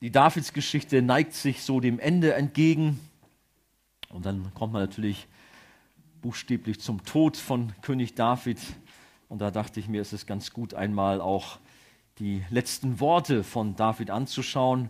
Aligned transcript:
Die 0.00 0.12
Davidsgeschichte 0.12 1.02
neigt 1.02 1.34
sich 1.34 1.64
so 1.64 1.80
dem 1.80 1.98
Ende 1.98 2.34
entgegen. 2.34 3.00
Und 4.10 4.26
dann 4.26 4.54
kommt 4.54 4.72
man 4.72 4.82
natürlich 4.82 5.26
buchstäblich 6.22 6.78
zum 6.78 7.04
Tod 7.04 7.36
von 7.36 7.72
König 7.82 8.14
David. 8.14 8.60
Und 9.28 9.40
da 9.40 9.50
dachte 9.50 9.80
ich 9.80 9.88
mir, 9.88 10.00
es 10.00 10.12
ist 10.12 10.26
ganz 10.26 10.52
gut, 10.52 10.72
einmal 10.72 11.20
auch 11.20 11.58
die 12.20 12.44
letzten 12.48 13.00
Worte 13.00 13.42
von 13.42 13.74
David 13.74 14.10
anzuschauen. 14.10 14.88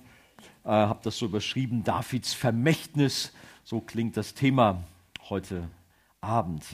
Äh, 0.64 0.68
habe 0.68 1.00
das 1.02 1.16
so 1.16 1.24
überschrieben, 1.24 1.84
Davids 1.84 2.34
Vermächtnis. 2.34 3.32
So 3.64 3.80
klingt 3.80 4.14
das 4.18 4.34
Thema 4.34 4.84
heute 5.30 5.70
Abend. 6.20 6.64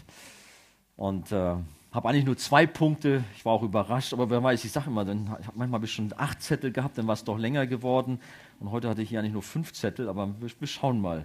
Und 0.96 1.30
äh, 1.30 1.54
habe 1.94 2.08
eigentlich 2.08 2.24
nur 2.24 2.36
zwei 2.36 2.66
Punkte. 2.66 3.22
Ich 3.36 3.44
war 3.44 3.52
auch 3.52 3.62
überrascht, 3.62 4.12
aber 4.12 4.28
wer 4.28 4.42
weiß, 4.42 4.64
ich 4.64 4.72
sage 4.72 4.90
immer, 4.90 5.04
dann 5.04 5.36
manchmal 5.54 5.78
habe 5.78 5.84
ich 5.86 5.92
schon 5.92 6.12
acht 6.16 6.42
Zettel 6.42 6.72
gehabt, 6.72 6.98
dann 6.98 7.06
war 7.06 7.14
es 7.14 7.22
doch 7.22 7.38
länger 7.38 7.68
geworden. 7.68 8.18
Und 8.58 8.72
heute 8.72 8.88
hatte 8.88 9.00
ich 9.00 9.10
hier 9.10 9.20
eigentlich 9.20 9.32
nur 9.32 9.42
fünf 9.42 9.72
Zettel, 9.72 10.08
aber 10.08 10.34
wir, 10.40 10.50
wir 10.58 10.66
schauen 10.66 11.00
mal. 11.00 11.24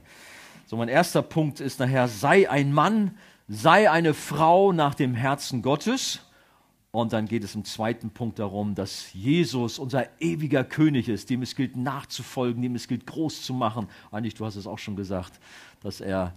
So, 0.68 0.78
mein 0.78 0.88
erster 0.88 1.24
Punkt 1.24 1.60
ist 1.60 1.80
nachher, 1.80 2.08
sei 2.08 2.48
ein 2.48 2.72
Mann, 2.72 3.18
sei 3.48 3.90
eine 3.90 4.14
Frau 4.14 4.72
nach 4.72 4.94
dem 4.94 5.16
Herzen 5.16 5.64
Gottes. 5.64 6.20
Und 6.92 7.14
dann 7.14 7.28
geht 7.28 7.44
es 7.44 7.56
im 7.56 7.66
zweiten 7.66 8.12
Punkt 8.12 8.38
darum, 8.38 8.76
dass 8.76 9.12
Jesus 9.14 9.80
unser 9.80 10.08
ewiger 10.20 10.64
König 10.64 11.10
ist, 11.10 11.32
dem 11.32 11.42
es 11.42 11.56
gilt 11.56 11.78
nachzufolgen, 11.78 12.62
dem 12.62 12.76
es 12.76 12.88
gilt 12.88 13.08
groß 13.08 13.42
zu 13.42 13.56
machen. 13.56 13.88
Eigentlich, 14.12 14.36
du 14.36 14.46
hast 14.46 14.56
es 14.56 14.68
auch 14.68 14.80
schon 14.80 14.96
gesagt, 14.96 15.40
dass 15.82 16.00
er 16.00 16.34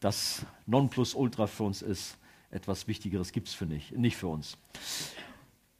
das 0.00 0.46
Nonplusultra 0.66 1.46
für 1.46 1.64
uns 1.64 1.82
ist. 1.82 2.16
Etwas 2.50 2.88
Wichtigeres 2.88 3.32
gibt 3.32 3.48
es 3.48 3.54
für 3.54 3.66
nicht, 3.66 3.96
nicht 3.96 4.16
für 4.16 4.28
uns. 4.28 4.56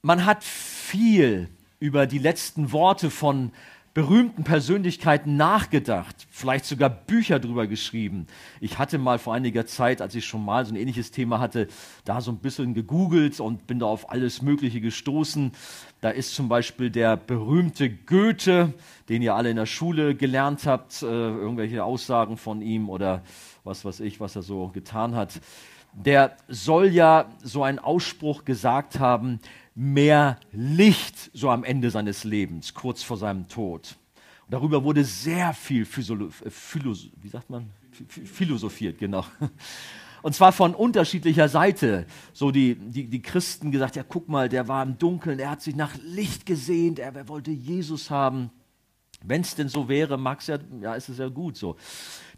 Man 0.03 0.27
hat 0.27 0.45
viel 0.45 1.49
über 1.81 2.07
die 2.07 2.19
letzten 2.19 2.73
Worte 2.73 3.11
von 3.11 3.53
berühmten 3.95 4.45
Persönlichkeiten 4.45 5.37
nachgedacht, 5.37 6.29
vielleicht 6.31 6.67
sogar 6.67 6.89
Bücher 6.89 7.41
drüber 7.41 7.67
geschrieben. 7.67 8.29
Ich 8.61 8.79
hatte 8.79 8.97
mal 8.97 9.19
vor 9.19 9.35
einiger 9.35 9.67
Zeit, 9.67 10.01
als 10.01 10.15
ich 10.15 10.25
schon 10.25 10.45
mal 10.45 10.65
so 10.65 10.73
ein 10.73 10.77
ähnliches 10.77 11.11
Thema 11.11 11.41
hatte, 11.41 11.67
da 12.05 12.21
so 12.21 12.31
ein 12.31 12.39
bisschen 12.39 12.75
gegoogelt 12.75 13.41
und 13.41 13.67
bin 13.67 13.81
da 13.81 13.87
auf 13.87 14.13
alles 14.13 14.41
Mögliche 14.41 14.81
gestoßen. 14.81 15.51
Da 16.01 16.11
ist 16.11 16.35
zum 16.35 16.49
Beispiel 16.49 16.91
der 16.91 17.17
berühmte 17.17 17.91
Goethe, 17.91 18.73
den 19.09 19.21
ihr 19.23 19.35
alle 19.35 19.51
in 19.51 19.57
der 19.57 19.67
Schule 19.67 20.15
gelernt 20.15 20.67
habt, 20.67 21.03
äh, 21.03 21.07
irgendwelche 21.07 21.83
Aussagen 21.83 22.37
von 22.37 22.63
ihm 22.63 22.91
oder 22.91 23.25
was 23.65 23.85
weiß 23.85 23.99
ich, 24.01 24.21
was 24.21 24.37
er 24.37 24.43
so 24.43 24.69
getan 24.69 25.17
hat. 25.17 25.41
Der 26.05 26.37
soll 26.49 26.89
ja 26.89 27.31
so 27.43 27.63
einen 27.63 27.79
Ausspruch 27.79 28.45
gesagt 28.45 28.99
haben, 28.99 29.41
mehr 29.75 30.39
Licht 30.53 31.31
so 31.33 31.51
am 31.51 31.65
Ende 31.65 31.91
seines 31.91 32.25
Lebens, 32.25 32.75
kurz 32.75 33.03
vor 33.03 33.17
seinem 33.17 33.49
Tod. 33.49 33.97
Und 34.47 34.55
darüber 34.55 34.83
wurde 34.83 35.05
sehr 35.05 35.53
viel 35.55 35.85
äh, 35.85 36.51
wie 37.23 37.29
sagt 37.29 37.51
man? 37.51 37.71
philosophiert, 38.09 38.99
genau. 38.99 39.25
Und 40.23 40.35
zwar 40.35 40.53
von 40.53 40.75
unterschiedlicher 40.75 41.49
Seite. 41.49 42.07
So 42.33 42.51
die, 42.51 42.75
die, 42.75 43.07
die 43.07 43.23
Christen 43.23 43.71
gesagt, 43.71 43.97
ja 43.97 44.03
guck 44.03 44.29
mal, 44.29 44.49
der 44.49 44.69
war 44.69 44.83
im 44.83 44.99
Dunkeln, 44.99 45.39
er 45.39 45.51
hat 45.51 45.63
sich 45.63 45.77
nach 45.77 45.95
Licht 46.03 46.45
gesehnt, 46.45 46.99
er, 46.99 47.15
er 47.15 47.29
wollte 47.29 47.51
Jesus 47.51 48.11
haben. 48.11 48.51
Wenn 49.25 49.41
es 49.41 49.55
denn 49.57 49.69
so 49.69 49.89
wäre, 49.89 50.17
mag 50.17 50.47
ja, 50.47 50.59
ja, 50.81 50.95
ist 50.95 51.09
es 51.09 51.19
ja 51.19 51.29
gut 51.29 51.57
so. 51.57 51.77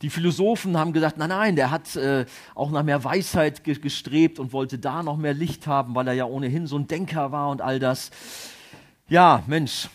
Die 0.01 0.09
Philosophen 0.09 0.79
haben 0.79 0.93
gesagt, 0.93 1.19
nein, 1.19 1.29
nein, 1.29 1.57
der 1.57 1.71
hat 1.71 1.95
äh, 1.97 2.25
auch 2.55 2.71
nach 2.71 2.83
mehr 2.83 3.05
Weisheit 3.05 3.65
ge 3.65 3.75
gestrebt 3.75 4.39
und 4.39 4.53
wollte 4.53 4.79
da 4.79 5.03
noch 5.03 5.19
mehr 5.19 5.35
Licht 5.35 5.67
haben, 5.67 5.95
weil 5.95 6.09
er 6.09 6.15
ja 6.15 6.25
ohnehin 6.25 6.67
so 6.67 6.79
ein 6.79 6.87
Denker 6.87 7.33
war 7.33 7.51
und 7.51 7.61
all 7.61 7.79
das. 7.79 8.11
Ja, 9.09 9.43
Mensch, 9.47 9.89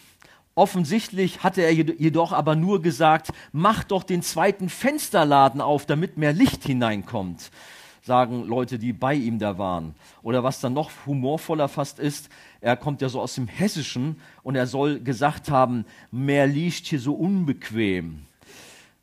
offensichtlich 0.53 1.43
hatte 1.43 1.61
er 1.61 1.73
jedoch 1.73 2.31
aber 2.33 2.55
nur 2.55 2.81
gesagt, 2.81 3.29
mach 3.51 3.83
doch 3.83 4.03
den 4.03 4.21
zweiten 4.21 4.69
Fensterladen 4.69 5.61
auf, 5.61 5.85
damit 5.87 6.17
mehr 6.17 6.33
Licht 6.33 6.63
hineinkommt 6.63 7.49
sagen 8.05 8.45
Leute, 8.45 8.77
die 8.77 8.93
bei 8.93 9.15
ihm 9.15 9.39
da 9.39 9.57
waren. 9.57 9.95
Oder 10.21 10.43
was 10.43 10.61
dann 10.61 10.73
noch 10.73 10.91
humorvoller 11.07 11.67
fast 11.67 11.97
ist, 11.97 12.29
er 12.61 12.77
kommt 12.77 13.01
ja 13.01 13.09
so 13.09 13.19
aus 13.19 13.33
dem 13.33 13.47
Hessischen 13.47 14.17
und 14.43 14.55
er 14.55 14.67
soll 14.67 14.99
gesagt 14.99 15.49
haben, 15.49 15.85
mehr 16.11 16.45
liegt 16.45 16.85
hier 16.85 16.99
so 16.99 17.15
unbequem. 17.15 18.25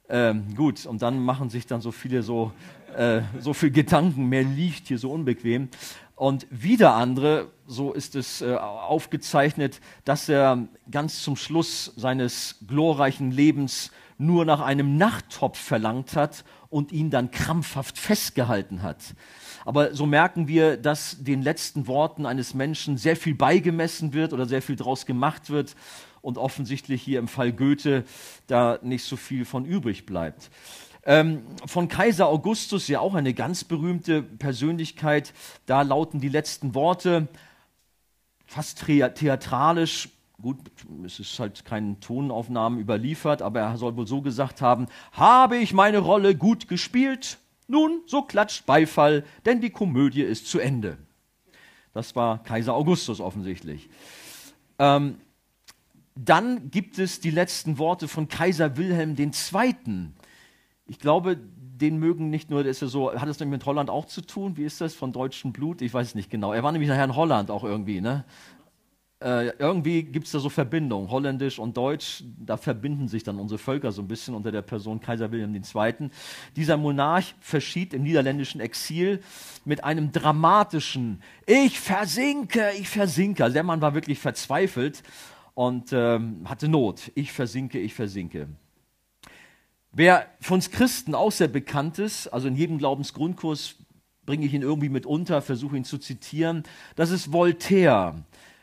Ähm, 0.08 0.54
gut, 0.54 0.86
und 0.86 1.02
dann 1.02 1.24
machen 1.24 1.50
sich 1.50 1.66
dann 1.66 1.80
so 1.80 1.90
viele 1.90 2.22
so, 2.22 2.52
äh, 2.96 3.22
so 3.40 3.54
viel 3.54 3.72
Gedanken, 3.72 4.28
mehr 4.28 4.44
liegt 4.44 4.86
hier 4.86 4.98
so 4.98 5.10
unbequem. 5.10 5.68
Und 6.14 6.46
wieder 6.50 6.94
andere, 6.94 7.50
so 7.66 7.92
ist 7.92 8.14
es 8.14 8.40
äh, 8.40 8.54
aufgezeichnet, 8.54 9.80
dass 10.04 10.28
er 10.28 10.68
ganz 10.90 11.22
zum 11.22 11.34
Schluss 11.34 11.92
seines 11.96 12.58
glorreichen 12.68 13.32
Lebens 13.32 13.90
nur 14.18 14.44
nach 14.44 14.60
einem 14.60 14.96
Nachttopf 14.96 15.58
verlangt 15.58 16.14
hat 16.14 16.44
und 16.72 16.90
ihn 16.90 17.10
dann 17.10 17.30
krampfhaft 17.30 17.98
festgehalten 17.98 18.82
hat. 18.82 18.96
Aber 19.66 19.94
so 19.94 20.06
merken 20.06 20.48
wir, 20.48 20.78
dass 20.78 21.22
den 21.22 21.42
letzten 21.42 21.86
Worten 21.86 22.24
eines 22.24 22.54
Menschen 22.54 22.96
sehr 22.96 23.14
viel 23.14 23.34
beigemessen 23.34 24.14
wird 24.14 24.32
oder 24.32 24.46
sehr 24.46 24.62
viel 24.62 24.76
draus 24.76 25.04
gemacht 25.04 25.50
wird 25.50 25.76
und 26.22 26.38
offensichtlich 26.38 27.02
hier 27.02 27.18
im 27.18 27.28
Fall 27.28 27.52
Goethe 27.52 28.04
da 28.46 28.78
nicht 28.80 29.04
so 29.04 29.16
viel 29.16 29.44
von 29.44 29.66
übrig 29.66 30.06
bleibt. 30.06 30.50
Ähm, 31.04 31.42
von 31.66 31.88
Kaiser 31.88 32.26
Augustus, 32.26 32.88
ja 32.88 33.00
auch 33.00 33.14
eine 33.14 33.34
ganz 33.34 33.64
berühmte 33.64 34.22
Persönlichkeit, 34.22 35.34
da 35.66 35.82
lauten 35.82 36.20
die 36.20 36.30
letzten 36.30 36.74
Worte 36.74 37.28
fast 38.46 38.82
theatralisch, 38.86 40.08
Gut, 40.42 40.58
es 41.06 41.20
ist 41.20 41.38
halt 41.38 41.64
keine 41.64 42.00
Tonaufnahmen 42.00 42.80
überliefert, 42.80 43.42
aber 43.42 43.60
er 43.60 43.76
soll 43.76 43.96
wohl 43.96 44.08
so 44.08 44.22
gesagt 44.22 44.60
haben, 44.60 44.86
habe 45.12 45.56
ich 45.56 45.72
meine 45.72 45.98
Rolle 45.98 46.34
gut 46.34 46.66
gespielt? 46.66 47.38
Nun, 47.68 48.00
so 48.06 48.22
klatscht 48.22 48.66
Beifall, 48.66 49.24
denn 49.46 49.60
die 49.60 49.70
Komödie 49.70 50.22
ist 50.22 50.48
zu 50.48 50.58
Ende. 50.58 50.98
Das 51.94 52.16
war 52.16 52.42
Kaiser 52.42 52.74
Augustus 52.74 53.20
offensichtlich. 53.20 53.88
Ähm, 54.80 55.20
dann 56.16 56.72
gibt 56.72 56.98
es 56.98 57.20
die 57.20 57.30
letzten 57.30 57.78
Worte 57.78 58.08
von 58.08 58.26
Kaiser 58.26 58.76
Wilhelm 58.76 59.16
II. 59.16 60.08
Ich 60.86 60.98
glaube, 60.98 61.36
den 61.36 61.98
mögen 61.98 62.30
nicht 62.30 62.50
nur, 62.50 62.66
ist 62.66 62.82
ja 62.82 62.88
so, 62.88 63.14
hat 63.14 63.28
es 63.28 63.38
nämlich 63.38 63.60
mit 63.60 63.66
Holland 63.66 63.90
auch 63.90 64.06
zu 64.06 64.22
tun? 64.22 64.56
Wie 64.56 64.64
ist 64.64 64.80
das 64.80 64.94
von 64.94 65.12
deutschem 65.12 65.52
Blut? 65.52 65.82
Ich 65.82 65.94
weiß 65.94 66.08
es 66.08 66.14
nicht 66.16 66.30
genau. 66.30 66.52
Er 66.52 66.64
war 66.64 66.72
nämlich 66.72 66.88
nachher 66.88 67.04
in 67.04 67.14
Holland 67.14 67.50
auch 67.50 67.62
irgendwie, 67.62 68.00
ne? 68.00 68.24
Äh, 69.22 69.52
irgendwie 69.58 70.02
gibt 70.02 70.26
es 70.26 70.32
da 70.32 70.38
so 70.38 70.48
Verbindungen, 70.48 71.10
Holländisch 71.10 71.58
und 71.58 71.76
Deutsch, 71.76 72.24
da 72.38 72.56
verbinden 72.56 73.08
sich 73.08 73.22
dann 73.22 73.38
unsere 73.38 73.58
Völker 73.58 73.92
so 73.92 74.02
ein 74.02 74.08
bisschen 74.08 74.34
unter 74.34 74.50
der 74.50 74.62
Person 74.62 75.00
Kaiser 75.00 75.30
Wilhelm 75.30 75.54
II. 75.54 76.10
Dieser 76.56 76.76
Monarch 76.76 77.34
verschied 77.40 77.94
im 77.94 78.02
niederländischen 78.02 78.60
Exil 78.60 79.20
mit 79.64 79.84
einem 79.84 80.12
dramatischen 80.12 81.22
Ich 81.46 81.78
versinke, 81.78 82.70
ich 82.78 82.88
versinke. 82.88 83.44
Also 83.44 83.54
der 83.54 83.62
Mann 83.62 83.80
war 83.80 83.94
wirklich 83.94 84.18
verzweifelt 84.18 85.02
und 85.54 85.92
ähm, 85.92 86.48
hatte 86.48 86.68
Not. 86.68 87.12
Ich 87.14 87.32
versinke, 87.32 87.78
ich 87.78 87.94
versinke. 87.94 88.48
Wer 89.92 90.26
für 90.40 90.54
uns 90.54 90.70
Christen 90.70 91.14
auch 91.14 91.32
sehr 91.32 91.48
bekannt 91.48 91.98
ist, 91.98 92.28
also 92.28 92.48
in 92.48 92.56
jedem 92.56 92.78
Glaubensgrundkurs 92.78 93.76
bringe 94.24 94.46
ich 94.46 94.54
ihn 94.54 94.62
irgendwie 94.62 94.88
mit 94.88 95.04
unter, 95.04 95.42
versuche 95.42 95.76
ihn 95.76 95.84
zu 95.84 95.98
zitieren, 95.98 96.62
das 96.96 97.10
ist 97.10 97.32
Voltaire. 97.32 98.14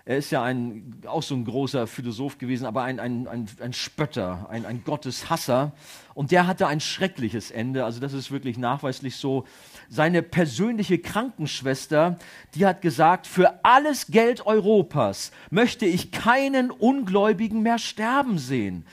Er 0.09 0.17
ist 0.17 0.31
ja 0.31 0.41
ein, 0.41 1.03
auch 1.05 1.21
so 1.21 1.35
ein 1.35 1.45
großer 1.45 1.85
Philosoph 1.85 2.39
gewesen, 2.39 2.65
aber 2.65 2.81
ein, 2.81 2.99
ein, 2.99 3.27
ein, 3.27 3.47
ein 3.59 3.73
Spötter, 3.73 4.47
ein, 4.49 4.65
ein 4.65 4.83
Gotteshasser. 4.83 5.71
Und 6.15 6.31
der 6.31 6.47
hatte 6.47 6.65
ein 6.65 6.79
schreckliches 6.79 7.51
Ende. 7.51 7.85
Also 7.85 7.99
das 7.99 8.13
ist 8.13 8.31
wirklich 8.31 8.57
nachweislich 8.57 9.17
so. 9.17 9.45
Seine 9.87 10.23
persönliche 10.23 10.97
Krankenschwester, 10.97 12.17
die 12.55 12.65
hat 12.65 12.81
gesagt, 12.81 13.27
für 13.27 13.63
alles 13.63 14.07
Geld 14.07 14.47
Europas 14.47 15.31
möchte 15.51 15.85
ich 15.85 16.11
keinen 16.11 16.71
Ungläubigen 16.71 17.61
mehr 17.61 17.77
sterben 17.77 18.39
sehen. 18.39 18.87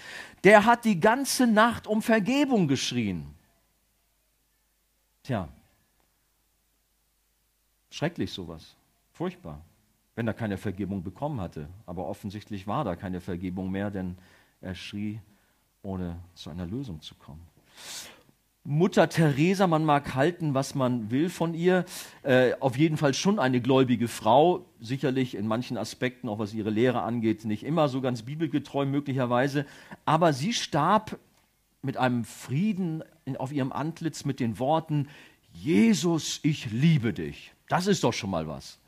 Der 0.44 0.66
hat 0.66 0.84
die 0.84 1.00
ganze 1.00 1.46
Nacht 1.46 1.86
um 1.86 2.02
Vergebung 2.02 2.68
geschrien. 2.68 3.24
Tja, 5.22 5.48
schrecklich 7.88 8.30
sowas. 8.30 8.76
Furchtbar 9.14 9.62
wenn 10.16 10.26
er 10.26 10.34
keine 10.34 10.58
Vergebung 10.58 11.04
bekommen 11.04 11.40
hatte. 11.40 11.68
Aber 11.86 12.08
offensichtlich 12.08 12.66
war 12.66 12.82
da 12.82 12.96
keine 12.96 13.20
Vergebung 13.20 13.70
mehr, 13.70 13.90
denn 13.92 14.16
er 14.60 14.74
schrie, 14.74 15.20
ohne 15.82 16.16
zu 16.34 16.50
einer 16.50 16.66
Lösung 16.66 17.00
zu 17.00 17.14
kommen. 17.14 17.42
Mutter 18.64 19.08
Teresa, 19.08 19.68
man 19.68 19.84
mag 19.84 20.16
halten, 20.16 20.54
was 20.54 20.74
man 20.74 21.12
will 21.12 21.28
von 21.28 21.54
ihr, 21.54 21.84
äh, 22.24 22.54
auf 22.58 22.76
jeden 22.76 22.96
Fall 22.96 23.14
schon 23.14 23.38
eine 23.38 23.60
gläubige 23.60 24.08
Frau, 24.08 24.66
sicherlich 24.80 25.36
in 25.36 25.46
manchen 25.46 25.78
Aspekten, 25.78 26.28
auch 26.28 26.40
was 26.40 26.52
ihre 26.52 26.70
Lehre 26.70 27.02
angeht, 27.02 27.44
nicht 27.44 27.62
immer 27.62 27.88
so 27.88 28.00
ganz 28.00 28.22
bibelgetreu 28.22 28.84
möglicherweise, 28.84 29.66
aber 30.04 30.32
sie 30.32 30.52
starb 30.52 31.16
mit 31.80 31.96
einem 31.96 32.24
Frieden 32.24 33.04
auf 33.38 33.52
ihrem 33.52 33.70
Antlitz 33.70 34.24
mit 34.24 34.40
den 34.40 34.58
Worten, 34.58 35.06
Jesus, 35.52 36.40
ich 36.42 36.68
liebe 36.72 37.12
dich. 37.12 37.52
Das 37.68 37.86
ist 37.86 38.02
doch 38.02 38.12
schon 38.12 38.30
mal 38.30 38.48
was. 38.48 38.80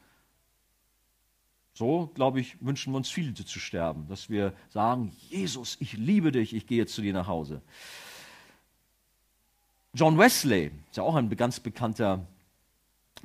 So, 1.78 2.10
glaube 2.12 2.40
ich, 2.40 2.56
wünschen 2.60 2.92
wir 2.92 2.96
uns 2.96 3.08
viele 3.08 3.32
zu 3.34 3.60
sterben, 3.60 4.08
dass 4.08 4.28
wir 4.28 4.52
sagen, 4.69 5.12
Jesus, 5.28 5.76
ich 5.78 5.92
liebe 5.92 6.32
dich, 6.32 6.52
ich 6.52 6.66
gehe 6.66 6.78
jetzt 6.78 6.92
zu 6.92 7.02
dir 7.02 7.12
nach 7.12 7.28
Hause. 7.28 7.62
John 9.94 10.19
Wesley, 10.19 10.72
ist 10.90 10.96
ja 10.96 11.04
auch 11.04 11.14
ein 11.14 11.30
ganz 11.36 11.60
bekannter 11.60 12.26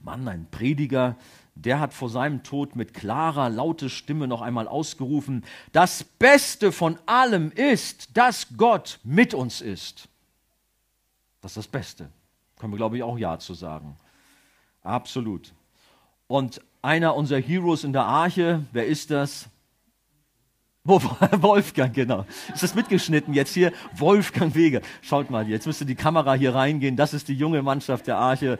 Mann, 0.03 0.27
ein 0.27 0.45
Prediger, 0.51 1.17
der 1.55 1.79
hat 1.79 1.95
vor 1.95 2.09
seinem 2.09 2.43
Tod 2.43 2.75
mit 2.75 2.93
klarer, 2.93 3.49
lauter 3.49 3.89
Stimme 3.89 4.27
noch 4.27 4.43
einmal 4.43 4.67
ausgerufen, 4.67 5.43
das 5.71 6.03
Beste 6.03 6.71
von 6.71 6.99
allem 7.07 7.51
ist, 7.53 8.15
dass 8.15 8.55
Gott 8.55 8.99
mit 9.03 9.33
uns 9.33 9.61
ist. 9.61 10.07
Das 11.41 11.53
ist 11.53 11.57
das 11.57 11.67
Beste. 11.69 12.07
Können 12.59 12.71
wir, 12.71 12.77
glaube 12.77 12.97
ich, 12.97 13.01
auch 13.01 13.17
Ja 13.17 13.39
zu 13.39 13.55
sagen. 13.55 13.97
Absolut. 14.83 15.55
Und 16.33 16.61
einer 16.81 17.15
unserer 17.15 17.39
Heroes 17.39 17.83
in 17.83 17.93
der 17.93 18.05
Arche, 18.05 18.63
wer 18.71 18.87
ist 18.87 19.11
das? 19.11 19.49
Wolfgang, 20.83 21.93
genau. 21.93 22.25
Ist 22.51 22.63
das 22.63 22.73
mitgeschnitten 22.73 23.35
jetzt 23.35 23.53
hier? 23.53 23.71
Wolfgang 23.95 24.55
Weger. 24.55 24.81
Schaut 25.03 25.29
mal, 25.29 25.47
jetzt 25.47 25.67
müsste 25.67 25.85
die 25.85 25.93
Kamera 25.93 26.33
hier 26.33 26.55
reingehen. 26.55 26.95
Das 26.95 27.13
ist 27.13 27.27
die 27.27 27.35
junge 27.35 27.61
Mannschaft 27.61 28.07
der 28.07 28.17
Arche. 28.17 28.57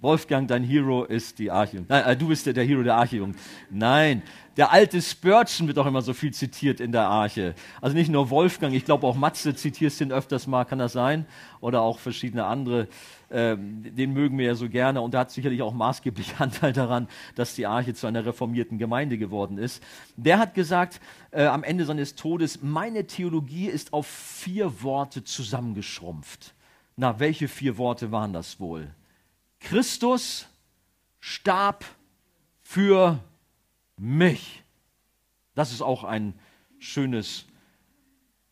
Wolfgang, 0.00 0.48
dein 0.48 0.64
Hero 0.64 1.04
ist 1.04 1.38
die 1.38 1.48
Arche. 1.48 1.84
Nein, 1.86 2.04
äh, 2.06 2.16
du 2.16 2.26
bist 2.26 2.44
der, 2.44 2.54
der 2.54 2.64
Hero 2.64 2.82
der 2.82 2.96
Arche. 2.96 3.24
Nein, 3.70 4.24
der 4.56 4.72
alte 4.72 5.00
Spurgeon 5.00 5.68
wird 5.68 5.78
auch 5.78 5.86
immer 5.86 6.02
so 6.02 6.12
viel 6.12 6.32
zitiert 6.32 6.80
in 6.80 6.90
der 6.90 7.06
Arche. 7.06 7.54
Also 7.80 7.96
nicht 7.96 8.10
nur 8.10 8.30
Wolfgang, 8.30 8.74
ich 8.74 8.84
glaube 8.84 9.06
auch 9.06 9.14
Matze 9.14 9.54
zitierst 9.54 10.00
ihn 10.00 10.10
öfters 10.10 10.48
mal, 10.48 10.64
kann 10.64 10.80
das 10.80 10.92
sein? 10.92 11.24
Oder 11.60 11.82
auch 11.82 12.00
verschiedene 12.00 12.46
andere. 12.46 12.88
Ähm, 13.28 13.82
den 13.96 14.12
mögen 14.12 14.38
wir 14.38 14.46
ja 14.46 14.54
so 14.54 14.68
gerne 14.68 15.00
und 15.00 15.12
er 15.14 15.20
hat 15.20 15.32
sicherlich 15.32 15.60
auch 15.60 15.74
maßgeblich 15.74 16.34
Anteil 16.38 16.72
daran, 16.72 17.08
dass 17.34 17.54
die 17.54 17.66
Arche 17.66 17.92
zu 17.94 18.06
einer 18.06 18.24
reformierten 18.24 18.78
Gemeinde 18.78 19.18
geworden 19.18 19.58
ist. 19.58 19.82
Der 20.16 20.38
hat 20.38 20.54
gesagt 20.54 21.00
äh, 21.32 21.44
am 21.44 21.64
Ende 21.64 21.84
seines 21.84 22.14
Todes, 22.14 22.62
meine 22.62 23.06
Theologie 23.06 23.66
ist 23.66 23.92
auf 23.92 24.06
vier 24.06 24.82
Worte 24.82 25.24
zusammengeschrumpft. 25.24 26.54
Na, 26.94 27.18
welche 27.18 27.48
vier 27.48 27.78
Worte 27.78 28.12
waren 28.12 28.32
das 28.32 28.60
wohl? 28.60 28.88
Christus 29.58 30.48
starb 31.18 31.84
für 32.62 33.18
mich. 33.96 34.62
Das 35.54 35.72
ist 35.72 35.82
auch 35.82 36.04
ein 36.04 36.34
schönes 36.78 37.46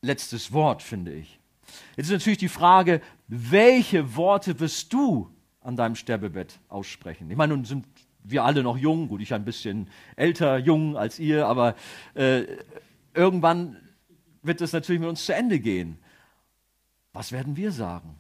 letztes 0.03 0.53
Wort, 0.53 0.83
finde 0.83 1.13
ich. 1.13 1.39
Jetzt 1.97 2.07
ist 2.07 2.13
natürlich 2.13 2.39
die 2.39 2.49
Frage, 2.49 3.01
welche 3.37 4.17
Worte 4.17 4.59
wirst 4.61 4.93
du 4.93 5.31
an 5.61 5.77
deinem 5.77 5.95
Sterbebett 5.95 6.61
aussprechen? 6.69 7.31
Ich 7.31 7.37
meine, 7.37 7.55
nun 7.55 7.65
sind 7.65 7.87
wir 8.23 8.45
alle 8.45 8.63
noch 8.63 8.77
jung, 8.77 9.09
gut, 9.09 9.21
ich 9.21 9.35
ein 9.35 9.45
bisschen 9.45 9.89
älter, 10.17 10.59
jung 10.59 10.97
als 10.97 11.19
ihr, 11.19 11.47
aber 11.47 11.75
äh, 12.15 12.45
irgendwann 13.13 13.77
wird 14.43 14.61
es 14.61 14.73
natürlich 14.73 15.01
mit 15.01 15.09
uns 15.09 15.25
zu 15.25 15.35
Ende 15.35 15.59
gehen. 15.59 15.99
Was 17.13 17.33
werden 17.33 17.57
wir 17.57 17.71
sagen? 17.71 18.17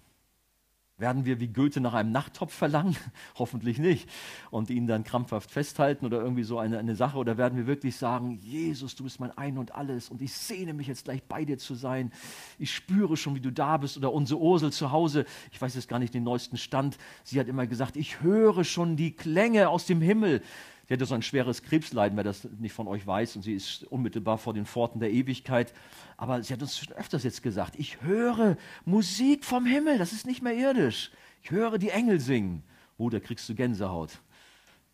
Werden 0.96 1.24
wir 1.24 1.40
wie 1.40 1.48
Goethe 1.48 1.80
nach 1.80 1.94
einem 1.94 2.12
Nachttopf 2.12 2.54
verlangen? 2.54 2.96
Hoffentlich 3.34 3.78
nicht. 3.78 4.08
Und 4.52 4.70
ihn 4.70 4.86
dann 4.86 5.02
krampfhaft 5.02 5.50
festhalten 5.50 6.06
oder 6.06 6.20
irgendwie 6.20 6.44
so 6.44 6.58
eine, 6.58 6.78
eine 6.78 6.94
Sache? 6.94 7.18
Oder 7.18 7.36
werden 7.36 7.58
wir 7.58 7.66
wirklich 7.66 7.96
sagen, 7.96 8.38
Jesus, 8.40 8.94
du 8.94 9.02
bist 9.02 9.18
mein 9.18 9.36
Ein 9.36 9.58
und 9.58 9.74
alles 9.74 10.08
und 10.08 10.22
ich 10.22 10.32
sehne 10.32 10.72
mich 10.72 10.86
jetzt 10.86 11.04
gleich 11.04 11.24
bei 11.24 11.44
dir 11.44 11.58
zu 11.58 11.74
sein. 11.74 12.12
Ich 12.60 12.72
spüre 12.72 13.16
schon, 13.16 13.34
wie 13.34 13.40
du 13.40 13.50
da 13.50 13.76
bist. 13.76 13.96
Oder 13.96 14.12
unsere 14.12 14.38
Ursel 14.40 14.72
zu 14.72 14.92
Hause, 14.92 15.24
ich 15.50 15.60
weiß 15.60 15.74
jetzt 15.74 15.88
gar 15.88 15.98
nicht 15.98 16.14
den 16.14 16.22
neuesten 16.22 16.56
Stand, 16.56 16.96
sie 17.24 17.40
hat 17.40 17.48
immer 17.48 17.66
gesagt, 17.66 17.96
ich 17.96 18.22
höre 18.22 18.62
schon 18.62 18.96
die 18.96 19.16
Klänge 19.16 19.70
aus 19.70 19.86
dem 19.86 20.00
Himmel. 20.00 20.42
Sie 20.86 20.94
hatte 20.94 21.06
so 21.06 21.14
ein 21.14 21.22
schweres 21.22 21.62
Krebsleiden, 21.62 22.16
wer 22.16 22.24
das 22.24 22.44
nicht 22.58 22.74
von 22.74 22.88
euch 22.88 23.06
weiß, 23.06 23.36
und 23.36 23.42
sie 23.42 23.54
ist 23.54 23.84
unmittelbar 23.84 24.36
vor 24.36 24.52
den 24.52 24.66
Pforten 24.66 25.00
der 25.00 25.10
Ewigkeit. 25.10 25.72
Aber 26.16 26.42
sie 26.42 26.52
hat 26.52 26.60
uns 26.60 26.78
schon 26.78 26.94
öfters 26.94 27.22
jetzt 27.22 27.42
gesagt, 27.42 27.76
ich 27.78 28.02
höre 28.02 28.56
Musik 28.84 29.44
vom 29.44 29.64
Himmel, 29.64 29.98
das 29.98 30.12
ist 30.12 30.26
nicht 30.26 30.42
mehr 30.42 30.54
irdisch. 30.54 31.10
Ich 31.42 31.50
höre 31.50 31.78
die 31.78 31.90
Engel 31.90 32.20
singen. 32.20 32.62
Oh, 32.98 33.08
da 33.08 33.18
kriegst 33.18 33.48
du 33.48 33.54
Gänsehaut. 33.54 34.18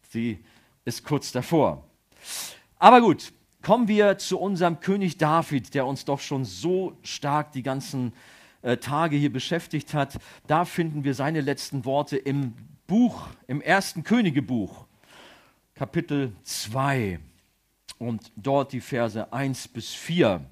Sie 0.09 0.39
ist 0.85 1.05
kurz 1.05 1.33
davor. 1.33 1.85
Aber 2.79 3.01
gut, 3.01 3.33
kommen 3.63 3.89
wir 3.89 4.19
zu 4.19 4.39
unserem 4.39 4.81
König 4.81 5.19
David, 5.19 5.75
der 5.75 5.87
uns 5.87 6.05
doch 6.05 6.21
schon 6.21 6.45
so 6.45 6.97
stark 7.03 7.53
die 7.53 7.63
ganzen 7.63 8.13
äh, 8.63 8.77
Tage 8.77 9.17
hier 9.17 9.33
beschäftigt 9.33 9.93
hat. 9.93 10.19
Da 10.47 10.65
finden 10.65 11.05
wir 11.05 11.15
seine 11.15 11.41
letzten 11.41 11.85
Worte 11.85 12.17
im 12.17 12.55
Buch, 12.87 13.29
im 13.47 13.61
ersten 13.61 14.03
Königebuch. 14.03 14.87
Kapitel 15.81 16.37
2 16.43 17.19
und 17.99 18.31
dort 18.37 18.75
die 18.75 18.83
Verse 18.83 19.33
1 19.33 19.69
bis 19.69 19.95
4. 19.95 20.45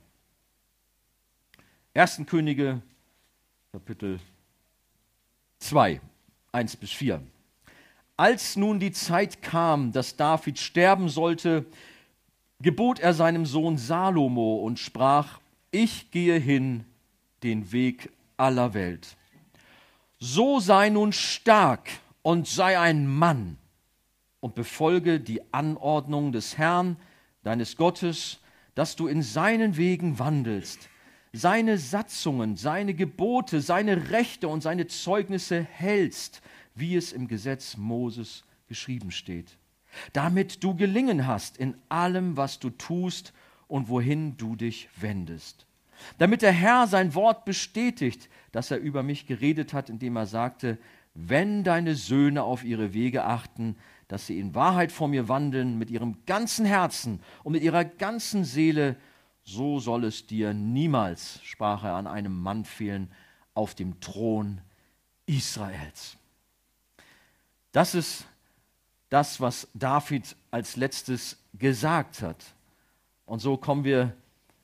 1. 1.92 2.22
Könige, 2.24 2.80
Kapitel 3.70 4.20
2, 5.58 6.00
1 6.52 6.76
bis 6.76 6.92
4. 6.92 7.20
Als 8.16 8.56
nun 8.56 8.80
die 8.80 8.92
Zeit 8.92 9.42
kam, 9.42 9.92
dass 9.92 10.16
David 10.16 10.58
sterben 10.58 11.10
sollte, 11.10 11.66
gebot 12.60 12.98
er 12.98 13.12
seinem 13.12 13.44
Sohn 13.44 13.76
Salomo 13.76 14.64
und 14.64 14.78
sprach, 14.78 15.40
ich 15.70 16.10
gehe 16.10 16.38
hin 16.38 16.86
den 17.42 17.70
Weg 17.70 18.10
aller 18.38 18.72
Welt. 18.72 19.14
So 20.18 20.58
sei 20.58 20.88
nun 20.88 21.12
stark 21.12 21.90
und 22.22 22.48
sei 22.48 22.78
ein 22.78 23.06
Mann 23.06 23.58
und 24.40 24.54
befolge 24.54 25.20
die 25.20 25.42
Anordnung 25.52 26.32
des 26.32 26.58
Herrn, 26.58 26.96
deines 27.42 27.76
Gottes, 27.76 28.40
dass 28.74 28.96
du 28.96 29.08
in 29.08 29.22
seinen 29.22 29.76
Wegen 29.76 30.18
wandelst, 30.18 30.88
seine 31.32 31.78
Satzungen, 31.78 32.56
seine 32.56 32.94
Gebote, 32.94 33.60
seine 33.60 34.10
Rechte 34.10 34.48
und 34.48 34.62
seine 34.62 34.86
Zeugnisse 34.86 35.62
hältst, 35.62 36.42
wie 36.74 36.96
es 36.96 37.12
im 37.12 37.28
Gesetz 37.28 37.76
Moses 37.76 38.44
geschrieben 38.68 39.10
steht, 39.10 39.58
damit 40.12 40.62
du 40.62 40.74
gelingen 40.74 41.26
hast 41.26 41.56
in 41.56 41.74
allem, 41.88 42.36
was 42.36 42.58
du 42.58 42.70
tust 42.70 43.32
und 43.66 43.88
wohin 43.88 44.36
du 44.36 44.56
dich 44.56 44.88
wendest. 44.96 45.66
Damit 46.18 46.42
der 46.42 46.52
Herr 46.52 46.86
sein 46.86 47.14
Wort 47.14 47.44
bestätigt, 47.44 48.28
das 48.52 48.70
er 48.70 48.78
über 48.78 49.02
mich 49.02 49.26
geredet 49.26 49.72
hat, 49.72 49.90
indem 49.90 50.16
er 50.16 50.26
sagte, 50.26 50.78
wenn 51.14 51.64
deine 51.64 51.96
Söhne 51.96 52.44
auf 52.44 52.62
ihre 52.62 52.94
Wege 52.94 53.24
achten, 53.24 53.76
dass 54.08 54.26
sie 54.26 54.40
in 54.40 54.54
Wahrheit 54.54 54.90
vor 54.90 55.06
mir 55.08 55.28
wandeln 55.28 55.78
mit 55.78 55.90
ihrem 55.90 56.24
ganzen 56.24 56.64
Herzen 56.64 57.20
und 57.44 57.52
mit 57.52 57.62
ihrer 57.62 57.84
ganzen 57.84 58.44
Seele, 58.44 58.96
so 59.44 59.78
soll 59.80 60.04
es 60.04 60.26
dir 60.26 60.54
niemals, 60.54 61.40
sprach 61.44 61.84
er, 61.84 61.94
an 61.94 62.06
einem 62.06 62.40
Mann 62.40 62.64
fehlen 62.64 63.10
auf 63.54 63.74
dem 63.74 64.00
Thron 64.00 64.60
Israels. 65.26 66.16
Das 67.72 67.94
ist 67.94 68.26
das, 69.10 69.40
was 69.40 69.68
David 69.74 70.36
als 70.50 70.76
letztes 70.76 71.38
gesagt 71.54 72.22
hat. 72.22 72.44
Und 73.26 73.40
so 73.40 73.56
kommen 73.56 73.84
wir 73.84 74.14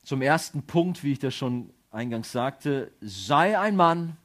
zum 0.02 0.22
ersten 0.22 0.62
Punkt, 0.62 1.04
wie 1.04 1.12
ich 1.12 1.18
das 1.18 1.34
schon 1.34 1.70
eingangs 1.90 2.32
sagte. 2.32 2.92
Sei 3.00 3.58
ein 3.58 3.76
Mann, 3.76 4.16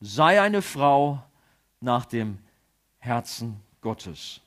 sei 0.00 0.40
eine 0.40 0.62
Frau 0.62 1.22
nach 1.80 2.04
dem 2.04 2.38
Herzen 2.98 3.60
Gottes. 3.80 4.40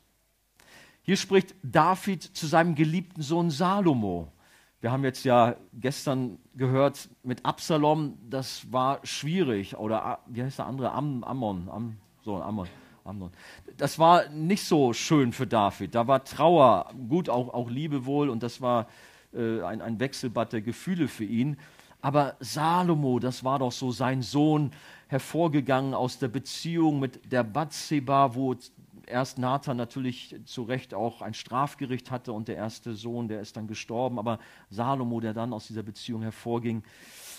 Hier 1.09 1.17
spricht 1.17 1.55
David 1.63 2.21
zu 2.21 2.45
seinem 2.45 2.75
geliebten 2.75 3.23
Sohn 3.23 3.49
Salomo. 3.49 4.31
Wir 4.79 4.91
haben 4.91 5.03
jetzt 5.03 5.23
ja 5.23 5.55
gestern 5.73 6.37
gehört 6.53 7.09
mit 7.23 7.43
Absalom, 7.43 8.19
das 8.29 8.71
war 8.71 8.99
schwierig. 9.03 9.75
Oder 9.75 10.19
wie 10.27 10.43
heißt 10.43 10.59
der 10.59 10.67
andere? 10.67 10.91
Am, 10.91 11.23
Ammon. 11.23 11.67
Am, 11.67 11.97
so, 12.21 12.35
Ammon. 12.35 12.67
Amnon. 13.05 13.31
Das 13.75 13.97
war 13.97 14.29
nicht 14.29 14.63
so 14.63 14.93
schön 14.93 15.33
für 15.33 15.47
David. 15.47 15.95
Da 15.95 16.05
war 16.05 16.23
Trauer, 16.23 16.93
gut, 17.09 17.27
auch, 17.27 17.55
auch 17.55 17.71
Liebe 17.71 18.05
wohl, 18.05 18.29
und 18.29 18.43
das 18.43 18.61
war 18.61 18.85
äh, 19.33 19.63
ein, 19.63 19.81
ein 19.81 19.99
Wechselbad 19.99 20.53
der 20.53 20.61
Gefühle 20.61 21.07
für 21.07 21.25
ihn. 21.25 21.57
Aber 22.01 22.35
Salomo, 22.39 23.17
das 23.17 23.43
war 23.43 23.57
doch 23.57 23.71
so 23.71 23.91
sein 23.91 24.21
Sohn, 24.21 24.69
hervorgegangen 25.07 25.95
aus 25.95 26.19
der 26.19 26.27
Beziehung 26.27 26.99
mit 26.99 27.31
der 27.31 27.43
Bathseba, 27.43 28.35
wo 28.35 28.55
erst 29.09 29.37
Nathan 29.37 29.77
natürlich 29.77 30.35
zu 30.45 30.63
Recht 30.63 30.93
auch 30.93 31.21
ein 31.21 31.33
Strafgericht 31.33 32.11
hatte 32.11 32.33
und 32.33 32.47
der 32.47 32.55
erste 32.55 32.95
Sohn, 32.95 33.27
der 33.27 33.41
ist 33.41 33.57
dann 33.57 33.67
gestorben, 33.67 34.19
aber 34.19 34.39
Salomo, 34.69 35.19
der 35.19 35.33
dann 35.33 35.53
aus 35.53 35.67
dieser 35.67 35.83
Beziehung 35.83 36.21
hervorging, 36.21 36.83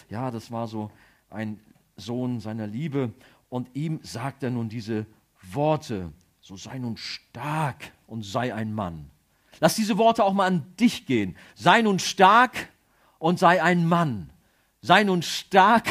ja, 0.09 0.31
das 0.31 0.51
war 0.51 0.67
so 0.67 0.91
ein 1.31 1.61
Sohn 1.97 2.41
seiner 2.41 2.67
Liebe 2.67 3.13
und 3.49 3.75
ihm 3.75 4.01
sagt 4.03 4.43
er 4.43 4.51
nun 4.51 4.69
diese 4.69 5.07
Worte, 5.43 6.13
so 6.41 6.57
sei 6.57 6.79
nun 6.79 6.97
stark 6.97 7.93
und 8.07 8.25
sei 8.25 8.55
ein 8.55 8.73
Mann. 8.75 9.11
Lass 9.61 9.75
diese 9.75 9.99
Worte 9.99 10.25
auch 10.25 10.33
mal 10.33 10.47
an 10.47 10.65
dich 10.79 11.07
gehen. 11.07 11.37
Sei 11.55 11.83
nun 11.83 11.99
stark 11.99 12.69
und 13.19 13.39
sei 13.39 13.63
ein 13.63 13.87
Mann. 13.87 14.31
Sei 14.81 15.05
nun 15.05 15.23
stark 15.23 15.85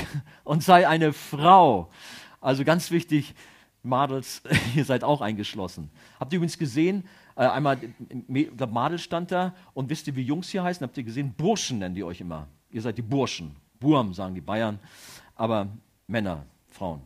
und 0.44 0.64
sei 0.64 0.88
eine 0.88 1.14
Frau. 1.14 1.92
Also 2.42 2.64
ganz 2.64 2.90
wichtig, 2.90 3.36
Madels, 3.84 4.42
ihr 4.76 4.86
seid 4.86 5.04
auch 5.04 5.22
eingeschlossen. 5.22 5.90
Habt 6.20 6.34
ihr 6.34 6.38
übrigens 6.38 6.58
gesehen, 6.58 7.04
Äh, 7.40 7.48
einmal, 7.48 7.78
glaube, 8.28 8.74
Madel 8.74 9.00
stand 9.00 9.32
da. 9.32 9.56
Und 9.74 9.90
wisst 9.90 10.08
ihr, 10.08 10.16
wie 10.18 10.24
Jungs 10.24 10.50
hier 10.50 10.62
heißen? 10.62 10.86
Habt 10.86 10.98
ihr 10.98 11.04
gesehen? 11.04 11.34
Burschen 11.38 11.80
nennen 11.80 11.96
die 11.96 12.04
euch 12.04 12.20
immer. 12.20 12.48
Ihr 12.70 12.82
seid 12.82 12.98
die 12.98 13.02
Burschen. 13.02 13.56
Burm, 13.80 14.14
sagen 14.14 14.36
die 14.36 14.42
Bayern. 14.42 14.78
Aber 15.36 15.70
Männer, 16.06 16.46
Frauen. 16.70 17.02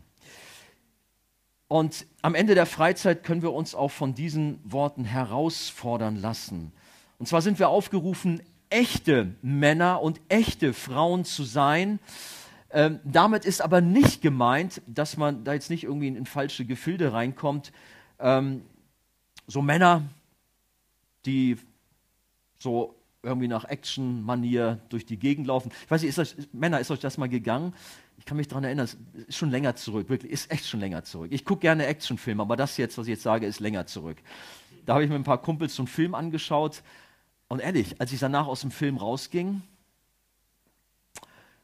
Und 1.68 2.08
am 2.24 2.34
Ende 2.34 2.56
der 2.56 2.66
Freizeit 2.66 3.24
können 3.24 3.44
wir 3.44 3.54
uns 3.54 3.76
auch 3.76 3.92
von 3.92 4.16
diesen 4.16 4.60
Worten 4.64 5.06
herausfordern 5.06 6.16
lassen. 6.16 6.72
Und 7.20 7.28
zwar 7.28 7.44
sind 7.44 7.60
wir 7.60 7.70
aufgerufen, 7.70 8.42
echte 8.72 9.36
Männer 9.44 10.02
und 10.02 10.20
echte 10.30 10.74
Frauen 10.74 11.26
zu 11.26 11.44
sein. 11.44 12.00
Ähm, 12.74 13.00
damit 13.04 13.46
ist 13.46 13.62
aber 13.62 13.82
nicht 13.82 14.22
gemeint, 14.22 14.82
dass 14.88 15.16
man 15.16 15.44
da 15.44 15.54
jetzt 15.54 15.70
nicht 15.70 15.84
irgendwie 15.84 16.08
in, 16.08 16.16
in 16.16 16.26
falsche 16.26 16.66
Gefilde 16.66 17.14
reinkommt. 17.14 17.72
Ähm, 18.20 18.64
so 19.46 19.62
Männer, 19.62 20.02
die 21.28 21.58
so 22.58 22.96
irgendwie 23.22 23.48
nach 23.48 23.66
Action-Manier 23.66 24.80
durch 24.90 25.06
die 25.06 25.18
Gegend 25.18 25.48
laufen. 25.48 25.72
Ich 25.84 25.92
weiß 25.92 26.02
nicht, 26.02 26.10
ist 26.10 26.20
euch, 26.20 26.36
Männer, 26.52 26.80
ist 26.80 26.90
euch 26.90 27.00
das 27.00 27.18
mal 27.18 27.30
gegangen? 27.30 27.74
Ich 28.18 28.26
kann 28.26 28.38
mich 28.38 28.48
daran 28.48 28.64
erinnern, 28.64 28.86
es 28.86 28.98
ist 29.28 29.38
schon 29.38 29.52
länger 29.52 29.76
zurück, 29.76 30.10
wirklich, 30.10 30.32
ist 30.32 30.52
echt 30.52 30.68
schon 30.68 30.80
länger 30.80 31.04
zurück. 31.04 31.30
Ich 31.32 31.46
gucke 31.46 31.62
gerne 31.62 31.86
Actionfilme, 31.86 32.42
aber 32.42 32.56
das 32.56 32.78
jetzt, 32.78 32.98
was 32.98 33.06
ich 33.06 33.12
jetzt 33.12 33.24
sage, 33.24 33.46
ist 33.46 33.60
länger 33.60 33.86
zurück. 33.86 34.18
Da 34.86 34.94
habe 34.94 35.04
ich 35.04 35.10
mit 35.10 35.20
ein 35.20 35.24
paar 35.24 35.42
Kumpels 35.42 35.76
so 35.76 35.84
einen 35.84 35.88
Film 35.88 36.16
angeschaut 36.16 36.84
und 37.48 37.60
ehrlich, 37.60 38.02
als 38.02 38.12
ich 38.12 38.20
danach 38.20 38.48
aus 38.48 38.62
dem 38.62 38.72
Film 38.72 38.98
rausging, 38.98 39.62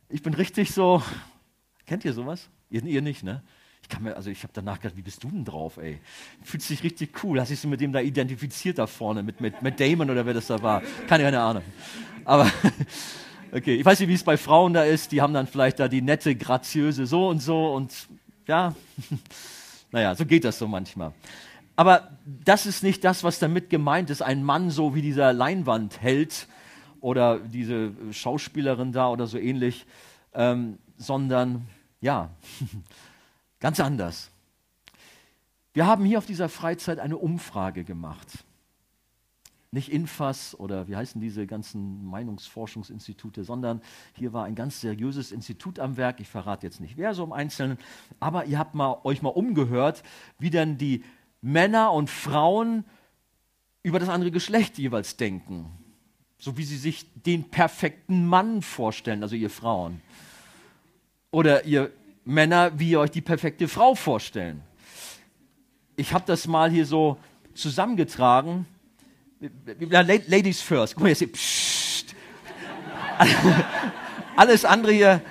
ich 0.09 0.23
bin 0.23 0.33
richtig 0.33 0.71
so, 0.71 1.03
kennt 1.85 2.03
ihr 2.03 2.13
sowas? 2.13 2.49
Ihr, 2.69 2.83
ihr 2.83 3.01
nicht, 3.01 3.23
ne? 3.23 3.43
Ich 3.81 3.89
kann 3.89 4.03
mir, 4.03 4.15
also 4.15 4.29
ich 4.29 4.43
habe 4.43 4.51
danach 4.53 4.79
gedacht, 4.79 4.97
wie 4.97 5.01
bist 5.01 5.23
du 5.23 5.29
denn 5.29 5.45
drauf, 5.45 5.77
ey? 5.77 5.99
Fühlt 6.43 6.61
sich 6.61 6.83
richtig 6.83 7.23
cool. 7.23 7.39
Hast 7.39 7.49
dich 7.49 7.59
so 7.59 7.67
mit 7.67 7.79
dem 7.79 7.93
da 7.93 8.01
identifiziert 8.01 8.77
da 8.77 8.87
vorne, 8.87 9.23
mit, 9.23 9.39
mit, 9.39 9.61
mit 9.61 9.79
Damon 9.79 10.09
oder 10.09 10.25
wer 10.25 10.33
das 10.33 10.47
da 10.47 10.61
war? 10.61 10.81
Keine, 11.07 11.23
keine 11.23 11.39
Ahnung. 11.39 11.63
Aber, 12.25 12.51
okay, 13.51 13.75
ich 13.75 13.85
weiß 13.85 13.99
nicht, 13.99 14.09
wie 14.09 14.15
es 14.15 14.23
bei 14.23 14.37
Frauen 14.37 14.73
da 14.73 14.83
ist. 14.83 15.11
Die 15.11 15.21
haben 15.21 15.33
dann 15.33 15.47
vielleicht 15.47 15.79
da 15.79 15.87
die 15.87 16.01
nette, 16.01 16.35
graziöse 16.35 17.05
so 17.05 17.29
und 17.29 17.41
so 17.41 17.73
und 17.73 17.93
ja, 18.47 18.75
naja, 19.91 20.15
so 20.15 20.25
geht 20.25 20.43
das 20.43 20.59
so 20.59 20.67
manchmal. 20.67 21.13
Aber 21.75 22.09
das 22.25 22.65
ist 22.65 22.83
nicht 22.83 23.03
das, 23.03 23.23
was 23.23 23.39
damit 23.39 23.69
gemeint 23.69 24.09
ist. 24.09 24.21
Ein 24.21 24.43
Mann 24.43 24.69
so 24.69 24.95
wie 24.95 25.01
dieser 25.01 25.33
Leinwand 25.33 26.01
hält 26.01 26.47
oder 27.01 27.39
diese 27.39 27.91
Schauspielerin 28.11 28.91
da 28.91 29.09
oder 29.09 29.27
so 29.27 29.37
ähnlich, 29.37 29.85
ähm, 30.33 30.77
sondern 30.97 31.67
ja, 32.01 32.29
ganz 33.59 33.79
anders. 33.79 34.29
Wir 35.73 35.85
haben 35.85 36.05
hier 36.05 36.17
auf 36.17 36.25
dieser 36.25 36.49
Freizeit 36.49 36.99
eine 36.99 37.17
Umfrage 37.17 37.83
gemacht. 37.83 38.45
Nicht 39.71 39.91
Infas 39.91 40.59
oder 40.59 40.87
wie 40.87 40.95
heißen 40.95 41.21
diese 41.21 41.45
ganzen 41.45 42.03
Meinungsforschungsinstitute, 42.05 43.43
sondern 43.43 43.81
hier 44.13 44.33
war 44.33 44.45
ein 44.45 44.55
ganz 44.55 44.81
seriöses 44.81 45.31
Institut 45.31 45.79
am 45.79 45.95
Werk. 45.95 46.19
Ich 46.19 46.27
verrate 46.27 46.65
jetzt 46.65 46.79
nicht 46.79 46.97
wer 46.97 47.13
so 47.13 47.23
im 47.23 47.31
Einzelnen, 47.31 47.77
aber 48.19 48.45
ihr 48.45 48.57
habt 48.57 48.73
mal, 48.73 48.97
euch 49.03 49.21
mal 49.21 49.29
umgehört, 49.29 50.01
wie 50.39 50.49
denn 50.49 50.79
die 50.79 51.03
Männer 51.41 51.93
und 51.93 52.09
Frauen 52.09 52.83
über 53.83 53.99
das 53.99 54.09
andere 54.09 54.31
Geschlecht 54.31 54.79
jeweils 54.79 55.17
denken 55.17 55.71
so 56.39 56.57
wie 56.57 56.63
sie 56.63 56.77
sich 56.77 57.05
den 57.13 57.49
perfekten 57.49 58.25
Mann 58.25 58.61
vorstellen, 58.61 59.21
also 59.21 59.35
ihr 59.35 59.49
Frauen. 59.49 60.01
Oder 61.31 61.65
ihr 61.65 61.91
Männer, 62.25 62.71
wie 62.79 62.91
ihr 62.91 63.01
euch 63.01 63.11
die 63.11 63.21
perfekte 63.21 63.67
Frau 63.67 63.93
vorstellen. 63.93 64.61
Ich 65.97 66.13
habe 66.13 66.23
das 66.25 66.47
mal 66.47 66.71
hier 66.71 66.85
so 66.85 67.17
zusammengetragen. 67.53 68.65
Ladies 69.79 70.61
first. 70.61 70.95
Guck 70.95 71.03
mal, 71.03 71.09
jetzt 71.09 71.19
hier. 71.19 71.31
Psst. 71.31 72.15
Alles 74.37 74.63
andere 74.63 74.93
hier, 74.93 75.21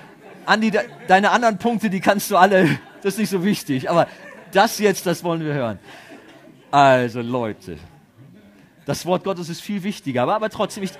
Andi, 0.45 0.71
deine 1.07 1.31
anderen 1.31 1.57
Punkte, 1.57 1.89
die 1.89 2.01
kannst 2.01 2.31
du 2.31 2.37
alle, 2.37 2.79
das 3.03 3.15
ist 3.15 3.19
nicht 3.19 3.31
so 3.31 3.43
wichtig. 3.43 3.89
Aber 3.89 4.07
das 4.53 4.79
jetzt, 4.79 5.07
das 5.07 5.25
wollen 5.25 5.41
wir 5.41 5.55
hören. 5.55 5.79
Also 6.71 7.23
Leute, 7.23 7.79
das 8.89 9.05
Wort 9.05 9.23
Gottes 9.23 9.51
ist 9.51 9.61
viel 9.61 9.83
wichtiger, 9.83 10.23
aber, 10.23 10.35
aber 10.35 10.49
trotzdem, 10.49 10.83
ich, 10.83 10.93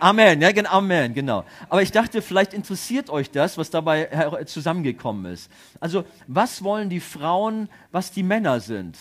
Amen, 0.00 0.40
ja, 0.40 0.50
Amen, 0.70 1.14
genau. 1.14 1.44
Aber 1.68 1.82
ich 1.82 1.92
dachte, 1.92 2.20
vielleicht 2.20 2.52
interessiert 2.52 3.10
euch 3.10 3.30
das, 3.30 3.56
was 3.56 3.70
dabei 3.70 4.06
zusammengekommen 4.44 5.32
ist. 5.32 5.50
Also, 5.78 6.04
was 6.26 6.64
wollen 6.64 6.90
die 6.90 6.98
Frauen, 6.98 7.68
was 7.92 8.10
die 8.10 8.24
Männer 8.24 8.58
sind? 8.58 8.98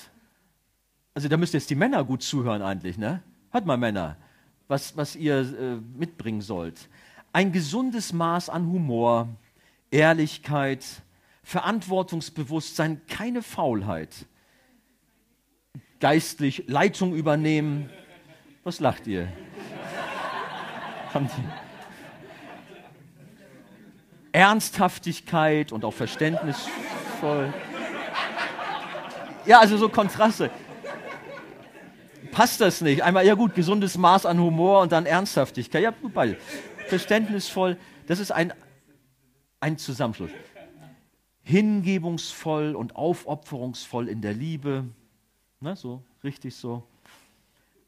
Also, 1.15 1.27
da 1.27 1.37
müsst 1.37 1.55
jetzt 1.55 1.69
die 1.71 1.75
Männer 1.75 2.03
gut 2.03 2.21
zuhören 2.21 2.61
eigentlich, 2.61 2.97
ne? 2.99 3.23
Hört 3.49 3.65
mal, 3.65 3.77
Männer, 3.77 4.17
was, 4.67 4.95
was 4.95 5.15
ihr 5.15 5.39
äh, 5.39 5.75
mitbringen 5.97 6.41
sollt. 6.41 6.89
Ein 7.33 7.51
gesundes 7.51 8.13
Maß 8.13 8.49
an 8.49 8.67
Humor, 8.67 9.29
Ehrlichkeit, 9.89 10.85
Verantwortungsbewusstsein, 11.41 13.01
keine 13.07 13.41
Faulheit. 13.41 14.27
Geistlich 15.99 16.65
Leitung 16.67 17.15
übernehmen, 17.15 17.89
was 18.67 18.81
lacht 18.81 19.07
ihr? 19.07 19.29
Ernsthaftigkeit 24.33 25.71
und 25.71 25.85
auch 25.85 25.93
verständnisvoll. 25.93 27.53
Ja, 29.45 29.59
also 29.61 29.77
so 29.77 29.87
Kontraste. 29.87 30.51
Passt 32.33 32.59
das 32.59 32.81
nicht? 32.81 33.03
Einmal, 33.03 33.25
ja 33.25 33.35
gut, 33.35 33.55
gesundes 33.55 33.97
Maß 33.97 34.25
an 34.25 34.37
Humor 34.37 34.81
und 34.81 34.91
dann 34.91 35.05
Ernsthaftigkeit. 35.05 35.81
Ja, 35.81 35.91
gut, 35.91 36.13
beide. 36.13 36.35
Verständnisvoll, 36.87 37.77
das 38.05 38.19
ist 38.19 38.31
ein, 38.31 38.51
ein 39.61 39.77
Zusammenschluss. 39.77 40.31
Hingebungsvoll 41.43 42.75
und 42.75 42.97
aufopferungsvoll 42.97 44.09
in 44.09 44.19
der 44.19 44.33
Liebe. 44.33 44.83
Ne, 45.61 45.77
so, 45.77 46.03
richtig 46.21 46.53
so 46.53 46.83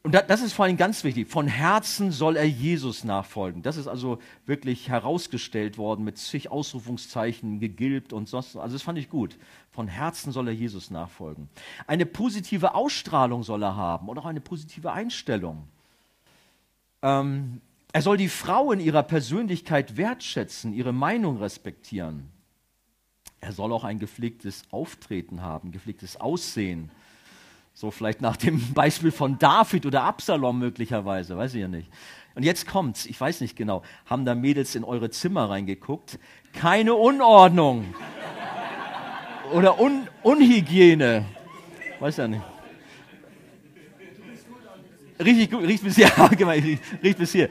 und 0.02 0.14
das 0.14 0.40
ist 0.40 0.54
vor 0.54 0.64
allem 0.64 0.78
ganz 0.78 1.04
wichtig, 1.04 1.28
von 1.28 1.46
Herzen 1.46 2.10
soll 2.10 2.36
er 2.36 2.48
Jesus 2.48 3.04
nachfolgen. 3.04 3.62
Das 3.62 3.76
ist 3.76 3.86
also 3.86 4.18
wirklich 4.46 4.88
herausgestellt 4.88 5.76
worden 5.76 6.04
mit 6.04 6.16
zig 6.16 6.50
Ausrufungszeichen, 6.50 7.60
gegilbt 7.60 8.14
und 8.14 8.26
sonst. 8.26 8.56
Also 8.56 8.74
das 8.74 8.82
fand 8.82 8.96
ich 8.96 9.10
gut. 9.10 9.36
Von 9.70 9.88
Herzen 9.88 10.32
soll 10.32 10.48
er 10.48 10.54
Jesus 10.54 10.90
nachfolgen. 10.90 11.50
Eine 11.86 12.06
positive 12.06 12.74
Ausstrahlung 12.74 13.42
soll 13.42 13.62
er 13.62 13.76
haben 13.76 14.08
und 14.08 14.16
auch 14.16 14.24
eine 14.24 14.40
positive 14.40 14.90
Einstellung. 14.90 15.68
Ähm, 17.02 17.60
er 17.92 18.00
soll 18.00 18.16
die 18.16 18.28
Frau 18.28 18.72
in 18.72 18.80
ihrer 18.80 19.02
Persönlichkeit 19.02 19.98
wertschätzen, 19.98 20.72
ihre 20.72 20.92
Meinung 20.92 21.36
respektieren. 21.36 22.30
Er 23.42 23.52
soll 23.52 23.70
auch 23.70 23.84
ein 23.84 23.98
gepflegtes 23.98 24.62
Auftreten 24.70 25.42
haben, 25.42 25.72
gepflegtes 25.72 26.18
Aussehen 26.18 26.90
so 27.74 27.90
vielleicht 27.90 28.20
nach 28.20 28.36
dem 28.36 28.72
Beispiel 28.74 29.10
von 29.10 29.38
David 29.38 29.86
oder 29.86 30.02
Absalom 30.02 30.58
möglicherweise, 30.58 31.36
weiß 31.36 31.54
ich 31.54 31.60
ja 31.60 31.68
nicht. 31.68 31.90
Und 32.34 32.44
jetzt 32.44 32.66
kommt's, 32.66 33.06
ich 33.06 33.20
weiß 33.20 33.40
nicht 33.40 33.56
genau, 33.56 33.82
haben 34.06 34.24
da 34.24 34.34
Mädels 34.34 34.74
in 34.74 34.84
eure 34.84 35.10
Zimmer 35.10 35.50
reingeguckt? 35.50 36.18
Keine 36.52 36.94
Unordnung 36.94 37.94
oder 39.52 39.80
Un 39.80 40.08
Unhygiene, 40.22 41.24
weiß 41.98 42.18
ja 42.18 42.28
nicht. 42.28 42.42
Richtig 45.18 45.50
gut, 45.50 45.62
riecht 45.64 45.84
bis 45.84 45.96
hier, 45.96 46.08
riecht 47.02 47.18
bis 47.18 47.32
hier. 47.32 47.50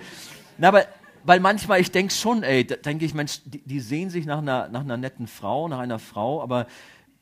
Na, 0.58 0.70
aber 0.70 0.86
weil 1.24 1.40
manchmal, 1.40 1.82
ich 1.82 1.92
denke 1.92 2.14
schon, 2.14 2.44
ey, 2.44 2.66
denke 2.66 3.06
ich, 3.06 3.14
Mensch, 3.14 3.42
die, 3.46 3.60
die, 3.60 3.80
sehen 3.80 4.10
sich 4.10 4.26
nach 4.26 4.40
einer, 4.40 4.70
nach 4.70 4.82
einer 4.82 4.98
netten 4.98 5.28
Frau, 5.28 5.68
nach 5.68 5.80
einer 5.80 6.00
Frau, 6.00 6.42
aber 6.42 6.66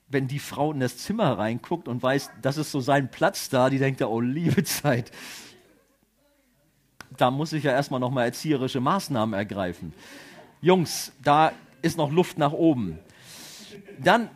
wenn 0.09 0.27
die 0.27 0.39
Frau 0.39 0.71
in 0.71 0.79
das 0.79 0.97
Zimmer 0.97 1.37
reinguckt 1.37 1.87
und 1.87 2.01
weiß, 2.01 2.31
das 2.41 2.57
ist 2.57 2.71
so 2.71 2.79
sein 2.79 3.11
Platz 3.11 3.49
da, 3.49 3.69
die 3.69 3.79
denkt 3.79 3.99
ja, 3.99 4.07
oh 4.07 4.21
liebe 4.21 4.63
Zeit, 4.63 5.11
da 7.17 7.31
muss 7.31 7.53
ich 7.53 7.63
ja 7.63 7.71
erstmal 7.71 7.99
nochmal 7.99 8.25
erzieherische 8.25 8.79
Maßnahmen 8.79 9.33
ergreifen. 9.33 9.93
Jungs, 10.61 11.11
da 11.23 11.51
ist 11.81 11.97
noch 11.97 12.11
Luft 12.11 12.37
nach 12.37 12.53
oben. 12.53 12.99
Dann, 13.99 14.29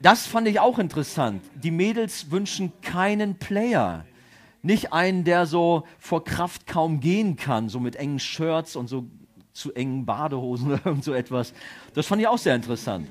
das 0.00 0.26
fand 0.26 0.48
ich 0.48 0.60
auch 0.60 0.78
interessant. 0.78 1.42
Die 1.54 1.70
Mädels 1.70 2.30
wünschen 2.30 2.72
keinen 2.82 3.36
Player. 3.36 4.04
Nicht 4.62 4.92
einen, 4.92 5.24
der 5.24 5.46
so 5.46 5.84
vor 5.98 6.24
Kraft 6.24 6.66
kaum 6.66 7.00
gehen 7.00 7.36
kann, 7.36 7.68
so 7.68 7.80
mit 7.80 7.96
engen 7.96 8.18
Shirts 8.18 8.76
und 8.76 8.88
so 8.88 9.06
zu 9.52 9.72
engen 9.72 10.04
Badehosen 10.04 10.66
oder 10.72 10.80
irgend 10.84 11.04
so 11.04 11.12
etwas. 11.12 11.52
Das 11.94 12.06
fand 12.06 12.20
ich 12.20 12.28
auch 12.28 12.38
sehr 12.38 12.54
interessant. 12.54 13.08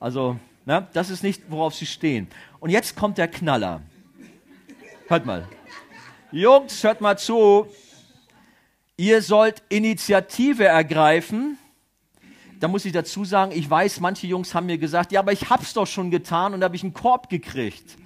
Also, 0.00 0.36
na, 0.68 0.86
das 0.92 1.08
ist 1.08 1.22
nicht, 1.22 1.44
worauf 1.48 1.74
sie 1.74 1.86
stehen. 1.86 2.28
Und 2.60 2.68
jetzt 2.68 2.94
kommt 2.94 3.16
der 3.16 3.26
Knaller. 3.26 3.80
Hört 5.06 5.24
mal. 5.24 5.48
Jungs, 6.30 6.84
hört 6.84 7.00
mal 7.00 7.16
zu. 7.18 7.66
Ihr 8.98 9.22
sollt 9.22 9.62
Initiative 9.70 10.66
ergreifen. 10.66 11.56
Da 12.60 12.68
muss 12.68 12.84
ich 12.84 12.92
dazu 12.92 13.24
sagen, 13.24 13.52
ich 13.54 13.70
weiß, 13.70 14.00
manche 14.00 14.26
Jungs 14.26 14.54
haben 14.54 14.66
mir 14.66 14.76
gesagt, 14.76 15.10
ja, 15.10 15.20
aber 15.20 15.32
ich 15.32 15.48
hab's 15.48 15.72
doch 15.72 15.86
schon 15.86 16.10
getan 16.10 16.52
und 16.52 16.60
da 16.60 16.66
habe 16.66 16.76
ich 16.76 16.82
einen 16.82 16.92
Korb 16.92 17.30
gekriegt. 17.30 17.96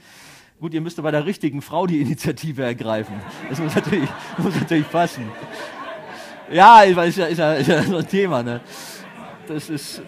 Gut, 0.60 0.72
ihr 0.72 0.80
müsst 0.80 1.02
bei 1.02 1.10
der 1.10 1.26
richtigen 1.26 1.62
Frau 1.62 1.88
die 1.88 2.00
Initiative 2.00 2.62
ergreifen. 2.62 3.20
Das 3.50 3.58
muss 3.58 3.74
natürlich, 3.74 4.08
muss 4.38 4.54
natürlich 4.54 4.88
passen. 4.88 5.28
Ja, 6.48 6.82
ist 6.82 7.16
ja, 7.16 7.26
ist 7.26 7.38
ja, 7.38 7.54
ist 7.54 7.66
ja 7.66 7.82
so 7.82 7.96
ein 7.96 8.06
Thema. 8.06 8.44
Ne? 8.44 8.60
Das 9.48 9.68
ist. 9.68 10.00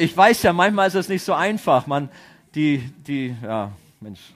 Ich 0.00 0.16
weiß 0.16 0.44
ja, 0.44 0.54
manchmal 0.54 0.86
ist 0.86 0.96
das 0.96 1.10
nicht 1.10 1.22
so 1.22 1.34
einfach. 1.34 1.86
Man, 1.86 2.08
die, 2.54 2.78
die, 3.06 3.36
ja, 3.42 3.70
Mensch. 4.00 4.32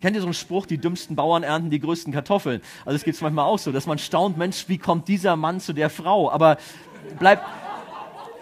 Kennt 0.00 0.16
ihr 0.16 0.22
so 0.22 0.26
einen 0.26 0.32
Spruch, 0.32 0.64
die 0.64 0.78
dümmsten 0.78 1.14
Bauern 1.14 1.42
ernten 1.42 1.68
die 1.68 1.78
größten 1.78 2.10
Kartoffeln? 2.10 2.62
Also 2.86 2.96
es 2.96 3.04
geht 3.04 3.20
manchmal 3.20 3.44
auch 3.44 3.58
so, 3.58 3.70
dass 3.70 3.84
man 3.84 3.98
staunt, 3.98 4.38
Mensch, 4.38 4.66
wie 4.68 4.78
kommt 4.78 5.06
dieser 5.06 5.36
Mann 5.36 5.60
zu 5.60 5.74
der 5.74 5.90
Frau? 5.90 6.30
Aber 6.30 6.56
bleibt, 7.18 7.44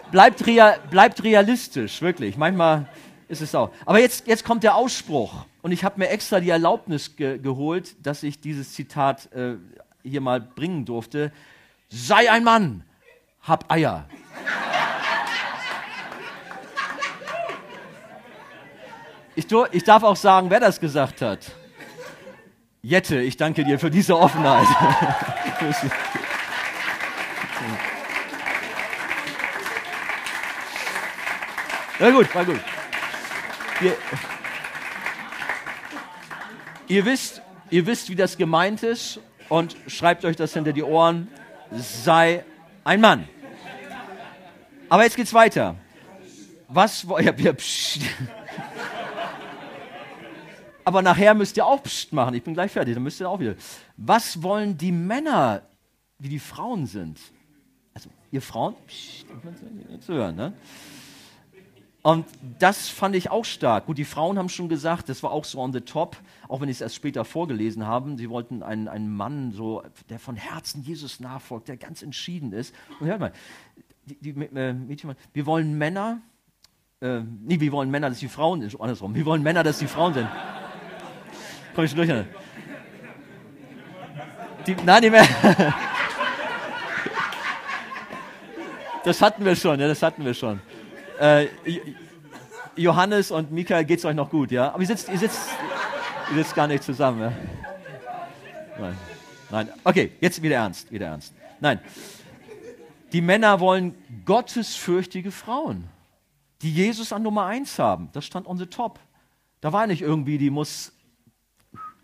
bleibt, 0.09 0.47
real, 0.47 0.79
bleibt 0.89 1.21
realistisch, 1.21 2.01
wirklich. 2.01 2.37
Manchmal 2.37 2.87
ist 3.27 3.41
es 3.41 3.53
auch. 3.53 3.71
Aber 3.85 3.99
jetzt, 3.99 4.25
jetzt 4.25 4.45
kommt 4.45 4.63
der 4.63 4.75
Ausspruch. 4.75 5.33
Und 5.61 5.73
ich 5.73 5.83
habe 5.83 5.99
mir 5.99 6.07
extra 6.07 6.39
die 6.39 6.49
Erlaubnis 6.49 7.17
ge 7.17 7.39
geholt, 7.39 7.93
dass 8.05 8.23
ich 8.23 8.39
dieses 8.39 8.71
Zitat 8.71 9.29
äh, 9.33 9.55
hier 10.01 10.21
mal 10.21 10.39
bringen 10.39 10.85
durfte. 10.85 11.33
Sei 11.89 12.31
ein 12.31 12.45
Mann, 12.45 12.85
hab 13.41 13.69
Eier. 13.69 14.07
Ich, 19.37 19.45
ich 19.71 19.83
darf 19.83 20.01
auch 20.01 20.15
sagen, 20.15 20.49
wer 20.49 20.59
das 20.59 20.79
gesagt 20.79 21.21
hat. 21.21 21.51
Jette, 22.81 23.21
ich 23.21 23.37
danke 23.37 23.63
dir 23.63 23.77
für 23.77 23.91
diese 23.91 24.17
Offenheit. 24.17 24.65
Na 31.99 32.09
gut, 32.09 32.33
war 32.33 32.45
gut. 32.45 32.59
Ihr, 33.81 33.95
ihr, 36.87 37.05
wisst, 37.05 37.43
ihr 37.69 37.85
wisst, 37.85 38.09
wie 38.09 38.15
das 38.15 38.37
gemeint 38.37 38.81
ist 38.81 39.19
und 39.49 39.77
schreibt 39.85 40.25
euch 40.25 40.35
das 40.35 40.53
hinter 40.53 40.73
die 40.73 40.81
Ohren. 40.81 41.27
Sei 41.71 42.43
ein 42.83 43.01
Mann. 43.01 43.29
Aber 44.89 45.03
jetzt 45.03 45.15
geht's 45.15 45.35
weiter. 45.35 45.75
Was, 46.69 47.05
ja, 47.19 47.31
ja, 47.37 47.53
pst. 47.53 47.99
Aber 50.87 51.01
nachher 51.01 51.33
müsst 51.33 51.57
ihr 51.57 51.65
auch 51.65 51.83
pst 51.83 52.13
machen. 52.13 52.33
Ich 52.33 52.43
bin 52.43 52.53
gleich 52.53 52.71
fertig, 52.71 52.93
dann 52.93 53.03
müsst 53.03 53.19
ihr 53.19 53.29
auch 53.29 53.41
wieder. 53.41 53.55
Was 53.97 54.41
wollen 54.41 54.77
die 54.77 54.93
Männer, 54.93 55.63
wie 56.17 56.29
die 56.29 56.39
Frauen 56.39 56.85
sind? 56.85 57.19
Also, 57.93 58.09
ihr 58.31 58.41
Frauen, 58.41 58.73
pst, 58.87 59.25
zu 59.99 60.13
hören, 60.13 60.37
ne? 60.37 60.53
Und 62.03 62.25
das 62.57 62.87
fand 62.87 63.17
ich 63.17 63.29
auch 63.29 63.43
stark. 63.43 63.87
Gut, 63.87 63.97
die 63.97 64.05
Frauen 64.05 64.37
haben 64.37 64.47
schon 64.47 64.69
gesagt, 64.69 65.09
das 65.09 65.21
war 65.23 65.31
auch 65.31 65.43
so 65.43 65.59
on 65.59 65.73
the 65.73 65.81
top, 65.81 66.15
auch 66.47 66.61
wenn 66.61 66.69
ich 66.69 66.77
es 66.77 66.81
erst 66.81 66.95
später 66.95 67.25
vorgelesen 67.25 67.85
habe. 67.85 68.15
Sie 68.15 68.29
wollten 68.29 68.63
einen, 68.63 68.87
einen 68.87 69.13
Mann, 69.13 69.51
so, 69.51 69.83
der 70.07 70.19
von 70.19 70.37
Herzen 70.37 70.83
Jesus 70.83 71.19
nachfolgt, 71.19 71.67
der 71.67 71.75
ganz 71.75 72.01
entschieden 72.01 72.53
ist. 72.53 72.73
Und 73.01 73.07
hört 73.07 73.19
mal, 73.19 73.33
die, 74.05 74.15
die 74.21 74.29
äh, 74.29 74.71
Mädchen, 74.71 75.15
wir 75.33 75.45
wollen 75.45 75.77
Männer, 75.77 76.21
äh, 77.01 77.19
nee, 77.19 77.59
wir 77.59 77.73
wollen 77.73 77.91
Männer, 77.91 78.07
dass 78.07 78.19
die 78.19 78.29
Frauen 78.29 78.61
sind, 78.61 78.79
andersrum. 78.79 79.13
Wir 79.15 79.25
wollen 79.25 79.43
Männer, 79.43 79.63
dass 79.63 79.79
die 79.79 79.87
Frauen 79.87 80.13
sind. 80.13 80.29
Komm 81.77 81.85
ich 81.85 81.93
durch. 81.93 82.09
Die, 84.65 84.75
nein, 84.83 85.01
die 85.03 85.09
Männer. 85.11 85.27
Das 89.03 89.21
hatten 89.21 89.45
wir 89.45 89.55
schon, 89.55 89.79
ja, 89.79 89.87
das 89.87 90.01
hatten 90.01 90.25
wir 90.25 90.33
schon. 90.33 90.59
Äh, 91.19 91.47
Johannes 92.75 93.29
und 93.29 93.51
Michael, 93.51 93.85
geht 93.85 93.99
es 93.99 94.05
euch 94.05 94.15
noch 94.15 94.29
gut, 94.29 94.51
ja? 94.51 94.71
Aber 94.73 94.81
ihr 94.81 94.87
sitzt, 94.87 95.07
ihr 95.07 95.19
sitzt, 95.19 95.49
ihr 96.31 96.37
sitzt 96.37 96.55
gar 96.55 96.67
nicht 96.67 96.83
zusammen, 96.83 97.21
ja? 97.21 97.31
Nein. 98.79 98.97
Nein. 99.51 99.69
Okay, 99.83 100.13
jetzt 100.19 100.41
wieder 100.41 100.55
ernst, 100.55 100.91
wieder 100.91 101.05
ernst. 101.05 101.33
Nein. 101.61 101.79
Die 103.13 103.21
Männer 103.21 103.59
wollen 103.59 103.93
gottesfürchtige 104.25 105.31
Frauen, 105.31 105.87
die 106.63 106.73
Jesus 106.73 107.13
an 107.13 107.21
Nummer 107.21 107.45
eins 107.45 107.77
haben. 107.77 108.09
Das 108.13 108.25
stand 108.25 108.47
on 108.47 108.57
the 108.57 108.65
top. 108.65 108.99
Da 109.61 109.71
war 109.71 109.85
nicht 109.85 110.01
irgendwie, 110.01 110.39
die 110.39 110.49
muss 110.49 110.91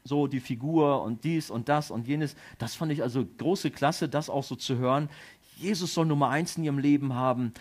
so 0.04 0.28
die 0.28 0.40
Figur 0.40 1.02
und 1.02 1.24
dies 1.24 1.50
und 1.50 1.70
das 1.70 1.92
und 1.92 2.08
jenes. 2.08 2.36
Das 2.58 2.76
fand 2.76 2.92
ich 2.92 3.02
also 3.04 3.26
große 3.26 3.72
Klasse, 3.72 4.10
das 4.10 4.30
auch 4.30 4.44
so 4.44 4.56
zu 4.56 4.78
hören. 4.78 5.10
Jesus 5.56 5.94
soll 5.94 6.06
Nummer 6.06 6.30
eins 6.30 6.58
in 6.58 6.64
ihrem 6.64 6.80
Leben 6.80 7.14
haben 7.14 7.54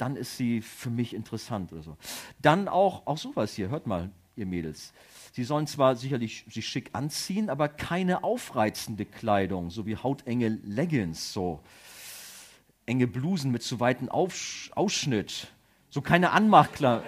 dann 0.00 0.16
ist 0.16 0.36
sie 0.36 0.62
für 0.62 0.90
mich 0.90 1.14
interessant 1.14 1.72
oder 1.72 1.82
so. 1.82 1.96
Dann 2.40 2.68
auch, 2.68 3.06
auch 3.06 3.18
sowas 3.18 3.52
hier, 3.52 3.68
hört 3.68 3.86
mal, 3.86 4.10
ihr 4.34 4.46
Mädels. 4.46 4.92
Sie 5.32 5.44
sollen 5.44 5.66
zwar 5.66 5.96
sicherlich 5.96 6.44
sich 6.48 6.66
schick 6.66 6.90
anziehen, 6.92 7.50
aber 7.50 7.68
keine 7.68 8.24
aufreizende 8.24 9.04
Kleidung, 9.04 9.70
so 9.70 9.86
wie 9.86 9.96
hautenge 9.96 10.48
Leggings, 10.48 11.32
so 11.32 11.60
enge 12.86 13.06
Blusen 13.06 13.50
mit 13.50 13.62
zu 13.62 13.78
weiten 13.78 14.08
Aufsch 14.08 14.70
Ausschnitt, 14.74 15.48
so 15.90 16.00
keine 16.00 16.30
Anmachkleidung. 16.30 17.04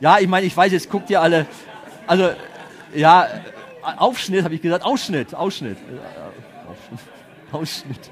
Ja, 0.00 0.18
ich 0.18 0.28
meine, 0.28 0.46
ich 0.46 0.56
weiß, 0.56 0.72
jetzt 0.72 0.90
guckt 0.90 1.10
ihr 1.10 1.20
alle, 1.20 1.46
also, 2.06 2.30
ja, 2.94 3.28
Aufschnitt 3.82 4.44
habe 4.44 4.54
ich 4.54 4.62
gesagt, 4.62 4.84
Ausschnitt, 4.84 5.34
Ausschnitt. 5.34 5.78
Ausschnitt. 7.52 8.10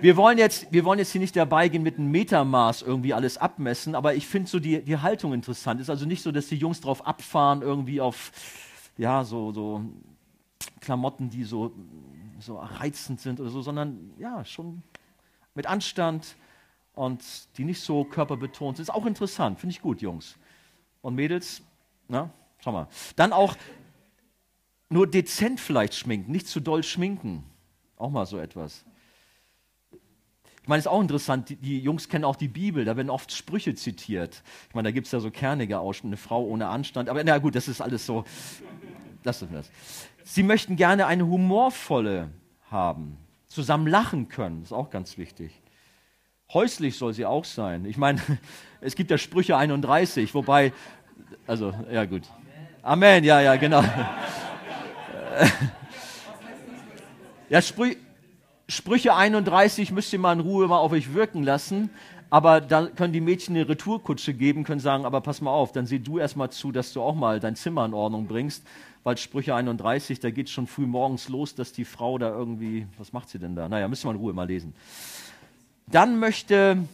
wir 0.00 0.16
wollen, 0.16 0.38
jetzt, 0.38 0.72
wir 0.72 0.84
wollen 0.84 0.98
jetzt 0.98 1.12
hier 1.12 1.20
nicht 1.20 1.36
dabei 1.36 1.68
gehen 1.68 1.82
mit 1.82 1.98
einem 1.98 2.10
Metermaß 2.10 2.82
irgendwie 2.82 3.14
alles 3.14 3.38
abmessen, 3.38 3.94
aber 3.94 4.14
ich 4.14 4.26
finde 4.26 4.48
so 4.48 4.58
die, 4.58 4.82
die 4.82 4.98
Haltung 4.98 5.32
interessant. 5.32 5.80
Ist 5.80 5.90
also 5.90 6.06
nicht 6.06 6.22
so, 6.22 6.32
dass 6.32 6.46
die 6.48 6.56
Jungs 6.56 6.80
drauf 6.80 7.06
abfahren, 7.06 7.62
irgendwie 7.62 8.00
auf, 8.00 8.32
ja, 8.96 9.24
so, 9.24 9.52
so 9.52 9.82
Klamotten, 10.80 11.30
die 11.30 11.44
so, 11.44 11.72
so 12.40 12.58
reizend 12.58 13.20
sind 13.20 13.40
oder 13.40 13.50
so, 13.50 13.62
sondern 13.62 14.12
ja, 14.18 14.44
schon 14.44 14.82
mit 15.54 15.66
Anstand 15.66 16.36
und 16.98 17.22
die 17.56 17.64
nicht 17.64 17.80
so 17.80 18.04
körperbetont 18.04 18.76
sind. 18.76 18.82
Ist 18.82 18.90
auch 18.90 19.06
interessant, 19.06 19.60
finde 19.60 19.72
ich 19.72 19.80
gut, 19.80 20.02
Jungs. 20.02 20.36
Und 21.00 21.14
Mädels, 21.14 21.62
na, 22.08 22.30
schau 22.58 22.72
mal. 22.72 22.88
Dann 23.14 23.32
auch 23.32 23.54
nur 24.88 25.06
dezent 25.06 25.60
vielleicht 25.60 25.94
schminken, 25.94 26.32
nicht 26.32 26.48
zu 26.48 26.58
doll 26.58 26.82
schminken. 26.82 27.44
Auch 27.96 28.10
mal 28.10 28.26
so 28.26 28.38
etwas. 28.38 28.84
Ich 30.60 30.68
meine, 30.68 30.80
ist 30.80 30.88
auch 30.88 31.00
interessant, 31.00 31.50
die, 31.50 31.56
die, 31.56 31.78
Jungs 31.78 32.08
kennen 32.08 32.24
auch 32.24 32.36
die 32.36 32.48
Bibel, 32.48 32.84
da 32.84 32.96
werden 32.96 33.10
oft 33.10 33.30
Sprüche 33.30 33.76
zitiert. 33.76 34.42
Ich 34.68 34.74
meine, 34.74 34.88
da 34.88 34.92
gibt 34.92 35.06
es 35.06 35.12
ja 35.12 35.20
so 35.20 35.30
kernige 35.30 35.78
Ausschnitte, 35.78 36.08
eine 36.08 36.16
Frau 36.16 36.44
ohne 36.44 36.66
Anstand. 36.66 37.08
Aber 37.08 37.22
na 37.22 37.38
gut, 37.38 37.54
das 37.54 37.68
ist 37.68 37.80
alles 37.80 38.04
so. 38.06 38.24
Das 39.22 39.40
ist 39.40 39.52
das. 39.52 39.70
Sie 40.24 40.42
möchten 40.42 40.74
gerne 40.74 41.06
eine 41.06 41.26
humorvolle 41.26 42.30
haben, 42.70 43.18
zusammen 43.46 43.86
lachen 43.86 44.28
können, 44.28 44.62
ist 44.62 44.72
auch 44.72 44.90
ganz 44.90 45.16
wichtig. 45.16 45.62
Häuslich 46.52 46.96
soll 46.96 47.12
sie 47.12 47.26
auch 47.26 47.44
sein. 47.44 47.84
Ich 47.84 47.96
meine, 47.96 48.20
es 48.80 48.94
gibt 48.94 49.10
ja 49.10 49.18
Sprüche 49.18 49.56
31, 49.56 50.34
wobei, 50.34 50.72
also, 51.46 51.74
ja 51.92 52.04
gut. 52.04 52.22
Amen, 52.82 53.24
ja, 53.24 53.40
ja, 53.40 53.56
genau. 53.56 53.82
Ja, 57.50 57.62
Sprüche. 57.62 57.96
Sprüche 58.70 59.14
31 59.14 59.92
müsst 59.92 60.12
ihr 60.12 60.18
mal 60.18 60.34
in 60.34 60.40
Ruhe 60.40 60.68
mal 60.68 60.76
auf 60.76 60.92
euch 60.92 61.14
wirken 61.14 61.42
lassen. 61.42 61.88
Aber 62.28 62.60
dann 62.60 62.94
können 62.94 63.14
die 63.14 63.22
Mädchen 63.22 63.56
eine 63.56 63.66
Retourkutsche 63.66 64.34
geben, 64.34 64.64
können 64.64 64.80
sagen, 64.80 65.06
aber 65.06 65.22
pass 65.22 65.40
mal 65.40 65.50
auf, 65.50 65.72
dann 65.72 65.86
sieh 65.86 65.98
du 65.98 66.18
erst 66.18 66.36
mal 66.36 66.50
zu, 66.50 66.70
dass 66.72 66.92
du 66.92 67.00
auch 67.00 67.14
mal 67.14 67.40
dein 67.40 67.56
Zimmer 67.56 67.86
in 67.86 67.94
Ordnung 67.94 68.26
bringst. 68.26 68.62
Weil 69.04 69.16
Sprüche 69.16 69.54
31, 69.54 70.20
da 70.20 70.30
geht 70.30 70.50
schon 70.50 70.66
früh 70.66 70.84
morgens 70.84 71.30
los, 71.30 71.54
dass 71.54 71.72
die 71.72 71.86
Frau 71.86 72.18
da 72.18 72.28
irgendwie, 72.28 72.86
was 72.98 73.14
macht 73.14 73.30
sie 73.30 73.38
denn 73.38 73.56
da? 73.56 73.70
Naja, 73.70 73.88
müssen 73.88 74.06
wir 74.06 74.10
in 74.10 74.18
Ruhe 74.18 74.34
mal 74.34 74.46
lesen. 74.46 74.74
Dann 75.90 76.18
möchte 76.18 76.86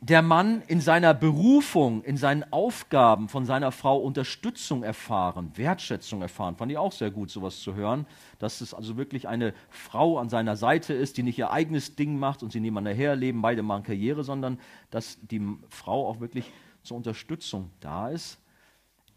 der 0.00 0.20
Mann 0.20 0.62
in 0.68 0.80
seiner 0.80 1.14
Berufung, 1.14 2.04
in 2.04 2.18
seinen 2.18 2.52
Aufgaben 2.52 3.28
von 3.28 3.46
seiner 3.46 3.72
Frau 3.72 3.96
Unterstützung 3.98 4.82
erfahren, 4.82 5.50
Wertschätzung 5.54 6.20
erfahren. 6.20 6.56
Fand 6.56 6.70
ich 6.70 6.78
auch 6.78 6.92
sehr 6.92 7.10
gut, 7.10 7.30
sowas 7.30 7.60
zu 7.60 7.74
hören, 7.74 8.06
dass 8.38 8.60
es 8.60 8.74
also 8.74 8.98
wirklich 8.98 9.26
eine 9.26 9.54
Frau 9.70 10.18
an 10.18 10.28
seiner 10.28 10.56
Seite 10.56 10.92
ist, 10.92 11.16
die 11.16 11.22
nicht 11.22 11.38
ihr 11.38 11.50
eigenes 11.50 11.96
Ding 11.96 12.18
macht 12.18 12.42
und 12.42 12.52
sie 12.52 12.60
nebeneinander 12.60 12.96
herleben, 12.96 13.40
beide 13.40 13.62
machen 13.62 13.82
Karriere, 13.82 14.22
sondern 14.22 14.60
dass 14.90 15.18
die 15.22 15.40
Frau 15.70 16.06
auch 16.06 16.20
wirklich 16.20 16.52
zur 16.82 16.98
Unterstützung 16.98 17.70
da 17.80 18.10
ist. 18.10 18.38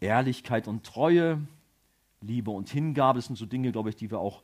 Ehrlichkeit 0.00 0.66
und 0.66 0.84
Treue, 0.84 1.38
Liebe 2.22 2.50
und 2.50 2.70
Hingabe, 2.70 3.18
das 3.18 3.26
sind 3.26 3.36
so 3.36 3.46
Dinge, 3.46 3.72
glaube 3.72 3.90
ich, 3.90 3.96
die 3.96 4.10
wir 4.10 4.18
auch 4.18 4.42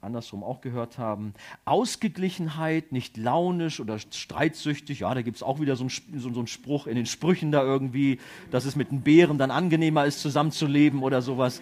andersrum 0.00 0.42
auch 0.42 0.60
gehört 0.60 0.98
haben. 0.98 1.34
Ausgeglichenheit, 1.64 2.92
nicht 2.92 3.16
launisch 3.16 3.80
oder 3.80 3.98
streitsüchtig. 3.98 5.00
Ja, 5.00 5.14
da 5.14 5.22
gibt 5.22 5.36
es 5.36 5.42
auch 5.42 5.60
wieder 5.60 5.76
so 5.76 5.84
einen, 5.84 6.20
so, 6.20 6.32
so 6.32 6.40
einen 6.40 6.46
Spruch 6.46 6.86
in 6.86 6.96
den 6.96 7.06
Sprüchen 7.06 7.52
da 7.52 7.62
irgendwie, 7.62 8.18
dass 8.50 8.64
es 8.64 8.76
mit 8.76 8.90
den 8.90 9.02
Bären 9.02 9.38
dann 9.38 9.50
angenehmer 9.50 10.04
ist, 10.04 10.20
zusammenzuleben 10.20 11.02
oder 11.02 11.22
sowas. 11.22 11.60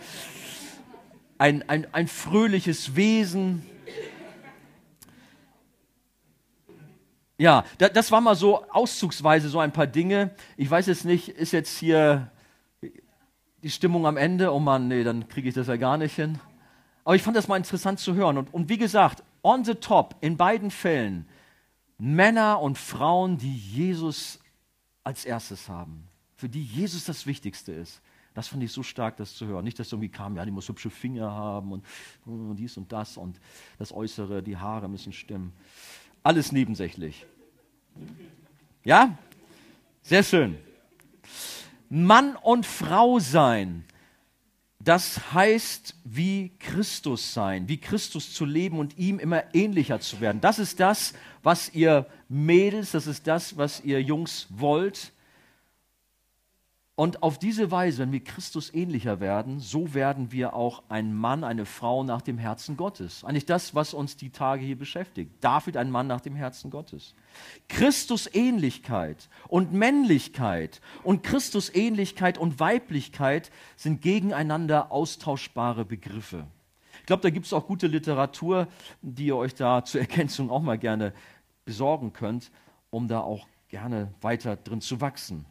Ein, 1.38 1.68
ein, 1.68 1.86
ein 1.92 2.08
fröhliches 2.08 2.96
Wesen. 2.96 3.62
Ja, 7.36 7.64
da, 7.78 7.88
das 7.88 8.12
war 8.12 8.20
mal 8.20 8.36
so 8.36 8.64
auszugsweise 8.70 9.48
so 9.48 9.58
ein 9.58 9.72
paar 9.72 9.86
Dinge. 9.86 10.30
Ich 10.56 10.70
weiß 10.70 10.86
jetzt 10.86 11.04
nicht, 11.04 11.28
ist 11.28 11.52
jetzt 11.52 11.76
hier 11.76 12.30
die 13.64 13.70
Stimmung 13.70 14.06
am 14.06 14.16
Ende? 14.16 14.52
Oh 14.52 14.60
Mann, 14.60 14.88
nee, 14.88 15.02
dann 15.04 15.26
kriege 15.26 15.48
ich 15.48 15.54
das 15.54 15.66
ja 15.66 15.76
gar 15.76 15.96
nicht 15.96 16.14
hin. 16.14 16.38
Aber 17.04 17.14
ich 17.14 17.22
fand 17.22 17.36
das 17.36 17.48
mal 17.48 17.56
interessant 17.56 18.00
zu 18.00 18.14
hören. 18.14 18.38
Und, 18.38 18.52
und 18.52 18.68
wie 18.68 18.78
gesagt, 18.78 19.22
on 19.42 19.64
the 19.64 19.74
top, 19.74 20.16
in 20.20 20.36
beiden 20.36 20.70
Fällen, 20.70 21.26
Männer 21.98 22.60
und 22.60 22.78
Frauen, 22.78 23.38
die 23.38 23.56
Jesus 23.56 24.40
als 25.04 25.24
erstes 25.24 25.68
haben, 25.68 26.08
für 26.36 26.48
die 26.48 26.62
Jesus 26.62 27.04
das 27.04 27.26
Wichtigste 27.26 27.72
ist. 27.72 28.00
Das 28.32 28.48
fand 28.48 28.64
ich 28.64 28.72
so 28.72 28.82
stark, 28.82 29.16
das 29.16 29.34
zu 29.34 29.46
hören. 29.46 29.64
Nicht, 29.64 29.78
dass 29.78 29.92
irgendwie 29.92 30.08
kam, 30.08 30.36
ja, 30.36 30.44
die 30.44 30.50
muss 30.50 30.68
hübsche 30.68 30.90
Finger 30.90 31.30
haben 31.30 31.70
und, 31.70 31.84
und 32.26 32.56
dies 32.56 32.76
und 32.76 32.90
das 32.90 33.16
und 33.16 33.38
das 33.78 33.92
Äußere, 33.92 34.42
die 34.42 34.56
Haare 34.56 34.88
müssen 34.88 35.12
stimmen. 35.12 35.52
Alles 36.24 36.50
nebensächlich. 36.50 37.26
Ja? 38.82 39.16
Sehr 40.02 40.24
schön. 40.24 40.58
Mann 41.88 42.34
und 42.34 42.66
Frau 42.66 43.20
sein, 43.20 43.84
das 44.84 45.32
heißt, 45.32 45.94
wie 46.04 46.52
Christus 46.58 47.32
sein, 47.32 47.68
wie 47.68 47.78
Christus 47.78 48.34
zu 48.34 48.44
leben 48.44 48.78
und 48.78 48.98
ihm 48.98 49.18
immer 49.18 49.42
ähnlicher 49.54 49.98
zu 49.98 50.20
werden. 50.20 50.40
Das 50.40 50.58
ist 50.58 50.78
das, 50.78 51.14
was 51.42 51.74
ihr 51.74 52.06
Mädels, 52.28 52.92
das 52.92 53.06
ist 53.06 53.26
das, 53.26 53.56
was 53.56 53.80
ihr 53.80 54.02
Jungs 54.02 54.46
wollt. 54.50 55.12
Und 56.96 57.24
auf 57.24 57.38
diese 57.38 57.72
Weise, 57.72 58.02
wenn 58.02 58.12
wir 58.12 58.22
Christus 58.22 58.72
ähnlicher 58.72 59.18
werden, 59.18 59.58
so 59.58 59.94
werden 59.94 60.30
wir 60.30 60.54
auch 60.54 60.84
ein 60.88 61.12
Mann, 61.12 61.42
eine 61.42 61.66
Frau 61.66 62.04
nach 62.04 62.22
dem 62.22 62.38
Herzen 62.38 62.76
Gottes. 62.76 63.24
Eigentlich 63.24 63.46
das, 63.46 63.74
was 63.74 63.94
uns 63.94 64.16
die 64.16 64.30
Tage 64.30 64.64
hier 64.64 64.78
beschäftigt. 64.78 65.32
David 65.40 65.76
ein 65.76 65.90
Mann 65.90 66.06
nach 66.06 66.20
dem 66.20 66.36
Herzen 66.36 66.70
Gottes. 66.70 67.16
Christus 67.68 68.32
Ähnlichkeit 68.32 69.28
und 69.48 69.72
Männlichkeit 69.72 70.80
und 71.02 71.24
Christus 71.24 71.74
Ähnlichkeit 71.74 72.38
und 72.38 72.60
Weiblichkeit 72.60 73.50
sind 73.74 74.00
gegeneinander 74.00 74.92
austauschbare 74.92 75.84
Begriffe. 75.84 76.46
Ich 77.00 77.06
glaube, 77.06 77.22
da 77.22 77.30
gibt 77.30 77.46
es 77.46 77.52
auch 77.52 77.66
gute 77.66 77.88
Literatur, 77.88 78.68
die 79.02 79.26
ihr 79.26 79.36
euch 79.36 79.56
da 79.56 79.84
zur 79.84 80.00
Ergänzung 80.02 80.48
auch 80.48 80.62
mal 80.62 80.78
gerne 80.78 81.12
besorgen 81.64 82.12
könnt, 82.12 82.52
um 82.90 83.08
da 83.08 83.18
auch 83.18 83.48
gerne 83.68 84.14
weiter 84.20 84.54
drin 84.54 84.80
zu 84.80 85.00
wachsen. 85.00 85.44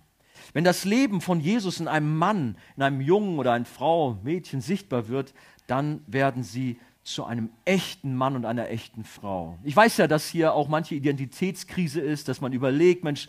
Wenn 0.51 0.63
das 0.63 0.84
Leben 0.84 1.21
von 1.21 1.39
Jesus 1.39 1.79
in 1.79 1.88
einem 1.88 2.17
Mann, 2.17 2.58
in 2.75 2.84
einem 2.84 3.01
Jungen 3.01 3.39
oder 3.39 3.53
einer 3.53 3.65
Frau, 3.65 4.17
Mädchen 4.23 4.62
sichtbar 4.62 5.08
wird, 5.08 5.34
dann 5.67 6.01
werden 6.08 6.43
sie 6.43 6.77
zu 7.03 7.25
einem 7.25 7.49
echten 7.65 8.15
Mann 8.15 8.36
und 8.36 8.45
einer 8.45 8.69
echten 8.69 9.03
Frau. 9.03 9.58
Ich 9.63 9.75
weiß 9.75 9.97
ja, 9.97 10.08
dass 10.08 10.27
hier 10.29 10.53
auch 10.53 10.69
manche 10.69 10.95
Identitätskrise 10.95 11.99
ist, 11.99 12.29
dass 12.29 12.39
man 12.39 12.53
überlegt, 12.53 13.03
Mensch, 13.03 13.27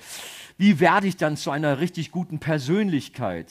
wie 0.56 0.78
werde 0.78 1.08
ich 1.08 1.16
dann 1.16 1.36
zu 1.36 1.50
einer 1.50 1.80
richtig 1.80 2.12
guten 2.12 2.38
Persönlichkeit? 2.38 3.50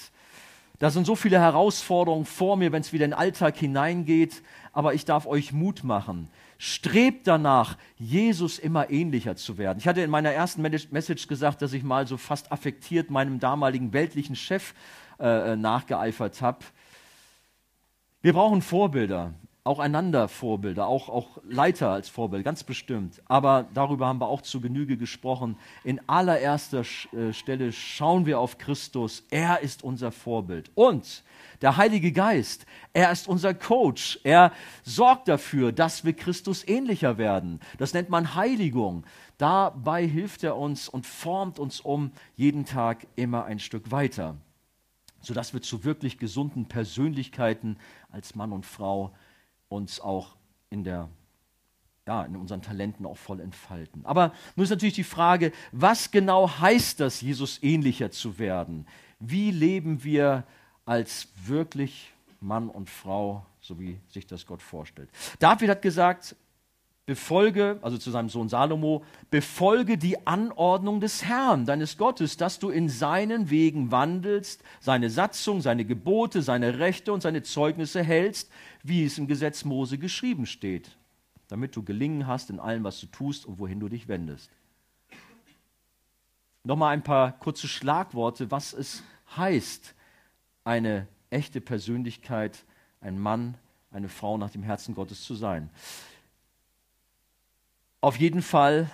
Da 0.80 0.90
sind 0.90 1.06
so 1.06 1.16
viele 1.16 1.40
Herausforderungen 1.40 2.26
vor 2.26 2.58
mir, 2.58 2.72
wenn 2.72 2.82
es 2.82 2.94
wieder 2.94 3.06
in 3.06 3.12
den 3.12 3.18
Alltag 3.18 3.58
hineingeht, 3.58 4.42
aber 4.72 4.94
ich 4.94 5.06
darf 5.06 5.26
euch 5.26 5.54
Mut 5.54 5.84
machen. 5.84 6.30
Strebt 6.66 7.28
danach, 7.28 7.78
Jesus 7.98 8.58
immer 8.58 8.90
ähnlicher 8.90 9.36
zu 9.36 9.58
werden. 9.58 9.80
Ich 9.80 9.86
hatte 9.86 10.00
in 10.00 10.10
meiner 10.10 10.32
ersten 10.32 10.62
Message 10.62 11.28
gesagt, 11.28 11.62
dass 11.62 11.74
ich 11.74 11.84
mal 11.84 12.08
so 12.08 12.16
fast 12.16 12.54
affektiert 12.54 13.12
meinem 13.12 13.42
damaligen 13.42 13.92
weltlichen 13.92 14.38
Chef 14.38 14.74
äh, 15.20 15.52
äh 15.52 15.56
nachgeeifert 15.58 16.42
habe. 16.42 16.60
Wir 18.22 18.32
brauchen 18.32 18.62
Vorbilder 18.62 19.34
auch 19.66 19.80
einander 19.80 20.28
Vorbilder, 20.28 20.88
auch, 20.88 21.08
auch 21.08 21.38
Leiter 21.48 21.90
als 21.90 22.10
Vorbild, 22.10 22.44
ganz 22.44 22.66
bestimmt. 22.66 23.22
Aber 23.26 23.66
darüber 23.74 24.08
haben 24.08 24.20
wir 24.20 24.28
auch 24.28 24.42
zu 24.42 24.60
Genüge 24.60 24.98
gesprochen. 24.98 25.58
In 25.86 26.02
allererster 26.08 26.82
äh, 26.82 27.32
Stelle 27.32 27.72
schauen 27.72 28.26
wir 28.26 28.40
auf 28.40 28.58
Christus. 28.58 29.24
Er 29.30 29.62
ist 29.62 29.84
unser 29.84 30.12
Vorbild. 30.12 30.70
Und 30.76 31.24
der 31.62 31.78
Heilige 31.78 32.12
Geist, 32.12 32.66
er 32.92 33.10
ist 33.14 33.30
unser 33.30 33.54
Coach. 33.54 34.20
Er 34.24 34.52
sorgt 34.84 35.30
dafür, 35.30 35.72
dass 35.72 36.04
wir 36.04 36.12
Christus 36.12 36.68
ähnlicher 36.68 37.18
werden. 37.18 37.62
Das 37.78 37.94
nennt 37.94 38.10
man 38.10 38.36
Heiligung. 38.36 39.06
Dabei 39.38 40.06
hilft 40.06 40.44
er 40.44 40.58
uns 40.58 40.90
und 40.90 41.06
formt 41.06 41.58
uns 41.58 41.80
um 41.80 42.12
jeden 42.36 42.66
Tag 42.66 43.08
immer 43.16 43.46
ein 43.46 43.60
Stück 43.60 43.92
weiter, 43.92 44.36
sodass 45.22 45.54
wir 45.54 45.62
zu 45.62 45.86
wirklich 45.86 46.18
gesunden 46.18 46.68
Persönlichkeiten 46.68 47.78
als 48.12 48.36
Mann 48.36 48.52
und 48.52 48.66
Frau 48.66 49.14
uns 49.74 50.00
auch 50.00 50.36
in 50.70 50.84
der 50.84 51.10
ja, 52.06 52.24
in 52.24 52.36
unseren 52.36 52.62
Talenten 52.62 53.06
auch 53.06 53.18
voll 53.18 53.40
entfalten. 53.40 54.06
Aber 54.06 54.34
nun 54.56 54.66
ist 54.66 54.72
natürlich 54.72 54.96
die 54.96 55.06
Frage, 55.06 55.54
was 55.72 56.12
genau 56.12 56.50
heißt 56.60 57.00
das, 57.00 57.22
Jesus 57.22 57.64
ähnlicher 57.64 58.12
zu 58.12 58.38
werden? 58.40 58.86
Wie 59.20 59.52
leben 59.52 60.04
wir 60.04 60.44
als 60.86 61.30
wirklich 61.46 62.12
Mann 62.42 62.68
und 62.68 62.90
Frau, 62.90 63.46
so 63.62 63.80
wie 63.80 64.02
sich 64.10 64.28
das 64.28 64.46
Gott 64.46 64.62
vorstellt? 64.62 65.10
David 65.40 65.70
hat 65.70 65.82
gesagt, 65.82 66.36
befolge, 67.06 67.80
also 67.82 67.98
zu 67.98 68.12
seinem 68.12 68.30
Sohn 68.30 68.48
Salomo, 68.48 69.04
befolge 69.30 69.98
die 69.98 70.26
Anordnung 70.26 71.02
des 71.02 71.26
Herrn, 71.26 71.66
deines 71.66 71.98
Gottes, 71.98 72.38
dass 72.38 72.60
du 72.60 72.70
in 72.70 72.88
seinen 72.88 73.50
Wegen 73.50 73.92
wandelst, 73.92 74.64
seine 74.80 75.10
Satzung, 75.10 75.62
seine 75.62 75.84
Gebote, 75.84 76.42
seine 76.42 76.80
Rechte 76.80 77.12
und 77.12 77.22
seine 77.22 77.44
Zeugnisse 77.44 78.02
hältst, 78.04 78.50
wie 78.84 79.04
es 79.04 79.18
im 79.18 79.28
Gesetz 79.28 79.66
Mose 79.66 79.98
geschrieben 79.98 80.46
steht, 80.46 80.96
damit 81.50 81.76
du 81.76 81.84
gelingen 81.84 82.26
hast 82.26 82.50
in 82.50 82.60
allem, 82.60 82.86
was 82.86 83.02
du 83.02 83.08
tust 83.08 83.46
und 83.46 83.60
wohin 83.60 83.82
du 83.82 83.90
dich 83.90 84.08
wendest. 84.08 84.50
Nochmal 86.64 86.94
ein 86.94 87.04
paar 87.04 87.34
kurze 87.34 87.68
Schlagworte, 87.68 88.50
was 88.50 88.72
es 88.72 89.04
heißt, 89.36 89.94
eine 90.64 91.08
echte 91.30 91.60
Persönlichkeit, 91.60 92.64
ein 93.02 93.20
Mann, 93.20 93.56
eine 93.92 94.08
Frau 94.08 94.38
nach 94.38 94.52
dem 94.52 94.64
Herzen 94.64 94.96
Gottes 94.96 95.24
zu 95.24 95.36
sein 95.36 95.70
auf 98.04 98.20
jeden 98.20 98.42
Fall 98.42 98.92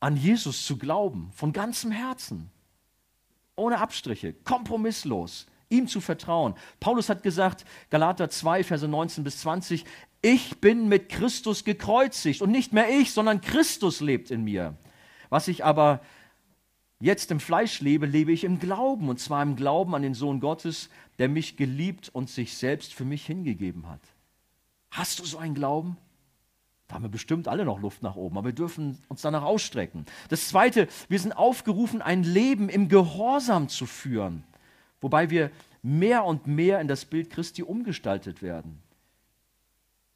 an 0.00 0.16
Jesus 0.16 0.66
zu 0.66 0.76
glauben, 0.76 1.30
von 1.32 1.52
ganzem 1.52 1.92
Herzen, 1.92 2.50
ohne 3.54 3.78
Abstriche, 3.78 4.32
kompromisslos, 4.32 5.46
ihm 5.68 5.86
zu 5.86 6.00
vertrauen. 6.00 6.54
Paulus 6.80 7.08
hat 7.08 7.22
gesagt, 7.22 7.64
Galater 7.88 8.30
2, 8.30 8.64
Verse 8.64 8.88
19 8.88 9.22
bis 9.22 9.38
20, 9.38 9.84
ich 10.22 10.58
bin 10.60 10.88
mit 10.88 11.08
Christus 11.08 11.62
gekreuzigt 11.62 12.42
und 12.42 12.50
nicht 12.50 12.72
mehr 12.72 12.90
ich, 12.90 13.12
sondern 13.12 13.42
Christus 13.42 14.00
lebt 14.00 14.32
in 14.32 14.42
mir. 14.42 14.76
Was 15.28 15.46
ich 15.46 15.64
aber 15.64 16.00
jetzt 16.98 17.30
im 17.30 17.38
Fleisch 17.38 17.80
lebe, 17.80 18.06
lebe 18.06 18.32
ich 18.32 18.42
im 18.42 18.58
Glauben, 18.58 19.08
und 19.08 19.20
zwar 19.20 19.44
im 19.44 19.54
Glauben 19.54 19.94
an 19.94 20.02
den 20.02 20.14
Sohn 20.14 20.40
Gottes, 20.40 20.90
der 21.20 21.28
mich 21.28 21.56
geliebt 21.56 22.08
und 22.12 22.28
sich 22.28 22.56
selbst 22.56 22.92
für 22.92 23.04
mich 23.04 23.24
hingegeben 23.24 23.88
hat. 23.88 24.02
Hast 24.90 25.20
du 25.20 25.24
so 25.24 25.38
einen 25.38 25.54
Glauben? 25.54 25.96
Da 26.92 26.96
haben 26.96 27.04
wir 27.04 27.10
bestimmt 27.10 27.48
alle 27.48 27.64
noch 27.64 27.80
Luft 27.80 28.02
nach 28.02 28.16
oben, 28.16 28.36
aber 28.36 28.48
wir 28.48 28.54
dürfen 28.54 28.98
uns 29.08 29.22
danach 29.22 29.44
ausstrecken. 29.44 30.04
Das 30.28 30.50
Zweite, 30.50 30.88
wir 31.08 31.18
sind 31.18 31.32
aufgerufen, 31.32 32.02
ein 32.02 32.22
Leben 32.22 32.68
im 32.68 32.90
Gehorsam 32.90 33.70
zu 33.70 33.86
führen, 33.86 34.44
wobei 35.00 35.30
wir 35.30 35.50
mehr 35.80 36.26
und 36.26 36.46
mehr 36.46 36.82
in 36.82 36.88
das 36.88 37.06
Bild 37.06 37.30
Christi 37.30 37.62
umgestaltet 37.62 38.42
werden. 38.42 38.82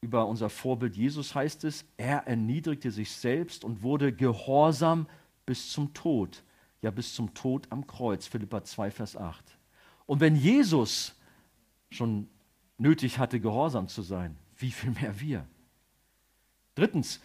Über 0.03 0.27
unser 0.27 0.51
Vorbild 0.51 0.95
Jesus 0.97 1.35
heißt 1.35 1.65
es, 1.65 1.87
er 1.97 2.27
erniedrigte 2.27 2.91
sich 2.91 3.11
selbst 3.11 3.65
und 3.65 3.83
wurde 3.83 4.13
gehorsam 4.13 5.07
bis 5.47 5.71
zum 5.73 5.95
Tod, 5.95 6.43
ja 6.83 6.91
bis 6.91 7.15
zum 7.15 7.33
Tod 7.33 7.67
am 7.71 7.87
Kreuz, 7.87 8.27
Philippa 8.27 8.63
2, 8.63 8.91
Vers 8.91 9.17
8. 9.17 9.43
Und 10.05 10.21
wenn 10.21 10.37
Jesus 10.37 11.15
schon 11.91 12.29
nötig 12.77 13.19
hatte, 13.19 13.41
gehorsam 13.41 13.89
zu 13.89 14.03
sein, 14.03 14.37
wie 14.59 14.71
viel 14.71 14.91
mehr 14.91 15.19
wir? 15.19 15.47
Drittens, 16.77 17.21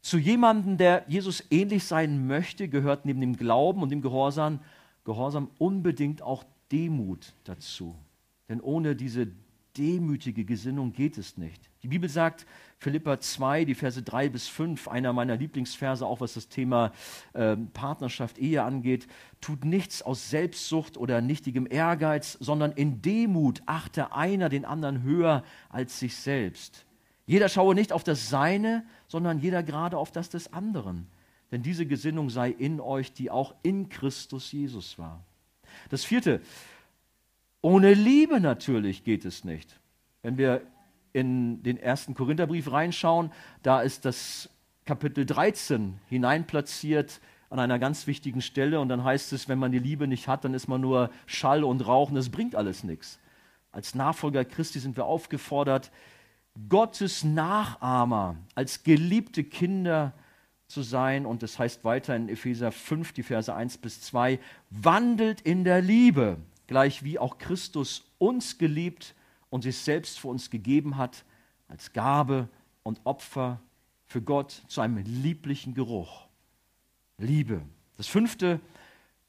zu 0.00 0.18
jemandem, 0.18 0.78
der 0.78 1.04
Jesus 1.06 1.44
ähnlich 1.50 1.84
sein 1.84 2.26
möchte, 2.26 2.68
gehört 2.68 3.04
neben 3.04 3.20
dem 3.20 3.36
Glauben 3.36 3.82
und 3.82 3.90
dem 3.90 4.00
Gehorsam, 4.00 4.60
Gehorsam 5.04 5.50
unbedingt 5.58 6.22
auch 6.22 6.44
Demut 6.70 7.34
dazu. 7.44 7.96
Denn 8.48 8.60
ohne 8.60 8.96
diese 8.96 9.28
demütige 9.76 10.44
Gesinnung 10.44 10.92
geht 10.92 11.18
es 11.18 11.36
nicht. 11.36 11.70
Die 11.82 11.88
Bibel 11.88 12.08
sagt, 12.08 12.46
Philippa 12.78 13.20
2, 13.20 13.64
die 13.64 13.74
Verse 13.74 14.02
3 14.02 14.28
bis 14.28 14.48
5, 14.48 14.88
einer 14.88 15.12
meiner 15.12 15.36
Lieblingsverse, 15.36 16.06
auch 16.06 16.20
was 16.20 16.34
das 16.34 16.48
Thema 16.48 16.92
äh, 17.32 17.56
Partnerschaft, 17.56 18.38
Ehe 18.38 18.62
angeht, 18.62 19.06
tut 19.40 19.64
nichts 19.64 20.02
aus 20.02 20.30
Selbstsucht 20.30 20.96
oder 20.96 21.20
nichtigem 21.20 21.66
Ehrgeiz, 21.68 22.36
sondern 22.40 22.72
in 22.72 23.02
Demut 23.02 23.62
achte 23.66 24.12
einer 24.12 24.48
den 24.48 24.64
anderen 24.64 25.02
höher 25.02 25.42
als 25.70 25.98
sich 25.98 26.16
selbst. 26.16 26.84
Jeder 27.26 27.48
schaue 27.48 27.74
nicht 27.74 27.92
auf 27.92 28.04
das 28.04 28.28
Seine, 28.28 28.84
sondern 29.08 29.38
jeder 29.38 29.62
gerade 29.62 29.96
auf 29.96 30.12
das 30.12 30.28
des 30.28 30.52
anderen. 30.52 31.06
Denn 31.50 31.62
diese 31.62 31.86
Gesinnung 31.86 32.30
sei 32.30 32.50
in 32.50 32.80
euch, 32.80 33.12
die 33.12 33.30
auch 33.30 33.54
in 33.62 33.88
Christus 33.88 34.50
Jesus 34.52 34.98
war. 34.98 35.22
Das 35.90 36.04
vierte, 36.04 36.40
ohne 37.60 37.94
Liebe 37.94 38.40
natürlich 38.40 39.04
geht 39.04 39.24
es 39.24 39.44
nicht. 39.44 39.78
Wenn 40.22 40.38
wir 40.38 40.62
in 41.12 41.62
den 41.62 41.76
ersten 41.76 42.14
Korintherbrief 42.14 42.72
reinschauen, 42.72 43.30
da 43.62 43.82
ist 43.82 44.04
das 44.04 44.48
Kapitel 44.84 45.26
13 45.26 45.98
hineinplatziert 46.08 47.20
an 47.50 47.58
einer 47.58 47.78
ganz 47.78 48.06
wichtigen 48.06 48.40
Stelle 48.40 48.80
und 48.80 48.88
dann 48.88 49.04
heißt 49.04 49.32
es, 49.34 49.48
wenn 49.48 49.58
man 49.58 49.72
die 49.72 49.78
Liebe 49.78 50.08
nicht 50.08 50.26
hat, 50.26 50.44
dann 50.44 50.54
ist 50.54 50.68
man 50.68 50.80
nur 50.80 51.10
Schall 51.26 51.64
und 51.64 51.86
Rauch 51.86 52.08
und 52.08 52.14
das 52.14 52.30
bringt 52.30 52.56
alles 52.56 52.82
nichts. 52.82 53.20
Als 53.70 53.94
Nachfolger 53.94 54.44
Christi 54.44 54.80
sind 54.80 54.96
wir 54.96 55.04
aufgefordert, 55.04 55.92
Gottes 56.68 57.24
Nachahmer, 57.24 58.36
als 58.54 58.82
geliebte 58.82 59.44
Kinder 59.44 60.12
zu 60.68 60.82
sein. 60.82 61.26
Und 61.26 61.42
das 61.42 61.58
heißt 61.58 61.84
weiter 61.84 62.14
in 62.16 62.28
Epheser 62.28 62.72
5, 62.72 63.12
die 63.12 63.22
Verse 63.22 63.54
1 63.54 63.78
bis 63.78 64.00
2, 64.02 64.38
wandelt 64.70 65.40
in 65.40 65.64
der 65.64 65.80
Liebe, 65.80 66.38
gleich 66.66 67.02
wie 67.02 67.18
auch 67.18 67.38
Christus 67.38 68.04
uns 68.18 68.58
geliebt 68.58 69.14
und 69.50 69.62
sich 69.62 69.78
selbst 69.78 70.18
für 70.18 70.28
uns 70.28 70.50
gegeben 70.50 70.96
hat, 70.96 71.24
als 71.68 71.92
Gabe 71.92 72.48
und 72.82 73.00
Opfer 73.04 73.60
für 74.06 74.22
Gott 74.22 74.62
zu 74.68 74.80
einem 74.80 74.98
lieblichen 74.98 75.74
Geruch. 75.74 76.26
Liebe. 77.18 77.62
Das 77.96 78.06
fünfte, 78.06 78.60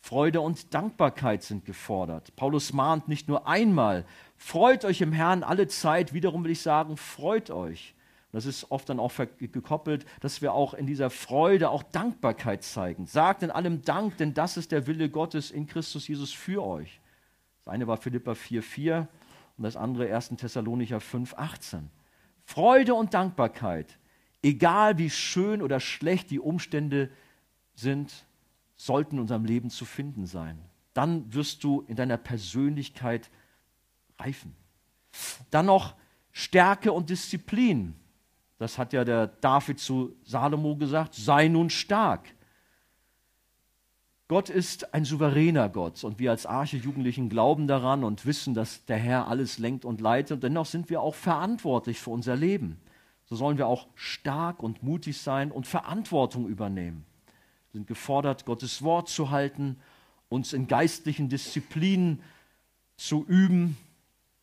Freude 0.02 0.42
und 0.42 0.74
Dankbarkeit 0.74 1.44
sind 1.44 1.64
gefordert. 1.64 2.36
Paulus 2.36 2.74
mahnt 2.74 3.08
nicht 3.08 3.30
nur 3.30 3.48
einmal, 3.48 4.06
freut 4.38 4.86
euch 4.86 5.02
im 5.02 5.12
Herrn 5.12 5.44
alle 5.44 5.68
Zeit, 5.68 6.14
wiederum 6.14 6.44
will 6.44 6.52
ich 6.52 6.62
sagen, 6.62 6.98
freut 6.98 7.50
euch. 7.50 7.96
Das 8.34 8.48
ist 8.48 8.72
oft 8.72 8.90
dann 8.90 9.00
auch 9.00 9.14
gekoppelt, 9.38 10.06
dass 10.20 10.42
wir 10.42 10.54
auch 10.54 10.74
in 10.74 10.88
dieser 10.88 11.12
Freude 11.12 11.70
auch 11.70 11.84
Dankbarkeit 11.84 12.64
zeigen. 12.64 13.06
Sagt 13.06 13.44
in 13.44 13.52
allem 13.52 13.84
Dank, 13.84 14.18
denn 14.18 14.34
das 14.34 14.58
ist 14.58 14.72
der 14.72 14.88
Wille 14.88 15.10
Gottes 15.10 15.52
in 15.52 15.68
Christus 15.68 16.08
Jesus 16.08 16.34
für 16.34 16.64
euch. 16.66 17.00
Das 17.64 17.72
eine 17.72 17.86
war 17.86 17.98
Philippa 17.98 18.32
4,4 18.32 19.08
und 19.58 19.64
das 19.64 19.78
andere 19.78 20.14
1. 20.14 20.30
Thessalonicher 20.30 20.98
5,18. 20.98 21.84
Freude 22.44 22.96
und 22.96 23.14
Dankbarkeit, 23.14 24.00
egal 24.42 24.98
wie 24.98 25.12
schön 25.12 25.62
oder 25.62 25.80
schlecht 25.80 26.32
die 26.32 26.40
Umstände 26.40 27.12
sind, 27.76 28.26
sollten 28.76 29.16
in 29.16 29.22
unserem 29.22 29.46
Leben 29.46 29.70
zu 29.70 29.86
finden 29.86 30.26
sein. 30.26 30.58
Dann 30.96 31.32
wirst 31.34 31.64
du 31.64 31.82
in 31.88 31.96
deiner 31.96 32.18
Persönlichkeit 32.18 33.30
reifen. 34.20 34.56
Dann 35.52 35.68
noch 35.68 35.96
Stärke 36.32 36.92
und 36.92 37.10
Disziplin. 37.10 37.96
Das 38.58 38.78
hat 38.78 38.94
ja 38.94 39.04
der 39.04 39.28
David 39.28 39.80
zu 39.80 40.16
Salomo 40.24 40.76
gesagt, 40.76 41.14
sei 41.16 41.48
nun 41.48 41.70
stark. 41.70 42.34
Gott 44.28 44.50
ist 44.50 44.94
ein 44.94 45.06
souveräner 45.06 45.70
Gott 45.70 46.04
und 46.04 46.18
wir 46.18 46.32
als 46.32 46.46
Arche-Jugendlichen 46.46 47.30
glauben 47.30 47.68
daran 47.68 48.04
und 48.04 48.26
wissen, 48.26 48.54
dass 48.54 48.86
der 48.86 48.98
Herr 48.98 49.28
alles 49.28 49.60
lenkt 49.60 49.86
und 49.86 50.02
leitet. 50.02 50.32
Und 50.32 50.44
dennoch 50.44 50.66
sind 50.66 50.90
wir 50.90 51.02
auch 51.02 51.14
verantwortlich 51.14 52.00
für 52.00 52.10
unser 52.10 52.36
Leben. 52.36 52.80
So 53.26 53.36
sollen 53.36 53.58
wir 53.58 53.68
auch 53.68 53.88
stark 53.96 54.64
und 54.64 54.82
mutig 54.82 55.18
sein 55.18 55.52
und 55.52 55.68
Verantwortung 55.68 56.48
übernehmen. 56.48 57.06
Wir 57.72 57.80
sind 57.80 57.88
gefordert, 57.88 58.46
Gottes 58.46 58.82
Wort 58.82 59.10
zu 59.10 59.30
halten, 59.30 59.78
uns 60.30 60.54
in 60.54 60.68
geistlichen 60.68 61.30
Disziplinen 61.30 62.22
zu 62.96 63.26
üben, 63.28 63.78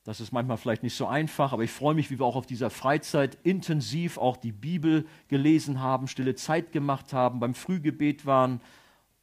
das 0.04 0.20
ist 0.20 0.32
manchmal 0.32 0.56
vielleicht 0.56 0.82
nicht 0.82 0.96
so 0.96 1.06
einfach, 1.06 1.52
aber 1.52 1.62
ich 1.62 1.70
freue 1.70 1.94
mich, 1.94 2.10
wie 2.10 2.18
wir 2.18 2.24
auch 2.24 2.36
auf 2.36 2.46
dieser 2.46 2.70
Freizeit 2.70 3.36
intensiv 3.42 4.16
auch 4.16 4.36
die 4.36 4.52
Bibel 4.52 5.06
gelesen 5.28 5.80
haben, 5.80 6.08
stille 6.08 6.34
Zeit 6.34 6.72
gemacht 6.72 7.12
haben, 7.12 7.38
beim 7.38 7.54
Frühgebet 7.54 8.24
waren 8.24 8.60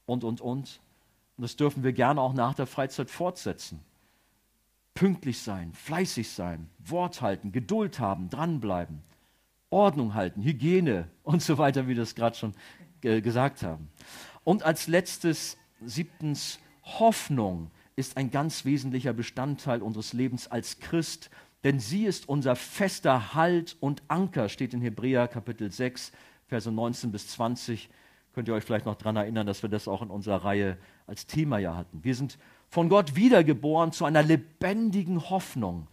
und, 0.05 0.23
und, 0.23 0.39
und. 0.39 0.79
Und 1.37 1.41
das 1.41 1.55
dürfen 1.55 1.83
wir 1.83 1.93
gerne 1.93 2.21
auch 2.21 2.33
nach 2.33 2.53
der 2.53 2.67
Freizeit 2.67 3.09
fortsetzen. 3.09 3.79
Pünktlich 4.93 5.39
sein, 5.39 5.73
fleißig 5.73 6.29
sein, 6.29 6.69
Wort 6.79 7.21
halten, 7.21 7.51
Geduld 7.51 7.99
haben, 7.99 8.29
dranbleiben, 8.29 9.01
Ordnung 9.69 10.13
halten, 10.13 10.43
Hygiene 10.43 11.07
und 11.23 11.41
so 11.41 11.57
weiter, 11.57 11.85
wie 11.85 11.89
wir 11.89 11.95
das 11.95 12.13
gerade 12.13 12.35
schon 12.35 12.53
gesagt 13.01 13.63
haben. 13.63 13.89
Und 14.43 14.63
als 14.63 14.87
letztes, 14.87 15.57
siebtens, 15.81 16.59
Hoffnung 16.83 17.69
ist 17.97 18.15
ein 18.15 18.29
ganz 18.29 18.63
wesentlicher 18.63 19.11
Bestandteil 19.11 19.81
unseres 19.81 20.13
Lebens 20.13 20.47
als 20.47 20.79
Christ, 20.79 21.29
denn 21.63 21.79
sie 21.79 22.05
ist 22.05 22.29
unser 22.29 22.55
fester 22.55 23.33
Halt 23.33 23.75
und 23.79 24.03
Anker, 24.07 24.49
steht 24.49 24.73
in 24.73 24.81
Hebräer 24.81 25.27
Kapitel 25.27 25.71
6, 25.71 26.11
Verse 26.47 26.71
19 26.71 27.11
bis 27.11 27.27
20. 27.29 27.89
Könnt 28.33 28.47
ihr 28.47 28.53
euch 28.53 28.63
vielleicht 28.63 28.85
noch 28.85 28.95
daran 28.95 29.15
erinnern, 29.15 29.47
dass 29.47 29.63
wir 29.63 29.69
das 29.69 29.87
auch 29.87 30.03
in 30.03 30.11
unserer 30.11 30.45
Reihe 30.45 30.77
als 31.07 31.25
Thema 31.25 31.57
ja 31.57 31.75
hatten. 31.75 32.03
Wir 32.03 32.13
sind 32.13 32.37
von 32.69 32.87
Gott 32.87 33.15
wiedergeboren 33.15 33.91
zu 33.91 34.05
einer 34.05 34.21
lebendigen 34.21 35.31
Hoffnung, 35.31 35.87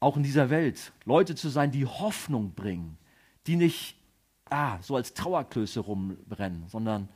auch 0.00 0.16
in 0.16 0.24
dieser 0.24 0.50
Welt. 0.50 0.92
Leute 1.04 1.36
zu 1.36 1.48
sein, 1.48 1.70
die 1.70 1.86
Hoffnung 1.86 2.52
bringen, 2.54 2.98
die 3.46 3.54
nicht 3.54 3.96
ah, 4.50 4.78
so 4.82 4.96
als 4.96 5.14
Trauerklöße 5.14 5.78
rumrennen, 5.78 6.66
sondern 6.66 7.08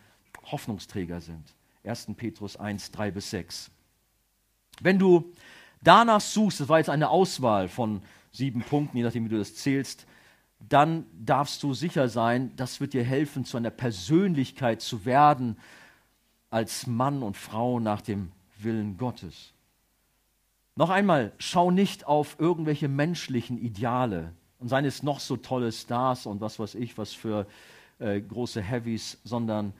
Hoffnungsträger 0.45 1.21
sind. 1.21 1.57
1. 1.83 2.07
Petrus 2.17 2.57
1, 2.57 2.93
3 2.93 3.11
bis 3.11 3.31
6. 3.31 3.71
Wenn 4.81 4.99
du 4.99 5.33
danach 5.83 6.21
suchst, 6.21 6.61
das 6.61 6.69
war 6.69 6.79
jetzt 6.79 6.91
eine 6.91 7.11
Auswahl 7.11 7.69
von 7.69 8.03
sieben 8.33 8.63
Punkten, 8.63 8.97
je 8.97 9.03
nachdem, 9.03 9.25
wie 9.25 9.31
du 9.31 9.39
das 9.39 9.55
zählst, 9.55 10.07
dann 10.69 11.07
darfst 11.19 11.63
du 11.63 11.73
sicher 11.73 12.09
sein, 12.09 12.53
das 12.57 12.81
wird 12.81 12.93
dir 12.93 13.05
helfen, 13.05 13.45
zu 13.45 13.57
einer 13.57 13.71
Persönlichkeit 13.71 14.83
zu 14.83 15.05
werden, 15.05 15.57
als 16.51 16.87
Mann 16.87 17.23
und 17.23 17.37
Frau 17.37 17.81
nach 17.81 18.03
dem 18.03 18.33
Willen 18.59 18.99
Gottes. 18.99 19.53
Noch 20.77 20.91
einmal, 20.91 21.33
schau 21.39 21.71
nicht 21.71 22.07
auf 22.07 22.37
irgendwelche 22.39 22.89
menschlichen 22.89 23.59
Ideale 23.59 24.33
und 24.59 24.69
seien 24.69 24.85
es 24.85 25.03
noch 25.03 25.21
so 25.21 25.37
tolle 25.37 25.73
Stars 25.73 26.27
und 26.27 26.41
was 26.41 26.59
weiß 26.59 26.75
ich, 26.75 26.99
was 26.99 27.13
für 27.13 27.47
äh, 27.99 28.21
große 28.21 28.63
Heavies, 28.63 29.19
sondern 29.25 29.73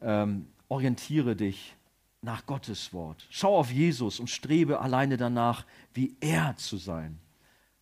ähm, 0.00 0.46
orientiere 0.68 1.36
dich 1.36 1.74
nach 2.22 2.46
Gottes 2.46 2.92
Wort. 2.92 3.26
Schau 3.30 3.56
auf 3.56 3.70
Jesus 3.70 4.20
und 4.20 4.28
strebe 4.28 4.80
alleine 4.80 5.16
danach, 5.16 5.64
wie 5.94 6.16
er 6.20 6.56
zu 6.56 6.76
sein. 6.76 7.18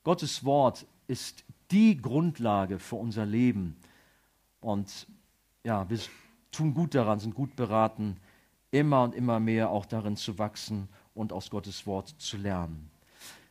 Gottes 0.04 0.44
Wort 0.44 0.86
ist 1.06 1.44
die 1.70 2.00
Grundlage 2.00 2.78
für 2.78 2.96
unser 2.96 3.26
Leben. 3.26 3.76
Und 4.60 5.06
ja, 5.64 5.88
wir 5.88 5.98
tun 6.52 6.74
gut 6.74 6.94
daran, 6.94 7.18
sind 7.18 7.34
gut 7.34 7.56
beraten, 7.56 8.16
immer 8.70 9.02
und 9.02 9.14
immer 9.14 9.40
mehr 9.40 9.70
auch 9.70 9.86
darin 9.86 10.16
zu 10.16 10.38
wachsen 10.38 10.88
und 11.14 11.32
aus 11.32 11.50
Gottes 11.50 11.86
Wort 11.86 12.14
zu 12.18 12.36
lernen. 12.36 12.90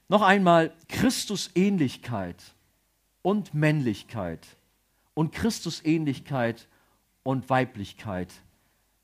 Noch 0.07 0.21
einmal, 0.21 0.71
Christusähnlichkeit 0.87 2.41
und 3.21 3.53
Männlichkeit 3.53 4.45
und 5.15 5.31
Christusähnlichkeit 5.31 6.67
und 7.23 7.49
Weiblichkeit 7.49 8.31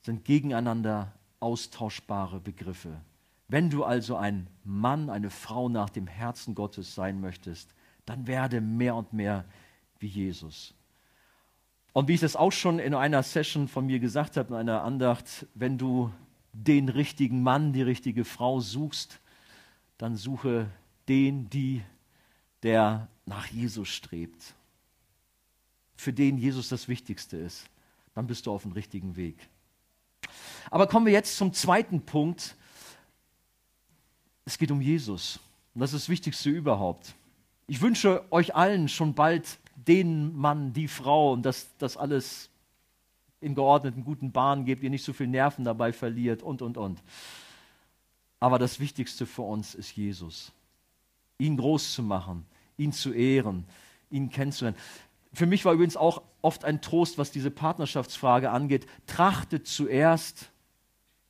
sind 0.03 0.25
gegeneinander 0.25 1.11
austauschbare 1.41 2.39
Begriffe. 2.39 3.01
Wenn 3.47 3.69
du 3.69 3.83
also 3.83 4.15
ein 4.15 4.47
Mann, 4.63 5.09
eine 5.09 5.29
Frau 5.29 5.67
nach 5.67 5.89
dem 5.89 6.07
Herzen 6.07 6.55
Gottes 6.55 6.95
sein 6.95 7.19
möchtest, 7.19 7.73
dann 8.05 8.27
werde 8.27 8.61
mehr 8.61 8.95
und 8.95 9.11
mehr 9.11 9.45
wie 9.99 10.07
Jesus. 10.07 10.73
Und 11.93 12.07
wie 12.07 12.13
ich 12.13 12.21
das 12.21 12.35
auch 12.35 12.51
schon 12.51 12.79
in 12.79 12.93
einer 12.93 13.23
Session 13.23 13.67
von 13.67 13.85
mir 13.85 13.99
gesagt 13.99 14.37
habe, 14.37 14.53
in 14.53 14.55
einer 14.55 14.83
Andacht, 14.83 15.45
wenn 15.53 15.77
du 15.77 16.11
den 16.53 16.89
richtigen 16.89 17.43
Mann, 17.43 17.73
die 17.73 17.81
richtige 17.81 18.23
Frau 18.23 18.59
suchst, 18.59 19.19
dann 19.97 20.15
suche 20.15 20.69
den, 21.07 21.49
die, 21.49 21.83
der 22.63 23.09
nach 23.25 23.47
Jesus 23.47 23.89
strebt. 23.89 24.55
Für 25.95 26.13
den 26.13 26.37
Jesus 26.37 26.69
das 26.69 26.87
Wichtigste 26.87 27.37
ist. 27.37 27.69
Dann 28.13 28.27
bist 28.27 28.45
du 28.45 28.51
auf 28.51 28.63
dem 28.63 28.71
richtigen 28.71 29.15
Weg. 29.15 29.49
Aber 30.69 30.87
kommen 30.87 31.05
wir 31.05 31.13
jetzt 31.13 31.37
zum 31.37 31.53
zweiten 31.53 32.01
Punkt. 32.01 32.55
Es 34.45 34.57
geht 34.57 34.71
um 34.71 34.81
Jesus. 34.81 35.39
Und 35.73 35.81
das 35.81 35.93
ist 35.93 36.03
das 36.03 36.09
Wichtigste 36.09 36.49
überhaupt. 36.49 37.15
Ich 37.67 37.81
wünsche 37.81 38.25
euch 38.31 38.55
allen 38.55 38.89
schon 38.89 39.13
bald 39.13 39.59
den 39.75 40.35
Mann, 40.35 40.73
die 40.73 40.87
Frau 40.87 41.33
und 41.33 41.43
dass 41.43 41.69
das 41.77 41.97
alles 41.97 42.49
in 43.39 43.55
geordneten, 43.55 44.03
guten 44.03 44.31
Bahnen 44.31 44.65
geht, 44.65 44.81
ihr 44.83 44.89
nicht 44.89 45.03
so 45.03 45.13
viel 45.13 45.27
Nerven 45.27 45.65
dabei 45.65 45.93
verliert 45.93 46.43
und, 46.43 46.61
und, 46.61 46.77
und. 46.77 47.01
Aber 48.39 48.59
das 48.59 48.79
Wichtigste 48.79 49.25
für 49.25 49.41
uns 49.41 49.75
ist 49.75 49.95
Jesus. 49.95 50.51
Ihn 51.37 51.57
groß 51.57 51.93
zu 51.93 52.03
machen, 52.03 52.45
ihn 52.77 52.91
zu 52.91 53.13
ehren, 53.13 53.65
ihn 54.09 54.29
kennenzulernen. 54.29 54.77
Für 55.33 55.45
mich 55.45 55.63
war 55.65 55.73
übrigens 55.73 55.97
auch 55.97 56.23
oft 56.41 56.65
ein 56.65 56.81
Trost, 56.81 57.17
was 57.17 57.31
diese 57.31 57.51
Partnerschaftsfrage 57.51 58.51
angeht. 58.51 58.85
Trachtet 59.07 59.67
zuerst 59.67 60.51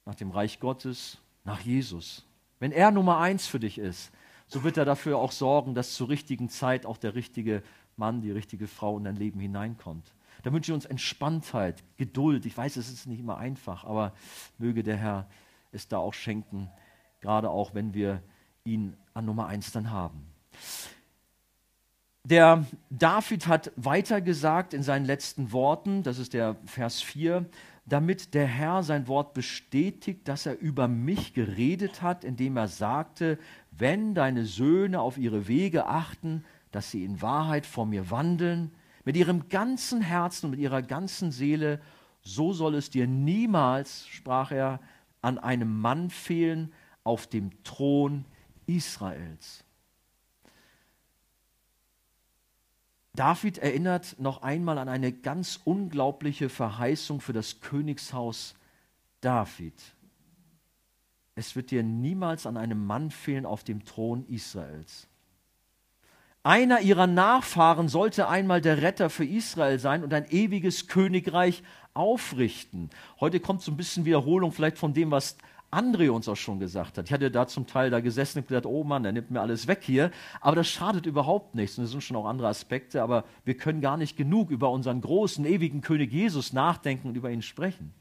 nach 0.05 0.15
dem 0.15 0.31
Reich 0.31 0.59
Gottes, 0.59 1.19
nach 1.43 1.59
Jesus. 1.61 2.25
Wenn 2.59 2.71
er 2.71 2.91
Nummer 2.91 3.19
eins 3.19 3.47
für 3.47 3.59
dich 3.59 3.77
ist, 3.77 4.11
so 4.47 4.63
wird 4.63 4.77
er 4.77 4.85
dafür 4.85 5.17
auch 5.17 5.31
sorgen, 5.31 5.75
dass 5.75 5.93
zur 5.93 6.09
richtigen 6.09 6.49
Zeit 6.49 6.85
auch 6.85 6.97
der 6.97 7.15
richtige 7.15 7.63
Mann, 7.95 8.21
die 8.21 8.31
richtige 8.31 8.67
Frau 8.67 8.97
in 8.97 9.03
dein 9.03 9.15
Leben 9.15 9.39
hineinkommt. 9.39 10.13
Da 10.43 10.51
wünsche 10.51 10.71
ich 10.71 10.75
uns 10.75 10.85
Entspanntheit, 10.85 11.83
Geduld. 11.97 12.45
Ich 12.45 12.57
weiß, 12.57 12.75
es 12.77 12.91
ist 12.91 13.05
nicht 13.05 13.19
immer 13.19 13.37
einfach, 13.37 13.83
aber 13.83 14.13
möge 14.57 14.83
der 14.83 14.97
Herr 14.97 15.27
es 15.71 15.87
da 15.87 15.97
auch 15.97 16.13
schenken, 16.13 16.69
gerade 17.21 17.49
auch 17.49 17.73
wenn 17.73 17.93
wir 17.93 18.21
ihn 18.63 18.97
an 19.13 19.25
Nummer 19.25 19.47
eins 19.47 19.71
dann 19.71 19.91
haben. 19.91 20.25
Der 22.23 22.65
David 22.89 23.47
hat 23.47 23.71
weiter 23.75 24.21
gesagt 24.21 24.73
in 24.73 24.83
seinen 24.83 25.05
letzten 25.05 25.51
Worten, 25.51 26.03
das 26.03 26.19
ist 26.19 26.33
der 26.33 26.55
Vers 26.65 27.01
4, 27.01 27.45
damit 27.85 28.35
der 28.35 28.45
Herr 28.45 28.83
sein 28.83 29.07
Wort 29.07 29.33
bestätigt, 29.33 30.27
dass 30.27 30.45
er 30.45 30.59
über 30.59 30.87
mich 30.87 31.33
geredet 31.33 32.03
hat, 32.03 32.23
indem 32.23 32.57
er 32.57 32.67
sagte, 32.67 33.39
wenn 33.71 34.13
deine 34.13 34.45
Söhne 34.45 35.01
auf 35.01 35.17
ihre 35.17 35.47
Wege 35.47 35.87
achten, 35.87 36.45
dass 36.71 36.91
sie 36.91 37.03
in 37.03 37.21
Wahrheit 37.23 37.65
vor 37.65 37.87
mir 37.87 38.11
wandeln, 38.11 38.71
mit 39.03 39.17
ihrem 39.17 39.49
ganzen 39.49 40.01
Herzen 40.01 40.45
und 40.45 40.51
mit 40.51 40.59
ihrer 40.59 40.83
ganzen 40.83 41.31
Seele, 41.31 41.81
so 42.21 42.53
soll 42.53 42.75
es 42.75 42.91
dir 42.91 43.07
niemals, 43.07 44.07
sprach 44.07 44.51
er, 44.51 44.79
an 45.23 45.39
einem 45.39 45.81
Mann 45.81 46.11
fehlen 46.11 46.71
auf 47.03 47.25
dem 47.25 47.63
Thron 47.63 48.25
Israels. 48.67 49.63
David 53.13 53.57
erinnert 53.57 54.15
noch 54.19 54.41
einmal 54.41 54.77
an 54.77 54.87
eine 54.87 55.11
ganz 55.11 55.59
unglaubliche 55.65 56.49
Verheißung 56.49 57.19
für 57.19 57.33
das 57.33 57.59
Königshaus 57.59 58.55
David. 59.19 59.73
Es 61.35 61.55
wird 61.55 61.71
dir 61.71 61.83
niemals 61.83 62.45
an 62.45 62.57
einem 62.57 62.85
Mann 62.85 63.11
fehlen 63.11 63.45
auf 63.45 63.63
dem 63.63 63.83
Thron 63.83 64.25
Israels. 64.27 65.07
Einer 66.43 66.81
ihrer 66.81 67.05
Nachfahren 67.05 67.87
sollte 67.87 68.27
einmal 68.27 68.61
der 68.61 68.81
Retter 68.81 69.09
für 69.09 69.25
Israel 69.25 69.77
sein 69.77 70.03
und 70.03 70.13
ein 70.13 70.25
ewiges 70.31 70.87
Königreich 70.87 71.61
aufrichten. 71.93 72.89
Heute 73.19 73.39
kommt 73.39 73.61
so 73.61 73.71
ein 73.71 73.77
bisschen 73.77 74.05
Wiederholung 74.05 74.51
vielleicht 74.51 74.79
von 74.79 74.93
dem, 74.93 75.11
was 75.11 75.37
André 75.71 76.09
uns 76.11 76.27
auch 76.27 76.35
schon 76.35 76.59
gesagt 76.59 76.97
hat. 76.97 77.05
Ich 77.05 77.13
hatte 77.13 77.31
da 77.31 77.47
zum 77.47 77.65
Teil 77.65 77.89
da 77.89 78.01
gesessen 78.01 78.39
und 78.39 78.47
gedacht, 78.47 78.65
oh 78.65 78.83
Mann, 78.83 79.03
der 79.03 79.13
nimmt 79.13 79.31
mir 79.31 79.39
alles 79.39 79.67
weg 79.67 79.79
hier. 79.81 80.11
Aber 80.41 80.57
das 80.57 80.67
schadet 80.67 81.05
überhaupt 81.05 81.55
nichts. 81.55 81.77
Und 81.77 81.85
es 81.85 81.91
sind 81.91 82.01
schon 82.01 82.17
auch 82.17 82.25
andere 82.25 82.49
Aspekte, 82.49 83.01
aber 83.01 83.23
wir 83.45 83.55
können 83.55 83.79
gar 83.79 83.95
nicht 83.97 84.17
genug 84.17 84.51
über 84.51 84.69
unseren 84.69 84.99
großen, 85.01 85.45
ewigen 85.45 85.81
König 85.81 86.11
Jesus 86.11 86.51
nachdenken 86.51 87.07
und 87.07 87.15
über 87.15 87.31
ihn 87.31 87.41
sprechen. 87.41 87.93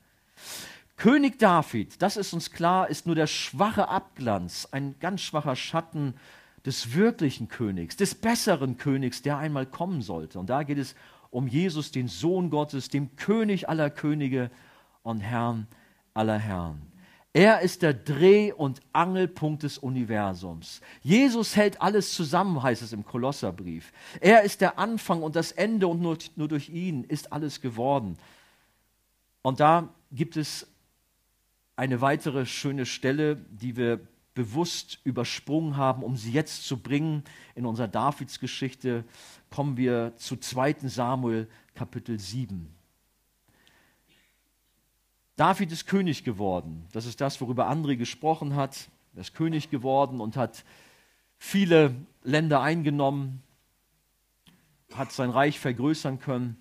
König 0.96 1.38
David, 1.38 2.02
das 2.02 2.16
ist 2.16 2.34
uns 2.34 2.50
klar, 2.50 2.90
ist 2.90 3.06
nur 3.06 3.14
der 3.14 3.26
schwache 3.26 3.88
Abglanz, 3.88 4.68
ein 4.70 4.96
ganz 5.00 5.22
schwacher 5.22 5.56
Schatten 5.56 6.14
des 6.66 6.94
wirklichen 6.94 7.48
Königs, 7.48 7.96
des 7.96 8.14
besseren 8.14 8.76
Königs, 8.76 9.22
der 9.22 9.38
einmal 9.38 9.64
kommen 9.64 10.02
sollte. 10.02 10.38
Und 10.38 10.50
da 10.50 10.62
geht 10.62 10.76
es 10.76 10.94
um 11.30 11.46
Jesus, 11.46 11.90
den 11.92 12.08
Sohn 12.08 12.50
Gottes, 12.50 12.88
dem 12.88 13.16
König 13.16 13.68
aller 13.68 13.88
Könige 13.88 14.50
und 15.02 15.20
Herrn 15.20 15.66
aller 16.12 16.38
Herren. 16.38 16.89
Er 17.32 17.60
ist 17.60 17.82
der 17.82 17.94
Dreh- 17.94 18.52
und 18.52 18.80
Angelpunkt 18.92 19.62
des 19.62 19.78
Universums. 19.78 20.80
Jesus 21.00 21.54
hält 21.54 21.80
alles 21.80 22.12
zusammen, 22.12 22.60
heißt 22.60 22.82
es 22.82 22.92
im 22.92 23.04
Kolosserbrief. 23.04 23.92
Er 24.20 24.42
ist 24.42 24.60
der 24.60 24.78
Anfang 24.78 25.22
und 25.22 25.36
das 25.36 25.52
Ende 25.52 25.86
und 25.86 26.02
nur, 26.02 26.18
nur 26.34 26.48
durch 26.48 26.68
ihn 26.68 27.04
ist 27.04 27.32
alles 27.32 27.60
geworden. 27.60 28.18
Und 29.42 29.60
da 29.60 29.94
gibt 30.10 30.36
es 30.36 30.66
eine 31.76 32.00
weitere 32.00 32.46
schöne 32.46 32.84
Stelle, 32.84 33.36
die 33.36 33.76
wir 33.76 34.00
bewusst 34.34 34.98
übersprungen 35.04 35.76
haben, 35.76 36.02
um 36.02 36.16
sie 36.16 36.32
jetzt 36.32 36.66
zu 36.66 36.78
bringen. 36.78 37.22
In 37.54 37.64
unserer 37.64 37.88
Davidsgeschichte 37.88 39.04
kommen 39.50 39.76
wir 39.76 40.14
zu 40.16 40.36
2 40.36 40.76
Samuel 40.88 41.48
Kapitel 41.74 42.18
7. 42.18 42.79
David 45.36 45.72
ist 45.72 45.86
König 45.86 46.24
geworden. 46.24 46.86
Das 46.92 47.06
ist 47.06 47.20
das, 47.20 47.40
worüber 47.40 47.70
André 47.70 47.96
gesprochen 47.96 48.54
hat. 48.54 48.90
Er 49.14 49.22
ist 49.22 49.34
König 49.34 49.70
geworden 49.70 50.20
und 50.20 50.36
hat 50.36 50.64
viele 51.38 51.94
Länder 52.22 52.60
eingenommen, 52.60 53.42
hat 54.94 55.12
sein 55.12 55.30
Reich 55.30 55.58
vergrößern 55.58 56.18
können. 56.20 56.56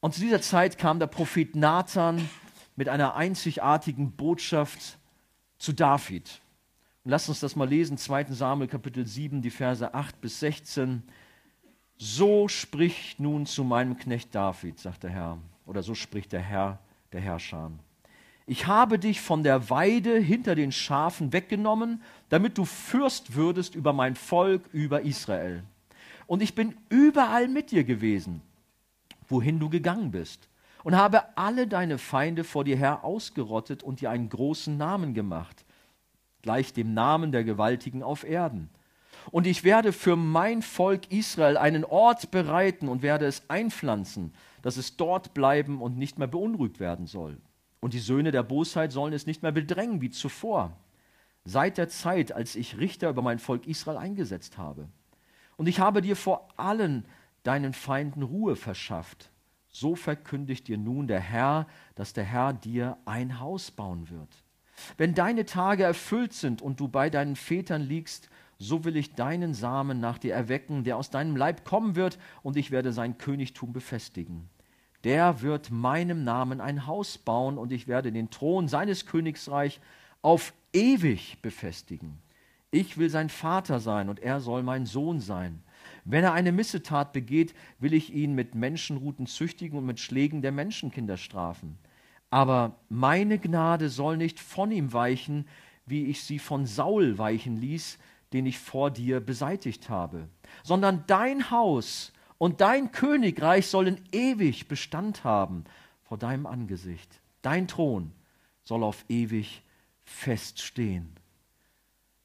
Und 0.00 0.14
zu 0.14 0.20
dieser 0.20 0.40
Zeit 0.40 0.78
kam 0.78 0.98
der 0.98 1.06
Prophet 1.06 1.54
Nathan 1.54 2.28
mit 2.74 2.88
einer 2.88 3.14
einzigartigen 3.14 4.12
Botschaft 4.12 4.98
zu 5.58 5.72
David. 5.72 6.40
Und 7.04 7.10
lasst 7.12 7.28
uns 7.28 7.40
das 7.40 7.54
mal 7.54 7.68
lesen, 7.68 7.96
2. 7.98 8.24
Samuel 8.32 8.68
Kapitel 8.68 9.06
7, 9.06 9.42
die 9.42 9.50
Verse 9.50 9.94
8 9.94 10.20
bis 10.20 10.40
16. 10.40 11.02
So 11.98 12.48
spricht 12.48 13.20
nun 13.20 13.46
zu 13.46 13.62
meinem 13.62 13.96
Knecht 13.96 14.34
David, 14.34 14.80
sagt 14.80 15.04
der 15.04 15.10
Herr 15.10 15.38
oder 15.66 15.82
so 15.82 15.94
spricht 15.94 16.32
der 16.32 16.40
Herr 16.40 16.78
der 17.12 17.20
Herrscher. 17.20 17.70
Ich 18.46 18.66
habe 18.66 18.98
dich 18.98 19.20
von 19.20 19.44
der 19.44 19.70
Weide 19.70 20.18
hinter 20.18 20.54
den 20.54 20.72
Schafen 20.72 21.32
weggenommen, 21.32 22.02
damit 22.28 22.58
du 22.58 22.64
Fürst 22.64 23.34
würdest 23.34 23.74
über 23.74 23.92
mein 23.92 24.16
Volk, 24.16 24.62
über 24.72 25.02
Israel. 25.02 25.62
Und 26.26 26.42
ich 26.42 26.54
bin 26.54 26.74
überall 26.88 27.48
mit 27.48 27.70
dir 27.70 27.84
gewesen, 27.84 28.42
wohin 29.28 29.60
du 29.60 29.68
gegangen 29.68 30.10
bist, 30.10 30.48
und 30.82 30.96
habe 30.96 31.36
alle 31.36 31.68
deine 31.68 31.98
Feinde 31.98 32.42
vor 32.42 32.64
dir 32.64 32.76
her 32.76 33.04
ausgerottet 33.04 33.84
und 33.84 34.00
dir 34.00 34.10
einen 34.10 34.28
großen 34.28 34.76
Namen 34.76 35.14
gemacht, 35.14 35.64
gleich 36.42 36.72
dem 36.72 36.92
Namen 36.92 37.30
der 37.30 37.44
Gewaltigen 37.44 38.02
auf 38.02 38.24
Erden. 38.24 38.68
Und 39.30 39.46
ich 39.46 39.62
werde 39.62 39.92
für 39.92 40.16
mein 40.16 40.62
Volk 40.62 41.12
Israel 41.12 41.56
einen 41.56 41.84
Ort 41.84 42.32
bereiten 42.32 42.88
und 42.88 43.02
werde 43.02 43.26
es 43.26 43.48
einpflanzen, 43.48 44.34
dass 44.62 44.76
es 44.76 44.96
dort 44.96 45.34
bleiben 45.34 45.82
und 45.82 45.98
nicht 45.98 46.18
mehr 46.18 46.28
beunruhigt 46.28 46.80
werden 46.80 47.06
soll. 47.06 47.38
Und 47.80 47.94
die 47.94 47.98
Söhne 47.98 48.30
der 48.30 48.44
Bosheit 48.44 48.92
sollen 48.92 49.12
es 49.12 49.26
nicht 49.26 49.42
mehr 49.42 49.52
bedrängen 49.52 50.00
wie 50.00 50.10
zuvor, 50.10 50.76
seit 51.44 51.78
der 51.78 51.88
Zeit, 51.88 52.32
als 52.32 52.54
ich 52.54 52.78
Richter 52.78 53.10
über 53.10 53.22
mein 53.22 53.40
Volk 53.40 53.66
Israel 53.66 53.98
eingesetzt 53.98 54.56
habe. 54.56 54.88
Und 55.56 55.66
ich 55.66 55.80
habe 55.80 56.00
dir 56.00 56.16
vor 56.16 56.48
allen 56.56 57.04
deinen 57.42 57.72
Feinden 57.72 58.22
Ruhe 58.22 58.56
verschafft. 58.56 59.30
So 59.68 59.96
verkündigt 59.96 60.68
dir 60.68 60.78
nun 60.78 61.06
der 61.06 61.20
Herr, 61.20 61.66
dass 61.94 62.12
der 62.12 62.24
Herr 62.24 62.52
dir 62.52 62.98
ein 63.04 63.40
Haus 63.40 63.70
bauen 63.70 64.10
wird. 64.10 64.44
Wenn 64.96 65.14
deine 65.14 65.44
Tage 65.44 65.82
erfüllt 65.82 66.32
sind 66.32 66.62
und 66.62 66.80
du 66.80 66.88
bei 66.88 67.10
deinen 67.10 67.36
Vätern 67.36 67.82
liegst, 67.82 68.28
so 68.62 68.84
will 68.84 68.96
ich 68.96 69.14
deinen 69.14 69.54
Samen 69.54 70.00
nach 70.00 70.18
dir 70.18 70.34
erwecken, 70.34 70.84
der 70.84 70.96
aus 70.96 71.10
deinem 71.10 71.36
Leib 71.36 71.64
kommen 71.64 71.96
wird, 71.96 72.18
und 72.42 72.56
ich 72.56 72.70
werde 72.70 72.92
sein 72.92 73.18
Königtum 73.18 73.72
befestigen. 73.72 74.48
Der 75.04 75.42
wird 75.42 75.70
meinem 75.70 76.22
Namen 76.22 76.60
ein 76.60 76.86
Haus 76.86 77.18
bauen, 77.18 77.58
und 77.58 77.72
ich 77.72 77.88
werde 77.88 78.12
den 78.12 78.30
Thron 78.30 78.68
seines 78.68 79.06
Königsreich 79.06 79.80
auf 80.22 80.54
ewig 80.72 81.38
befestigen. 81.42 82.18
Ich 82.70 82.96
will 82.96 83.10
sein 83.10 83.28
Vater 83.28 83.80
sein, 83.80 84.08
und 84.08 84.20
er 84.20 84.40
soll 84.40 84.62
mein 84.62 84.86
Sohn 84.86 85.20
sein. 85.20 85.62
Wenn 86.04 86.22
er 86.22 86.32
eine 86.32 86.52
Missetat 86.52 87.12
begeht, 87.12 87.54
will 87.80 87.92
ich 87.92 88.14
ihn 88.14 88.34
mit 88.34 88.54
Menschenruten 88.54 89.26
züchtigen 89.26 89.76
und 89.76 89.86
mit 89.86 89.98
Schlägen 89.98 90.40
der 90.40 90.52
Menschenkinder 90.52 91.16
strafen. 91.16 91.78
Aber 92.30 92.76
meine 92.88 93.38
Gnade 93.38 93.88
soll 93.88 94.16
nicht 94.16 94.38
von 94.38 94.70
ihm 94.70 94.92
weichen, 94.92 95.46
wie 95.84 96.06
ich 96.06 96.22
sie 96.22 96.38
von 96.38 96.64
Saul 96.64 97.18
weichen 97.18 97.56
ließ, 97.56 97.98
den 98.32 98.46
ich 98.46 98.58
vor 98.58 98.90
dir 98.90 99.20
beseitigt 99.20 99.88
habe, 99.88 100.28
sondern 100.62 101.04
dein 101.06 101.50
Haus 101.50 102.12
und 102.38 102.60
dein 102.60 102.92
Königreich 102.92 103.66
sollen 103.68 104.00
ewig 104.10 104.68
Bestand 104.68 105.24
haben 105.24 105.64
vor 106.02 106.18
deinem 106.18 106.46
Angesicht. 106.46 107.20
Dein 107.42 107.68
Thron 107.68 108.12
soll 108.64 108.82
auf 108.82 109.04
ewig 109.08 109.62
feststehen. 110.04 111.14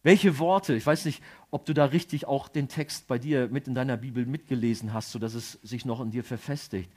Welche 0.03 0.39
Worte, 0.39 0.75
ich 0.75 0.85
weiß 0.85 1.05
nicht, 1.05 1.21
ob 1.51 1.65
du 1.65 1.73
da 1.73 1.85
richtig 1.85 2.25
auch 2.25 2.47
den 2.47 2.67
Text 2.67 3.07
bei 3.07 3.19
dir 3.19 3.47
mit 3.49 3.67
in 3.67 3.75
deiner 3.75 3.97
Bibel 3.97 4.25
mitgelesen 4.25 4.93
hast, 4.93 5.11
sodass 5.11 5.33
es 5.33 5.53
sich 5.63 5.85
noch 5.85 6.01
in 6.01 6.11
dir 6.11 6.23
verfestigt. 6.23 6.91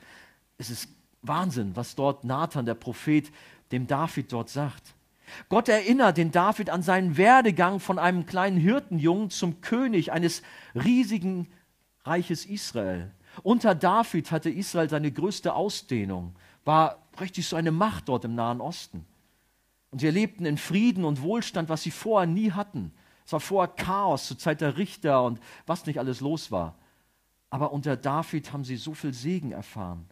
Es 0.57 0.69
ist 0.69 0.89
Wahnsinn, 1.21 1.75
was 1.75 1.95
dort 1.95 2.23
Nathan, 2.23 2.65
der 2.65 2.73
Prophet, 2.73 3.31
dem 3.71 3.87
David 3.87 4.31
dort 4.31 4.49
sagt. 4.49 4.93
Gott 5.49 5.69
erinnert 5.69 6.17
den 6.17 6.31
David 6.31 6.69
an 6.69 6.81
seinen 6.81 7.17
Werdegang 7.17 7.79
von 7.79 7.99
einem 7.99 8.25
kleinen 8.25 8.57
Hirtenjungen 8.57 9.29
zum 9.29 9.61
König 9.61 10.11
eines 10.11 10.41
riesigen 10.75 11.47
Reiches 12.03 12.45
Israel. 12.45 13.11
Unter 13.43 13.75
David 13.75 14.31
hatte 14.31 14.49
Israel 14.49 14.89
seine 14.89 15.11
größte 15.11 15.53
Ausdehnung, 15.53 16.35
war 16.65 17.01
richtig 17.19 17.47
so 17.47 17.55
eine 17.55 17.71
Macht 17.71 18.09
dort 18.09 18.25
im 18.25 18.35
Nahen 18.35 18.61
Osten. 18.61 19.05
Und 19.91 19.99
sie 19.99 20.07
erlebten 20.07 20.45
in 20.45 20.57
Frieden 20.57 21.03
und 21.03 21.21
Wohlstand, 21.21 21.69
was 21.69 21.83
sie 21.83 21.91
vorher 21.91 22.27
nie 22.27 22.51
hatten. 22.51 22.93
Es 23.25 23.33
war 23.33 23.39
vorher 23.39 23.73
Chaos 23.75 24.27
zur 24.27 24.37
Zeit 24.37 24.61
der 24.61 24.77
Richter 24.77 25.23
und 25.23 25.39
was 25.65 25.85
nicht 25.85 25.99
alles 25.99 26.21
los 26.21 26.51
war. 26.51 26.75
Aber 27.49 27.73
unter 27.73 27.97
David 27.97 28.53
haben 28.53 28.63
sie 28.63 28.77
so 28.77 28.93
viel 28.93 29.13
Segen 29.13 29.51
erfahren. 29.51 30.07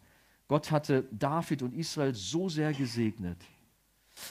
Gott 0.48 0.72
hatte 0.72 1.08
David 1.12 1.62
und 1.62 1.74
Israel 1.74 2.14
so 2.14 2.50
sehr 2.50 2.74
gesegnet. 2.74 3.38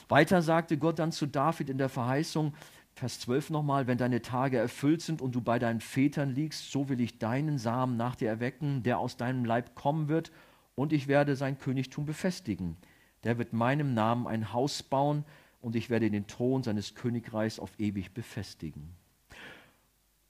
Weiter 0.08 0.42
sagte 0.42 0.78
Gott 0.78 0.98
dann 0.98 1.12
zu 1.12 1.26
David 1.26 1.70
in 1.70 1.78
der 1.78 1.88
Verheißung, 1.88 2.54
Vers 2.94 3.20
12 3.20 3.50
nochmal, 3.50 3.86
wenn 3.86 3.96
deine 3.96 4.22
Tage 4.22 4.58
erfüllt 4.58 5.02
sind 5.02 5.22
und 5.22 5.32
du 5.34 5.40
bei 5.40 5.60
deinen 5.60 5.80
Vätern 5.80 6.34
liegst, 6.34 6.72
so 6.72 6.88
will 6.88 7.00
ich 7.00 7.18
deinen 7.18 7.56
Samen 7.56 7.96
nach 7.96 8.16
dir 8.16 8.28
erwecken, 8.28 8.82
der 8.82 8.98
aus 8.98 9.16
deinem 9.16 9.44
Leib 9.44 9.76
kommen 9.76 10.08
wird, 10.08 10.32
und 10.74 10.92
ich 10.92 11.06
werde 11.06 11.36
sein 11.36 11.58
Königtum 11.58 12.06
befestigen. 12.06 12.76
Der 13.22 13.38
wird 13.38 13.52
meinem 13.52 13.94
Namen 13.94 14.26
ein 14.26 14.52
Haus 14.52 14.82
bauen, 14.82 15.24
und 15.60 15.76
ich 15.76 15.90
werde 15.90 16.10
den 16.10 16.26
Thron 16.26 16.62
seines 16.62 16.94
Königreichs 16.94 17.58
auf 17.58 17.70
ewig 17.78 18.12
befestigen. 18.14 18.94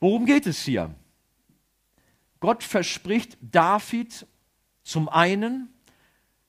Worum 0.00 0.26
geht 0.26 0.46
es 0.46 0.62
hier? 0.62 0.94
Gott 2.40 2.62
verspricht 2.62 3.36
David 3.40 4.26
zum 4.84 5.08
einen, 5.08 5.68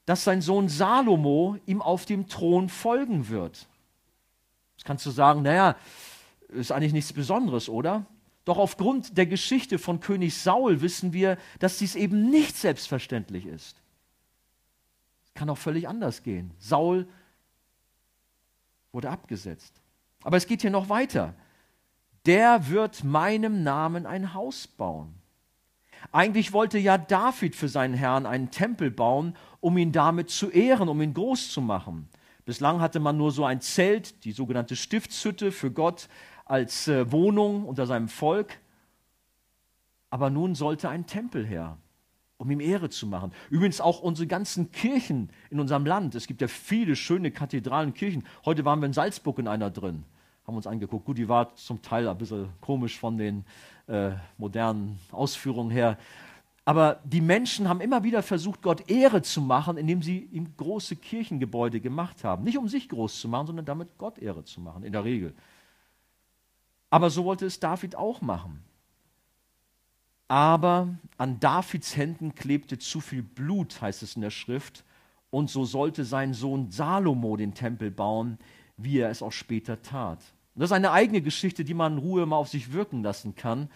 dass 0.09 0.23
sein 0.23 0.41
Sohn 0.41 0.69
Salomo 0.69 1.59
ihm 1.67 1.83
auf 1.83 2.07
dem 2.07 2.27
Thron 2.27 2.67
folgen 2.67 3.29
wird. 3.29 3.67
Jetzt 4.75 4.83
kannst 4.83 5.05
du 5.05 5.11
sagen, 5.11 5.43
naja, 5.43 5.75
ist 6.47 6.71
eigentlich 6.71 6.93
nichts 6.93 7.13
Besonderes, 7.13 7.69
oder? 7.69 8.07
Doch 8.43 8.57
aufgrund 8.57 9.19
der 9.19 9.27
Geschichte 9.27 9.77
von 9.77 9.99
König 9.99 10.35
Saul 10.35 10.81
wissen 10.81 11.13
wir, 11.13 11.37
dass 11.59 11.77
dies 11.77 11.93
eben 11.93 12.31
nicht 12.31 12.57
selbstverständlich 12.57 13.45
ist. 13.45 13.83
Es 15.25 15.33
kann 15.35 15.47
auch 15.47 15.59
völlig 15.59 15.87
anders 15.87 16.23
gehen. 16.23 16.55
Saul 16.57 17.07
wurde 18.91 19.11
abgesetzt. 19.11 19.79
Aber 20.23 20.37
es 20.37 20.47
geht 20.47 20.61
hier 20.61 20.71
noch 20.71 20.89
weiter. 20.89 21.35
Der 22.25 22.67
wird 22.67 23.03
meinem 23.03 23.61
Namen 23.61 24.07
ein 24.07 24.33
Haus 24.33 24.65
bauen. 24.65 25.18
Eigentlich 26.11 26.53
wollte 26.53 26.79
ja 26.79 26.97
David 26.97 27.55
für 27.55 27.67
seinen 27.67 27.93
Herrn 27.93 28.25
einen 28.25 28.51
Tempel 28.51 28.91
bauen, 28.91 29.35
um 29.59 29.77
ihn 29.77 29.91
damit 29.91 30.29
zu 30.29 30.49
ehren, 30.49 30.89
um 30.89 31.01
ihn 31.01 31.13
groß 31.13 31.51
zu 31.51 31.61
machen. 31.61 32.09
Bislang 32.45 32.81
hatte 32.81 32.99
man 32.99 33.17
nur 33.17 33.31
so 33.31 33.45
ein 33.45 33.61
Zelt, 33.61 34.23
die 34.23 34.31
sogenannte 34.31 34.75
Stiftshütte 34.75 35.51
für 35.51 35.71
Gott 35.71 36.09
als 36.45 36.87
äh, 36.87 37.11
Wohnung 37.11 37.65
unter 37.65 37.85
seinem 37.85 38.07
Volk. 38.07 38.57
Aber 40.09 40.31
nun 40.31 40.55
sollte 40.55 40.89
ein 40.89 41.05
Tempel 41.05 41.45
her, 41.45 41.77
um 42.37 42.49
ihm 42.49 42.59
Ehre 42.59 42.89
zu 42.89 43.05
machen. 43.05 43.31
Übrigens 43.51 43.79
auch 43.81 44.01
unsere 44.01 44.25
ganzen 44.25 44.71
Kirchen 44.71 45.29
in 45.51 45.59
unserem 45.59 45.85
Land. 45.85 46.15
Es 46.15 46.25
gibt 46.25 46.41
ja 46.41 46.47
viele 46.47 46.95
schöne 46.95 47.29
Kathedralen, 47.29 47.93
Kirchen. 47.93 48.23
Heute 48.45 48.65
waren 48.65 48.79
wir 48.79 48.87
in 48.87 48.93
Salzburg 48.93 49.37
in 49.37 49.47
einer 49.47 49.69
drin, 49.69 50.03
haben 50.49 50.57
uns 50.57 50.67
angeguckt. 50.67 51.05
Gut, 51.05 51.17
die 51.17 51.29
war 51.29 51.55
zum 51.55 51.81
Teil 51.81 52.07
ein 52.07 52.17
bisschen 52.17 52.49
komisch 52.59 52.97
von 52.99 53.17
den 53.17 53.45
äh, 53.87 54.11
modernen 54.37 54.99
Ausführungen 55.11 55.69
her. 55.69 55.97
Aber 56.65 56.99
die 57.03 57.21
Menschen 57.21 57.69
haben 57.69 57.81
immer 57.81 58.03
wieder 58.03 58.21
versucht, 58.21 58.61
Gott 58.61 58.89
Ehre 58.89 59.21
zu 59.21 59.41
machen, 59.41 59.77
indem 59.77 60.01
sie 60.01 60.29
ihm 60.31 60.55
große 60.57 60.95
Kirchengebäude 60.95 61.79
gemacht 61.79 62.23
haben. 62.23 62.43
Nicht 62.43 62.57
um 62.57 62.67
sich 62.67 62.89
groß 62.89 63.21
zu 63.21 63.27
machen, 63.27 63.47
sondern 63.47 63.65
damit 63.65 63.97
Gott 63.97 64.17
Ehre 64.17 64.43
zu 64.43 64.59
machen, 64.59 64.83
in 64.83 64.91
der 64.91 65.03
Regel. 65.03 65.33
Aber 66.89 67.09
so 67.09 67.25
wollte 67.25 67.45
es 67.45 67.59
David 67.59 67.95
auch 67.95 68.21
machen. 68.21 68.63
Aber 70.27 70.89
an 71.17 71.39
Davids 71.39 71.95
Händen 71.95 72.35
klebte 72.35 72.77
zu 72.77 73.01
viel 73.01 73.23
Blut, 73.23 73.81
heißt 73.81 74.03
es 74.03 74.15
in 74.15 74.21
der 74.21 74.29
Schrift, 74.29 74.83
und 75.31 75.49
so 75.49 75.65
sollte 75.65 76.05
sein 76.05 76.33
Sohn 76.33 76.71
Salomo 76.71 77.37
den 77.37 77.53
Tempel 77.53 77.91
bauen, 77.91 78.39
wie 78.77 78.99
er 78.99 79.09
es 79.09 79.21
auch 79.21 79.31
später 79.31 79.81
tat. 79.81 80.19
Und 80.59 80.63
das 80.63 80.71
ist 80.71 80.75
eine 80.75 80.91
eigene 80.91 81.21
Geschichte, 81.21 81.63
die 81.63 81.73
man 81.73 81.93
in 81.93 81.99
Ruhe 81.99 82.25
mal 82.25 82.35
auf 82.35 82.49
sich 82.49 82.73
wirken 82.73 83.01
lassen 83.01 83.33
kann 83.33 83.69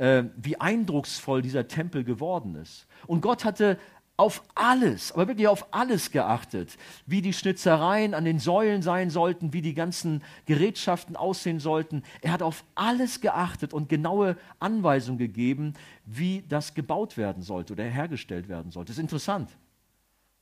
äh, 0.00 0.24
wie 0.36 0.58
eindrucksvoll 0.58 1.42
dieser 1.42 1.68
Tempel 1.68 2.04
geworden 2.04 2.56
ist. 2.56 2.86
Und 3.06 3.20
Gott 3.20 3.44
hatte 3.44 3.78
auf 4.16 4.42
alles, 4.54 5.12
aber 5.12 5.28
wirklich 5.28 5.48
auf 5.48 5.72
alles 5.72 6.10
geachtet, 6.10 6.76
wie 7.06 7.22
die 7.22 7.32
Schnitzereien 7.32 8.12
an 8.12 8.24
den 8.24 8.38
Säulen 8.38 8.82
sein 8.82 9.08
sollten, 9.08 9.52
wie 9.52 9.62
die 9.62 9.74
ganzen 9.74 10.22
Gerätschaften 10.46 11.16
aussehen 11.16 11.58
sollten. 11.58 12.02
Er 12.20 12.32
hat 12.32 12.42
auf 12.42 12.64
alles 12.74 13.20
geachtet 13.20 13.72
und 13.72 13.88
genaue 13.88 14.36
Anweisungen 14.58 15.18
gegeben, 15.18 15.74
wie 16.04 16.44
das 16.48 16.74
gebaut 16.74 17.16
werden 17.16 17.42
sollte 17.42 17.72
oder 17.74 17.84
hergestellt 17.84 18.48
werden 18.48 18.70
sollte. 18.70 18.88
Das 18.88 18.98
ist 18.98 19.02
interessant. 19.02 19.50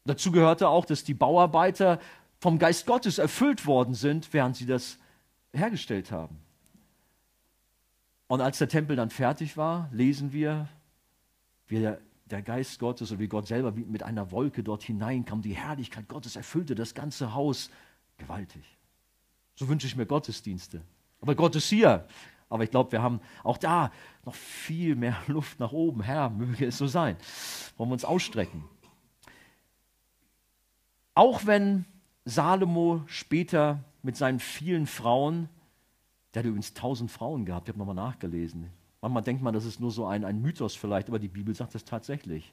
Dazu 0.05 0.33
gehörte 0.33 0.69
auch, 0.69 0.85
dass 0.85 1.05
die 1.05 1.15
Bauarbeiter 1.15 2.01
vom 2.41 2.59
Geist 2.59 2.87
Gottes 2.87 3.19
erfüllt 3.19 3.67
worden 3.67 3.95
sind, 3.95 4.33
während 4.33 4.57
sie 4.57 4.67
das 4.67 4.99
hergestellt 5.59 6.11
haben. 6.11 6.39
Und 8.29 8.41
als 8.41 8.59
der 8.59 8.69
Tempel 8.69 8.97
dann 8.97 9.11
fertig 9.11 9.57
war, 9.57 9.89
lesen 9.93 10.33
wir, 10.33 10.69
wie 11.67 11.81
der, 11.81 12.01
der 12.27 12.43
Geist 12.43 12.79
Gottes 12.79 13.11
und 13.11 13.19
wie 13.19 13.29
Gott 13.29 13.47
selber 13.47 13.73
mit 13.73 14.03
einer 14.03 14.31
Wolke 14.31 14.63
dort 14.63 14.83
hineinkam. 14.83 15.43
Die 15.43 15.57
Herrlichkeit 15.57 16.09
Gottes 16.09 16.37
erfüllte 16.37 16.75
das 16.75 16.95
ganze 16.95 17.35
Haus. 17.35 17.71
Gewaltig. 18.19 18.65
So 19.55 19.69
wünsche 19.69 19.87
ich 19.87 19.97
mir 19.97 20.07
Gottesdienste. 20.07 20.83
Aber 21.21 21.35
Gott 21.35 21.57
ist 21.57 21.69
hier. 21.69 22.07
Aber 22.51 22.65
ich 22.65 22.71
glaube, 22.71 22.93
wir 22.93 23.03
haben 23.03 23.21
auch 23.45 23.59
da 23.59 23.93
noch 24.25 24.35
viel 24.35 24.95
mehr 24.95 25.17
Luft 25.27 25.59
nach 25.61 25.73
oben. 25.73 26.03
Herr, 26.03 26.31
möge 26.31 26.67
es 26.67 26.79
so 26.79 26.87
sein. 26.87 27.17
Wollen 27.77 27.91
wir 27.91 27.95
uns 27.95 28.05
ausstrecken. 28.05 28.65
Auch 31.15 31.47
wenn 31.47 31.85
Salomo 32.25 33.03
später 33.07 33.83
mit 34.03 34.17
seinen 34.17 34.39
vielen 34.41 34.87
Frauen 34.87 35.49
der 36.35 36.41
hat 36.41 36.47
übrigens 36.47 36.75
tausend 36.75 37.11
Frauen 37.11 37.45
gehabt, 37.45 37.69
ich 37.69 37.73
habe 37.73 37.79
nochmal 37.79 37.95
nachgelesen. 37.95 38.71
Manchmal 39.01 39.23
denkt 39.23 39.43
man, 39.43 39.55
das 39.55 39.65
ist 39.65 39.81
nur 39.81 39.91
so 39.91 40.07
ein, 40.07 40.25
ein 40.25 40.43
Mythos 40.43 40.75
vielleicht, 40.75 41.09
aber 41.09 41.19
die 41.19 41.29
Bibel 41.29 41.55
sagt 41.55 41.75
es 41.75 41.85
tatsächlich. 41.85 42.53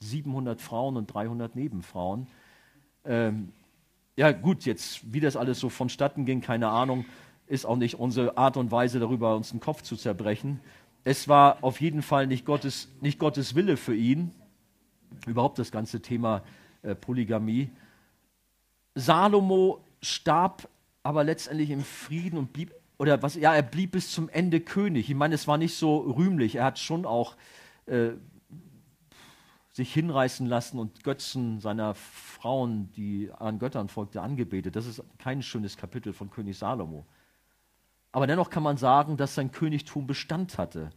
700 0.00 0.60
Frauen 0.60 0.96
und 0.96 1.06
300 1.06 1.54
Nebenfrauen. 1.54 2.26
Ähm, 3.04 3.52
ja 4.16 4.32
gut, 4.32 4.64
jetzt 4.64 5.12
wie 5.12 5.20
das 5.20 5.36
alles 5.36 5.60
so 5.60 5.68
vonstatten 5.68 6.24
ging, 6.24 6.40
keine 6.40 6.68
Ahnung, 6.68 7.04
ist 7.46 7.64
auch 7.64 7.76
nicht 7.76 7.98
unsere 7.98 8.36
Art 8.36 8.56
und 8.56 8.70
Weise, 8.70 8.98
darüber 8.98 9.36
uns 9.36 9.50
den 9.50 9.60
Kopf 9.60 9.82
zu 9.82 9.96
zerbrechen. 9.96 10.60
Es 11.04 11.28
war 11.28 11.58
auf 11.62 11.80
jeden 11.80 12.02
Fall 12.02 12.26
nicht 12.26 12.44
Gottes, 12.44 12.88
nicht 13.00 13.18
Gottes 13.18 13.54
Wille 13.54 13.76
für 13.76 13.94
ihn, 13.94 14.32
überhaupt 15.26 15.58
das 15.58 15.70
ganze 15.70 16.00
Thema 16.00 16.42
äh, 16.82 16.94
Polygamie. 16.94 17.70
Salomo 18.94 19.80
starb 20.00 20.68
aber 21.02 21.24
letztendlich 21.24 21.70
im 21.70 21.82
Frieden 21.82 22.38
und 22.38 22.52
blieb 22.52 22.72
oder 22.98 23.20
was, 23.22 23.34
ja, 23.34 23.54
er 23.54 23.62
blieb 23.62 23.92
bis 23.92 24.12
zum 24.12 24.28
Ende 24.28 24.60
König. 24.60 25.10
Ich 25.10 25.16
meine, 25.16 25.34
es 25.34 25.48
war 25.48 25.58
nicht 25.58 25.76
so 25.76 25.96
rühmlich. 25.98 26.56
Er 26.56 26.64
hat 26.64 26.78
schon 26.78 27.04
auch 27.04 27.36
äh, 27.86 28.10
sich 29.72 29.92
hinreißen 29.92 30.46
lassen 30.46 30.78
und 30.78 31.02
Götzen 31.02 31.58
seiner 31.58 31.94
Frauen, 31.94 32.92
die 32.92 33.30
an 33.36 33.58
Göttern 33.58 33.88
folgte, 33.88 34.20
angebetet. 34.20 34.76
Das 34.76 34.86
ist 34.86 35.02
kein 35.18 35.42
schönes 35.42 35.76
Kapitel 35.76 36.12
von 36.12 36.30
König 36.30 36.58
Salomo. 36.58 37.06
Aber 38.12 38.26
dennoch 38.26 38.50
kann 38.50 38.62
man 38.62 38.76
sagen, 38.76 39.16
dass 39.16 39.34
sein 39.34 39.50
Königtum 39.50 40.06
Bestand 40.06 40.58
hatte. 40.58 40.90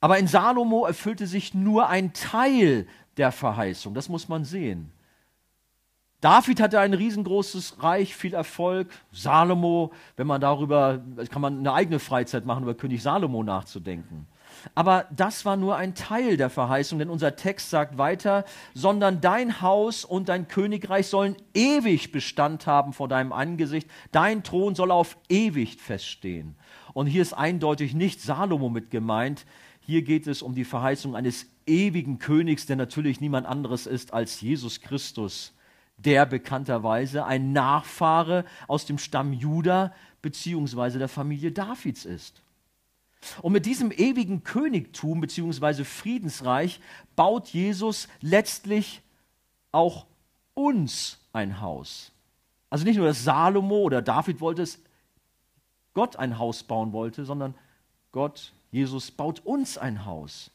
Aber 0.00 0.18
in 0.18 0.26
Salomo 0.26 0.84
erfüllte 0.84 1.26
sich 1.26 1.54
nur 1.54 1.88
ein 1.88 2.12
Teil 2.12 2.86
der 3.16 3.32
Verheißung. 3.32 3.94
Das 3.94 4.08
muss 4.08 4.28
man 4.28 4.44
sehen. 4.44 4.92
David 6.20 6.60
hatte 6.60 6.80
ein 6.80 6.94
riesengroßes 6.94 7.80
Reich, 7.80 8.16
viel 8.16 8.34
Erfolg. 8.34 8.88
Salomo, 9.12 9.92
wenn 10.16 10.26
man 10.26 10.40
darüber, 10.40 11.00
kann 11.30 11.42
man 11.42 11.60
eine 11.60 11.72
eigene 11.72 12.00
Freizeit 12.00 12.44
machen, 12.44 12.64
über 12.64 12.74
König 12.74 13.02
Salomo 13.02 13.44
nachzudenken. 13.44 14.26
Aber 14.74 15.06
das 15.14 15.44
war 15.44 15.56
nur 15.56 15.76
ein 15.76 15.94
Teil 15.94 16.36
der 16.36 16.50
Verheißung, 16.50 16.98
denn 16.98 17.10
unser 17.10 17.36
Text 17.36 17.70
sagt 17.70 17.98
weiter, 17.98 18.44
sondern 18.74 19.20
dein 19.20 19.60
Haus 19.60 20.04
und 20.04 20.28
dein 20.28 20.48
Königreich 20.48 21.06
sollen 21.06 21.36
ewig 21.54 22.10
Bestand 22.10 22.66
haben 22.66 22.92
vor 22.92 23.06
deinem 23.06 23.32
Angesicht. 23.32 23.88
Dein 24.10 24.42
Thron 24.42 24.74
soll 24.74 24.90
auf 24.90 25.16
ewig 25.28 25.80
feststehen. 25.80 26.56
Und 26.94 27.06
hier 27.06 27.22
ist 27.22 27.34
eindeutig 27.34 27.94
nicht 27.94 28.20
Salomo 28.20 28.68
mit 28.68 28.90
gemeint. 28.90 29.46
Hier 29.78 30.02
geht 30.02 30.26
es 30.26 30.42
um 30.42 30.56
die 30.56 30.64
Verheißung 30.64 31.14
eines 31.14 31.46
ewigen 31.66 32.18
Königs, 32.18 32.66
der 32.66 32.74
natürlich 32.74 33.20
niemand 33.20 33.46
anderes 33.46 33.86
ist 33.86 34.12
als 34.12 34.40
Jesus 34.40 34.80
Christus 34.80 35.52
der 35.98 36.26
bekannterweise 36.26 37.24
ein 37.24 37.52
Nachfahre 37.52 38.44
aus 38.66 38.86
dem 38.86 38.98
Stamm 38.98 39.32
Juda 39.32 39.92
beziehungsweise 40.22 40.98
der 40.98 41.08
Familie 41.08 41.52
Davids 41.52 42.04
ist. 42.04 42.42
Und 43.42 43.52
mit 43.52 43.66
diesem 43.66 43.90
ewigen 43.90 44.44
Königtum 44.44 45.20
beziehungsweise 45.20 45.84
Friedensreich 45.84 46.80
baut 47.16 47.48
Jesus 47.48 48.08
letztlich 48.20 49.02
auch 49.72 50.06
uns 50.54 51.18
ein 51.32 51.60
Haus. 51.60 52.12
Also 52.70 52.84
nicht 52.84 52.96
nur, 52.96 53.06
dass 53.06 53.24
Salomo 53.24 53.78
oder 53.78 54.02
David 54.02 54.40
wollte 54.40 54.62
es, 54.62 54.78
Gott 55.94 56.16
ein 56.16 56.38
Haus 56.38 56.62
bauen 56.62 56.92
wollte, 56.92 57.24
sondern 57.24 57.54
Gott, 58.12 58.52
Jesus, 58.70 59.10
baut 59.10 59.44
uns 59.44 59.78
ein 59.78 60.04
Haus. 60.04 60.50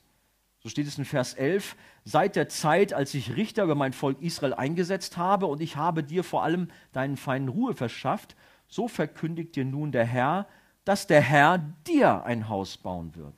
So 0.64 0.70
steht 0.70 0.88
es 0.88 0.98
in 0.98 1.04
Vers 1.04 1.34
11, 1.34 1.76
seit 2.06 2.38
der 2.38 2.48
Zeit, 2.48 2.94
als 2.94 3.14
ich 3.14 3.36
Richter 3.36 3.66
über 3.66 3.76
mein 3.76 3.92
Volk 3.92 4.22
Israel 4.22 4.54
eingesetzt 4.54 5.18
habe 5.18 5.46
und 5.46 5.62
ich 5.62 5.76
habe 5.76 6.04
dir 6.04 6.24
vor 6.24 6.44
allem 6.44 6.70
deinen 6.94 7.18
Feinden 7.18 7.50
Ruhe 7.50 7.76
verschafft, 7.76 8.38
so 8.70 8.88
verkündigt 8.88 9.58
dir 9.58 9.66
nun 9.66 9.92
der 9.92 10.06
Herr, 10.06 10.48
dass 10.86 11.06
der 11.06 11.20
Herr 11.20 11.58
dir 11.86 12.24
ein 12.24 12.48
Haus 12.48 12.78
bauen 12.78 13.14
wird. 13.16 13.36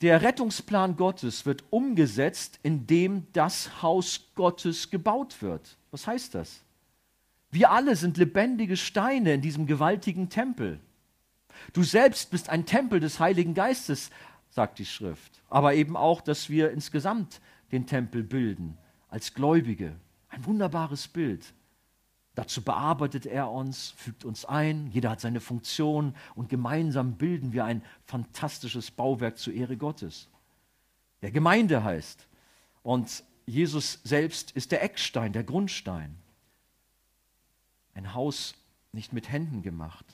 Der 0.00 0.20
Rettungsplan 0.22 0.96
Gottes 0.96 1.46
wird 1.46 1.62
umgesetzt, 1.70 2.58
indem 2.64 3.28
das 3.32 3.82
Haus 3.82 4.32
Gottes 4.34 4.90
gebaut 4.90 5.42
wird. 5.42 5.76
Was 5.92 6.08
heißt 6.08 6.34
das? 6.34 6.62
Wir 7.52 7.70
alle 7.70 7.94
sind 7.94 8.16
lebendige 8.16 8.76
Steine 8.76 9.34
in 9.34 9.42
diesem 9.42 9.66
gewaltigen 9.66 10.28
Tempel. 10.28 10.80
Du 11.72 11.82
selbst 11.82 12.30
bist 12.30 12.48
ein 12.48 12.64
Tempel 12.64 13.00
des 13.00 13.20
Heiligen 13.20 13.54
Geistes, 13.54 14.10
sagt 14.50 14.78
die 14.78 14.86
Schrift. 14.86 15.42
Aber 15.48 15.74
eben 15.74 15.96
auch, 15.96 16.20
dass 16.20 16.50
wir 16.50 16.70
insgesamt 16.70 17.40
den 17.72 17.86
Tempel 17.86 18.22
bilden, 18.22 18.76
als 19.08 19.34
Gläubige. 19.34 19.96
Ein 20.28 20.44
wunderbares 20.44 21.08
Bild. 21.08 21.54
Dazu 22.34 22.62
bearbeitet 22.62 23.26
er 23.26 23.50
uns, 23.50 23.90
fügt 23.90 24.24
uns 24.24 24.44
ein, 24.44 24.90
jeder 24.92 25.10
hat 25.10 25.20
seine 25.20 25.40
Funktion 25.40 26.14
und 26.34 26.48
gemeinsam 26.48 27.16
bilden 27.16 27.52
wir 27.52 27.64
ein 27.64 27.82
fantastisches 28.06 28.90
Bauwerk 28.90 29.36
zur 29.36 29.52
Ehre 29.52 29.76
Gottes. 29.76 30.28
Der 31.22 31.32
Gemeinde 31.32 31.82
heißt. 31.82 32.26
Und 32.82 33.24
Jesus 33.46 34.00
selbst 34.04 34.52
ist 34.52 34.72
der 34.72 34.82
Eckstein, 34.82 35.32
der 35.32 35.44
Grundstein. 35.44 36.16
Ein 37.94 38.14
Haus 38.14 38.54
nicht 38.92 39.12
mit 39.12 39.30
Händen 39.30 39.62
gemacht. 39.62 40.06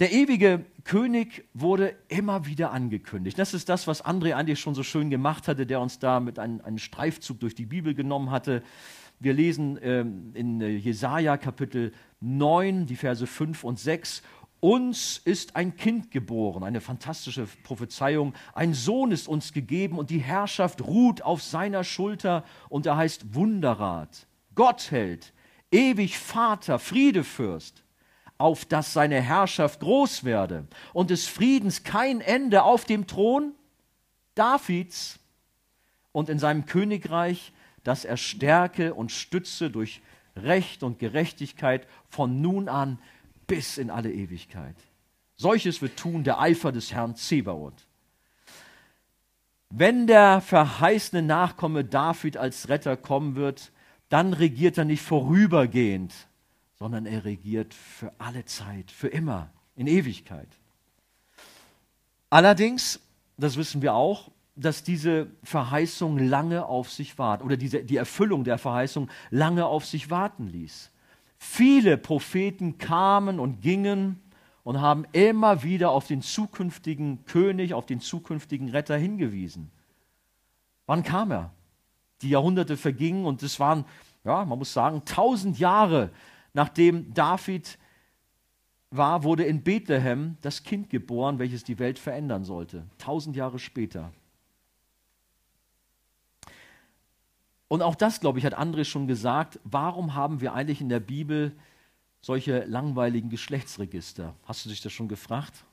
Der 0.00 0.12
ewige 0.12 0.64
König 0.84 1.44
wurde 1.52 1.94
immer 2.08 2.46
wieder 2.46 2.72
angekündigt. 2.72 3.38
Das 3.38 3.54
ist 3.54 3.68
das, 3.68 3.86
was 3.86 4.04
André 4.04 4.34
eigentlich 4.34 4.58
schon 4.58 4.74
so 4.74 4.82
schön 4.82 5.10
gemacht 5.10 5.48
hatte, 5.48 5.66
der 5.66 5.80
uns 5.80 5.98
da 5.98 6.18
mit 6.18 6.38
einem, 6.38 6.60
einem 6.62 6.78
Streifzug 6.78 7.40
durch 7.40 7.54
die 7.54 7.66
Bibel 7.66 7.94
genommen 7.94 8.30
hatte. 8.30 8.62
Wir 9.20 9.34
lesen 9.34 9.78
ähm, 9.82 10.32
in 10.34 10.60
äh, 10.60 10.68
Jesaja 10.68 11.36
Kapitel 11.36 11.92
9, 12.20 12.86
die 12.86 12.96
Verse 12.96 13.26
5 13.26 13.64
und 13.64 13.78
6. 13.78 14.22
Uns 14.60 15.20
ist 15.24 15.56
ein 15.56 15.76
Kind 15.76 16.10
geboren, 16.10 16.62
eine 16.62 16.80
fantastische 16.80 17.46
Prophezeiung. 17.62 18.32
Ein 18.54 18.74
Sohn 18.74 19.10
ist 19.10 19.28
uns 19.28 19.52
gegeben 19.52 19.98
und 19.98 20.10
die 20.10 20.20
Herrschaft 20.20 20.82
ruht 20.82 21.20
auf 21.22 21.42
seiner 21.42 21.84
Schulter 21.84 22.44
und 22.68 22.86
er 22.86 22.96
heißt 22.96 23.34
Wunderrat, 23.34 24.26
Gottheld, 24.54 25.32
ewig 25.70 26.18
Vater, 26.18 26.78
Friedefürst 26.78 27.81
auf 28.42 28.64
dass 28.64 28.92
seine 28.92 29.20
Herrschaft 29.20 29.80
groß 29.80 30.24
werde 30.24 30.66
und 30.92 31.10
des 31.10 31.26
Friedens 31.26 31.84
kein 31.84 32.20
Ende 32.20 32.64
auf 32.64 32.84
dem 32.84 33.06
Thron 33.06 33.54
Davids 34.34 35.20
und 36.10 36.28
in 36.28 36.38
seinem 36.38 36.66
Königreich, 36.66 37.52
dass 37.84 38.04
er 38.04 38.16
stärke 38.16 38.94
und 38.94 39.12
stütze 39.12 39.70
durch 39.70 40.02
Recht 40.36 40.82
und 40.82 40.98
Gerechtigkeit 40.98 41.86
von 42.08 42.40
nun 42.40 42.68
an 42.68 42.98
bis 43.46 43.78
in 43.78 43.90
alle 43.90 44.12
Ewigkeit. 44.12 44.76
Solches 45.36 45.80
wird 45.80 45.96
tun 45.96 46.24
der 46.24 46.40
Eifer 46.40 46.72
des 46.72 46.92
Herrn 46.92 47.14
Zebaoth. 47.14 47.86
Wenn 49.70 50.06
der 50.06 50.40
verheißene 50.40 51.22
Nachkomme 51.22 51.84
David 51.84 52.36
als 52.36 52.68
Retter 52.68 52.96
kommen 52.96 53.36
wird, 53.36 53.72
dann 54.08 54.32
regiert 54.32 54.78
er 54.78 54.84
nicht 54.84 55.02
vorübergehend, 55.02 56.12
sondern 56.82 57.06
er 57.06 57.24
regiert 57.24 57.74
für 57.74 58.12
alle 58.18 58.44
Zeit, 58.44 58.90
für 58.90 59.06
immer, 59.06 59.50
in 59.76 59.86
Ewigkeit. 59.86 60.48
Allerdings, 62.28 62.98
das 63.36 63.56
wissen 63.56 63.82
wir 63.82 63.94
auch, 63.94 64.32
dass 64.56 64.82
diese 64.82 65.28
Verheißung 65.44 66.18
lange 66.18 66.66
auf 66.66 66.90
sich 66.90 67.20
wartet 67.20 67.46
oder 67.46 67.56
diese, 67.56 67.84
die 67.84 67.94
Erfüllung 67.94 68.42
der 68.42 68.58
Verheißung 68.58 69.08
lange 69.30 69.64
auf 69.64 69.86
sich 69.86 70.10
warten 70.10 70.48
ließ. 70.48 70.90
Viele 71.38 71.96
Propheten 71.96 72.78
kamen 72.78 73.38
und 73.38 73.60
gingen 73.60 74.20
und 74.64 74.80
haben 74.80 75.06
immer 75.12 75.62
wieder 75.62 75.92
auf 75.92 76.08
den 76.08 76.20
zukünftigen 76.20 77.24
König, 77.26 77.74
auf 77.74 77.86
den 77.86 78.00
zukünftigen 78.00 78.70
Retter 78.70 78.96
hingewiesen. 78.96 79.70
Wann 80.86 81.04
kam 81.04 81.30
er? 81.30 81.52
Die 82.22 82.30
Jahrhunderte 82.30 82.76
vergingen 82.76 83.24
und 83.24 83.40
es 83.44 83.60
waren, 83.60 83.84
ja, 84.24 84.44
man 84.44 84.58
muss 84.58 84.72
sagen, 84.72 85.02
tausend 85.04 85.60
Jahre, 85.60 86.10
Nachdem 86.54 87.12
David 87.14 87.78
war, 88.90 89.24
wurde 89.24 89.44
in 89.44 89.62
Bethlehem 89.62 90.36
das 90.42 90.62
Kind 90.62 90.90
geboren, 90.90 91.38
welches 91.38 91.64
die 91.64 91.78
Welt 91.78 91.98
verändern 91.98 92.44
sollte. 92.44 92.86
Tausend 92.98 93.36
Jahre 93.36 93.58
später. 93.58 94.12
Und 97.68 97.80
auch 97.80 97.94
das, 97.94 98.20
glaube 98.20 98.38
ich, 98.38 98.44
hat 98.44 98.58
André 98.58 98.84
schon 98.84 99.06
gesagt. 99.06 99.58
Warum 99.64 100.14
haben 100.14 100.42
wir 100.42 100.52
eigentlich 100.52 100.82
in 100.82 100.90
der 100.90 101.00
Bibel 101.00 101.56
solche 102.20 102.64
langweiligen 102.64 103.30
Geschlechtsregister? 103.30 104.34
Hast 104.44 104.66
du 104.66 104.68
dich 104.68 104.82
das 104.82 104.92
schon 104.92 105.08
gefragt? 105.08 105.64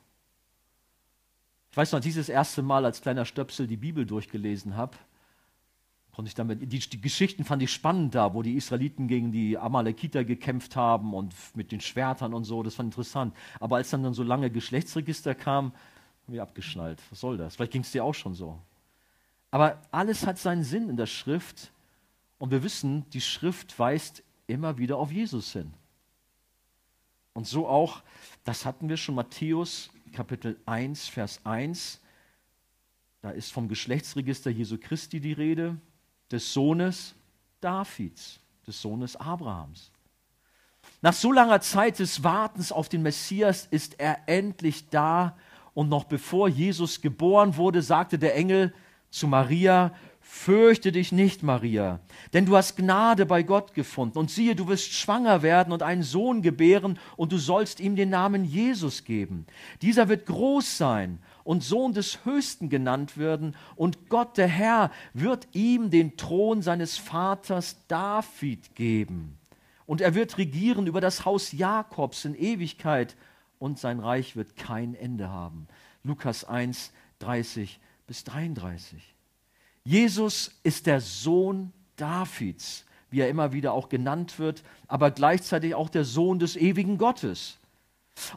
Ich 1.70 1.76
weiß 1.76 1.92
noch, 1.92 2.00
dieses 2.00 2.30
erste 2.30 2.62
Mal 2.62 2.86
als 2.86 3.02
kleiner 3.02 3.26
Stöpsel 3.26 3.66
die 3.66 3.76
Bibel 3.76 4.06
durchgelesen 4.06 4.76
habe, 4.76 4.96
konnte 6.12 6.28
ich 6.28 6.34
damit, 6.34 6.60
die, 6.72 6.78
die, 6.78 7.00
Geschichten 7.00 7.44
fand 7.44 7.62
ich 7.62 7.72
spannend 7.72 8.14
da, 8.14 8.34
wo 8.34 8.42
die 8.42 8.54
Israeliten 8.54 9.08
gegen 9.08 9.32
die 9.32 9.56
Amalekiter 9.56 10.24
gekämpft 10.24 10.76
haben 10.76 11.14
und 11.14 11.34
mit 11.54 11.72
den 11.72 11.80
Schwertern 11.80 12.34
und 12.34 12.44
so, 12.44 12.62
das 12.62 12.74
fand 12.74 12.88
ich 12.88 12.98
interessant. 12.98 13.34
Aber 13.60 13.76
als 13.76 13.90
dann, 13.90 14.02
dann 14.02 14.14
so 14.14 14.22
lange 14.22 14.50
Geschlechtsregister 14.50 15.34
kam, 15.34 15.72
haben 16.24 16.34
wir 16.34 16.42
abgeschnallt. 16.42 17.00
Was 17.10 17.20
soll 17.20 17.36
das? 17.36 17.56
Vielleicht 17.56 17.72
ging 17.72 17.82
es 17.82 17.92
dir 17.92 18.04
auch 18.04 18.14
schon 18.14 18.34
so. 18.34 18.58
Aber 19.50 19.80
alles 19.90 20.26
hat 20.26 20.38
seinen 20.38 20.64
Sinn 20.64 20.88
in 20.88 20.96
der 20.96 21.06
Schrift 21.06 21.72
und 22.38 22.50
wir 22.50 22.62
wissen, 22.62 23.08
die 23.10 23.20
Schrift 23.20 23.78
weist 23.78 24.22
immer 24.46 24.78
wieder 24.78 24.96
auf 24.96 25.12
Jesus 25.12 25.52
hin. 25.52 25.72
Und 27.32 27.46
so 27.46 27.68
auch, 27.68 28.02
das 28.44 28.64
hatten 28.64 28.88
wir 28.88 28.96
schon, 28.96 29.14
Matthäus 29.14 29.90
Kapitel 30.12 30.58
1, 30.66 31.08
Vers 31.08 31.40
1. 31.44 32.00
Da 33.22 33.30
ist 33.30 33.52
vom 33.52 33.68
Geschlechtsregister 33.68 34.50
Jesu 34.50 34.78
Christi 34.78 35.20
die 35.20 35.32
Rede 35.32 35.78
des 36.30 36.52
Sohnes 36.52 37.14
Davids, 37.60 38.40
des 38.66 38.80
Sohnes 38.80 39.16
Abrahams. 39.16 39.90
Nach 41.02 41.12
so 41.12 41.32
langer 41.32 41.60
Zeit 41.60 41.98
des 41.98 42.22
Wartens 42.22 42.72
auf 42.72 42.88
den 42.88 43.02
Messias 43.02 43.66
ist 43.70 43.98
er 43.98 44.18
endlich 44.26 44.88
da. 44.90 45.36
Und 45.72 45.88
noch 45.88 46.04
bevor 46.04 46.48
Jesus 46.48 47.00
geboren 47.00 47.56
wurde, 47.56 47.80
sagte 47.80 48.18
der 48.18 48.34
Engel 48.34 48.74
zu 49.10 49.26
Maria, 49.26 49.92
Fürchte 50.32 50.92
dich 50.92 51.10
nicht, 51.10 51.42
Maria, 51.42 51.98
denn 52.32 52.46
du 52.46 52.56
hast 52.56 52.76
Gnade 52.76 53.26
bei 53.26 53.42
Gott 53.42 53.74
gefunden. 53.74 54.16
Und 54.16 54.30
siehe, 54.30 54.54
du 54.54 54.68
wirst 54.68 54.92
schwanger 54.92 55.42
werden 55.42 55.72
und 55.72 55.82
einen 55.82 56.04
Sohn 56.04 56.40
gebären, 56.40 57.00
und 57.16 57.32
du 57.32 57.38
sollst 57.38 57.80
ihm 57.80 57.96
den 57.96 58.10
Namen 58.10 58.44
Jesus 58.44 59.02
geben. 59.04 59.44
Dieser 59.82 60.08
wird 60.08 60.26
groß 60.26 60.78
sein 60.78 61.18
und 61.44 61.62
Sohn 61.62 61.92
des 61.92 62.24
Höchsten 62.24 62.68
genannt 62.68 63.16
werden, 63.16 63.56
und 63.76 64.08
Gott 64.08 64.36
der 64.36 64.48
Herr 64.48 64.90
wird 65.14 65.48
ihm 65.52 65.90
den 65.90 66.16
Thron 66.16 66.62
seines 66.62 66.98
Vaters 66.98 67.76
David 67.88 68.74
geben. 68.74 69.38
Und 69.86 70.00
er 70.00 70.14
wird 70.14 70.38
regieren 70.38 70.86
über 70.86 71.00
das 71.00 71.24
Haus 71.24 71.52
Jakobs 71.52 72.24
in 72.24 72.34
Ewigkeit, 72.34 73.16
und 73.58 73.78
sein 73.78 74.00
Reich 74.00 74.36
wird 74.36 74.56
kein 74.56 74.94
Ende 74.94 75.28
haben. 75.28 75.68
Lukas 76.02 76.44
1, 76.44 76.92
30 77.18 77.78
bis 78.06 78.24
33. 78.24 79.14
Jesus 79.84 80.58
ist 80.62 80.86
der 80.86 81.00
Sohn 81.00 81.72
Davids, 81.96 82.84
wie 83.10 83.20
er 83.20 83.28
immer 83.28 83.52
wieder 83.52 83.72
auch 83.72 83.88
genannt 83.88 84.38
wird, 84.38 84.62
aber 84.88 85.10
gleichzeitig 85.10 85.74
auch 85.74 85.88
der 85.88 86.04
Sohn 86.04 86.38
des 86.38 86.56
ewigen 86.56 86.98
Gottes. 86.98 87.59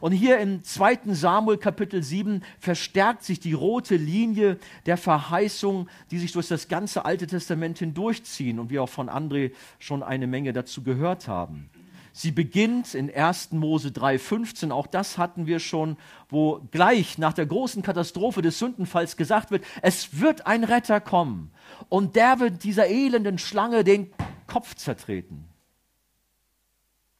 Und 0.00 0.12
hier 0.12 0.38
im 0.38 0.62
2. 0.62 1.00
Samuel 1.12 1.58
Kapitel 1.58 2.02
7 2.02 2.42
verstärkt 2.58 3.24
sich 3.24 3.40
die 3.40 3.52
rote 3.52 3.96
Linie 3.96 4.58
der 4.86 4.96
Verheißung, 4.96 5.88
die 6.10 6.18
sich 6.18 6.32
durch 6.32 6.48
das 6.48 6.68
ganze 6.68 7.04
Alte 7.04 7.26
Testament 7.26 7.78
hindurchziehen 7.78 8.58
und 8.58 8.70
wir 8.70 8.82
auch 8.82 8.88
von 8.88 9.08
André 9.08 9.52
schon 9.78 10.02
eine 10.02 10.26
Menge 10.26 10.52
dazu 10.52 10.82
gehört 10.82 11.28
haben. 11.28 11.70
Sie 12.16 12.30
beginnt 12.30 12.94
in 12.94 13.12
1. 13.12 13.50
Mose 13.50 13.88
3,15, 13.88 14.70
auch 14.70 14.86
das 14.86 15.18
hatten 15.18 15.46
wir 15.46 15.58
schon, 15.58 15.96
wo 16.28 16.60
gleich 16.70 17.18
nach 17.18 17.32
der 17.32 17.44
großen 17.44 17.82
Katastrophe 17.82 18.40
des 18.40 18.60
Sündenfalls 18.60 19.16
gesagt 19.16 19.50
wird, 19.50 19.64
es 19.82 20.20
wird 20.20 20.46
ein 20.46 20.62
Retter 20.62 21.00
kommen 21.00 21.50
und 21.88 22.14
der 22.14 22.38
wird 22.38 22.62
dieser 22.62 22.86
elenden 22.86 23.38
Schlange 23.38 23.82
den 23.82 24.12
Kopf 24.46 24.76
zertreten. 24.76 25.48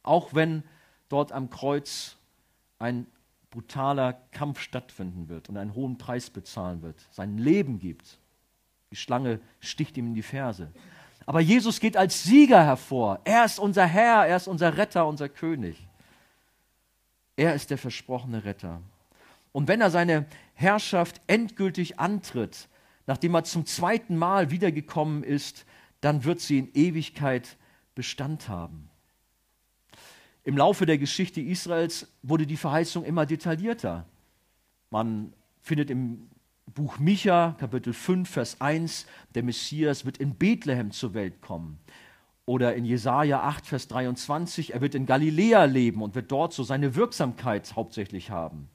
Auch 0.01 0.33
wenn 0.33 0.63
dort 1.09 1.33
am 1.33 1.49
Kreuz 1.49 2.15
ein 2.79 3.07
brutaler 3.49 4.13
Kampf 4.31 4.59
stattfinden 4.59 5.29
wird 5.29 5.49
und 5.49 5.57
einen 5.57 5.73
hohen 5.73 5.97
Preis 5.97 6.29
bezahlen 6.29 6.81
wird, 6.81 7.07
sein 7.11 7.37
Leben 7.37 7.79
gibt. 7.79 8.19
Die 8.91 8.95
Schlange 8.95 9.39
sticht 9.59 9.97
ihm 9.97 10.07
in 10.07 10.13
die 10.13 10.21
Ferse. 10.21 10.71
Aber 11.25 11.39
Jesus 11.39 11.79
geht 11.79 11.97
als 11.97 12.23
Sieger 12.23 12.63
hervor. 12.63 13.19
Er 13.23 13.45
ist 13.45 13.59
unser 13.59 13.85
Herr, 13.85 14.27
er 14.27 14.37
ist 14.37 14.47
unser 14.47 14.77
Retter, 14.77 15.07
unser 15.07 15.29
König. 15.29 15.87
Er 17.35 17.55
ist 17.55 17.69
der 17.69 17.77
versprochene 17.77 18.45
Retter. 18.45 18.81
Und 19.51 19.67
wenn 19.67 19.81
er 19.81 19.89
seine 19.89 20.25
Herrschaft 20.53 21.21
endgültig 21.27 21.99
antritt, 21.99 22.67
nachdem 23.07 23.35
er 23.35 23.43
zum 23.43 23.65
zweiten 23.65 24.17
Mal 24.17 24.51
wiedergekommen 24.51 25.23
ist, 25.23 25.65
dann 26.01 26.23
wird 26.23 26.41
sie 26.41 26.59
in 26.59 26.73
Ewigkeit 26.73 27.57
Bestand 27.95 28.49
haben. 28.49 28.89
Im 30.45 30.57
Laufe 30.57 30.85
der 30.85 30.99
Geschichte 30.99 31.41
Israels 31.41 32.07
wurde 32.21 32.45
die 32.45 32.55
Verheißung 32.55 33.03
immer 33.03 33.25
detaillierter. 33.25 34.05
Man 34.91 35.33
findet 35.63 35.89
im 35.89 36.29
Buch 36.67 36.99
Micha, 36.99 37.55
Kapitel 37.59 37.93
5, 37.93 38.29
Vers 38.29 38.61
1, 38.61 39.07
der 39.33 39.41
Messias 39.41 40.05
wird 40.05 40.19
in 40.19 40.35
Bethlehem 40.35 40.91
zur 40.91 41.15
Welt 41.15 41.41
kommen. 41.41 41.79
Oder 42.45 42.75
in 42.75 42.85
Jesaja 42.85 43.41
8, 43.41 43.65
Vers 43.65 43.87
23, 43.87 44.75
er 44.75 44.81
wird 44.81 44.93
in 44.93 45.07
Galiläa 45.07 45.63
leben 45.63 46.03
und 46.03 46.13
wird 46.13 46.31
dort 46.31 46.53
so 46.53 46.61
seine 46.61 46.93
Wirksamkeit 46.93 47.75
hauptsächlich 47.75 48.29
haben. 48.29 48.69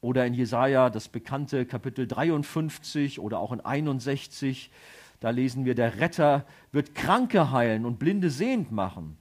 Oder 0.00 0.26
in 0.26 0.34
Jesaja 0.34 0.90
das 0.90 1.08
bekannte 1.08 1.66
Kapitel 1.66 2.06
53 2.06 3.18
oder 3.18 3.40
auch 3.40 3.50
in 3.50 3.60
61, 3.60 4.70
da 5.18 5.30
lesen 5.30 5.64
wir, 5.64 5.74
der 5.74 5.98
Retter 5.98 6.46
wird 6.70 6.94
Kranke 6.94 7.50
heilen 7.50 7.84
und 7.84 7.98
Blinde 7.98 8.30
sehend 8.30 8.70
machen. 8.70 9.18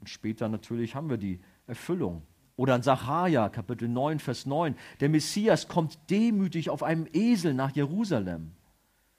Und 0.00 0.08
später 0.08 0.48
natürlich 0.48 0.94
haben 0.94 1.10
wir 1.10 1.16
die 1.16 1.40
Erfüllung. 1.66 2.22
Oder 2.56 2.74
in 2.74 2.82
Sacharja, 2.82 3.48
Kapitel 3.48 3.88
9, 3.88 4.18
Vers 4.18 4.46
9. 4.46 4.74
Der 5.00 5.08
Messias 5.08 5.68
kommt 5.68 5.98
demütig 6.10 6.70
auf 6.70 6.82
einem 6.82 7.06
Esel 7.12 7.54
nach 7.54 7.70
Jerusalem. 7.70 8.52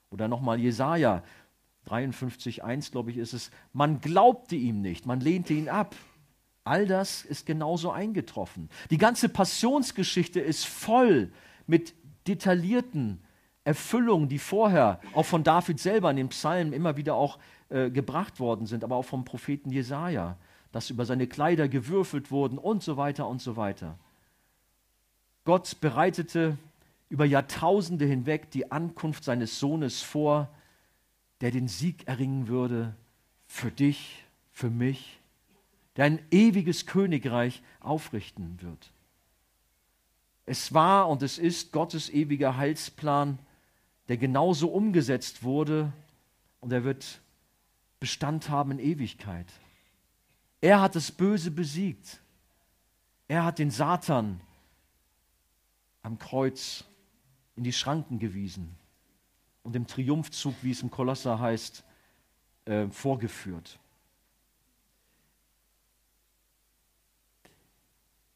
Oder 0.10 0.28
nochmal 0.28 0.60
Jesaja 0.60 1.24
53,1, 1.88 2.92
glaube 2.92 3.12
ich, 3.12 3.18
ist 3.18 3.34
es. 3.34 3.52
Man 3.74 4.02
glaubte 4.02 4.56
ihm 4.56 4.82
nicht, 4.82 5.06
man 5.06 5.20
lehnte 5.20 5.54
ihn 5.54 5.70
ab. 5.70 5.96
All 6.64 6.86
das 6.86 7.24
ist 7.24 7.46
genauso 7.46 7.92
eingetroffen. 7.92 8.70
Die 8.90 8.98
ganze 8.98 9.30
Passionsgeschichte 9.30 10.40
ist 10.40 10.66
voll 10.66 11.32
mit 11.66 11.96
detaillierten 12.28 13.24
Erfüllungen, 13.64 14.30
die 14.30 14.40
vorher 14.40 15.00
auch 15.14 15.26
von 15.26 15.44
David 15.44 15.80
selber 15.80 16.12
in 16.12 16.18
den 16.18 16.30
Psalmen 16.30 16.74
immer 16.74 16.98
wieder 16.98 17.16
auch 17.16 17.40
äh, 17.70 17.90
gebracht 17.90 18.40
worden 18.40 18.66
sind, 18.66 18.84
aber 18.84 18.96
auch 18.96 19.06
vom 19.06 19.26
Propheten 19.26 19.72
Jesaja, 19.72 20.38
dass 20.72 20.90
über 20.90 21.06
seine 21.06 21.28
Kleider 21.28 21.68
gewürfelt 21.68 22.32
wurden 22.32 22.58
und 22.58 22.84
so 22.84 22.98
weiter 22.98 23.28
und 23.28 23.42
so 23.42 23.56
weiter. 23.56 23.98
Gott 25.46 25.82
bereitete 25.82 26.58
über 27.10 27.26
Jahrtausende 27.26 28.06
hinweg 28.06 28.52
die 28.52 28.72
Ankunft 28.72 29.24
seines 29.24 29.60
Sohnes 29.60 30.02
vor, 30.02 30.50
der 31.42 31.52
den 31.52 31.68
Sieg 31.68 32.08
erringen 32.08 32.48
würde 32.48 32.96
für 33.48 33.72
dich, 33.72 34.24
für 34.52 34.70
mich, 34.70 35.20
der 35.96 36.06
ein 36.06 36.20
ewiges 36.30 36.86
Königreich 36.86 37.64
aufrichten 37.80 38.62
wird. 38.62 38.92
Es 40.46 40.74
war 40.74 41.10
und 41.10 41.24
es 41.24 41.38
ist 41.38 41.72
Gottes 41.72 42.10
ewiger 42.10 42.58
Heilsplan, 42.58 43.40
der 44.08 44.18
genauso 44.18 44.70
umgesetzt 44.70 45.44
wurde 45.44 45.94
und 46.60 46.72
er 46.72 46.84
wird 46.84 47.22
Bestand 48.00 48.50
haben 48.50 48.72
in 48.72 48.80
Ewigkeit. 48.80 49.48
Er 50.62 50.82
hat 50.82 50.96
das 50.96 51.12
Böse 51.12 51.52
besiegt. 51.52 52.20
Er 53.28 53.46
hat 53.46 53.60
den 53.60 53.72
Satan 53.72 54.42
am 56.02 56.18
Kreuz 56.18 56.84
in 57.56 57.64
die 57.64 57.74
Schranken 57.74 58.20
gewiesen 58.20 58.76
und 59.64 59.76
im 59.76 59.86
Triumphzug, 59.86 60.56
wie 60.62 60.72
es 60.72 60.82
im 60.82 60.90
Kolosser 60.90 61.40
heißt, 61.40 61.84
äh, 62.66 62.88
vorgeführt. 62.88 63.80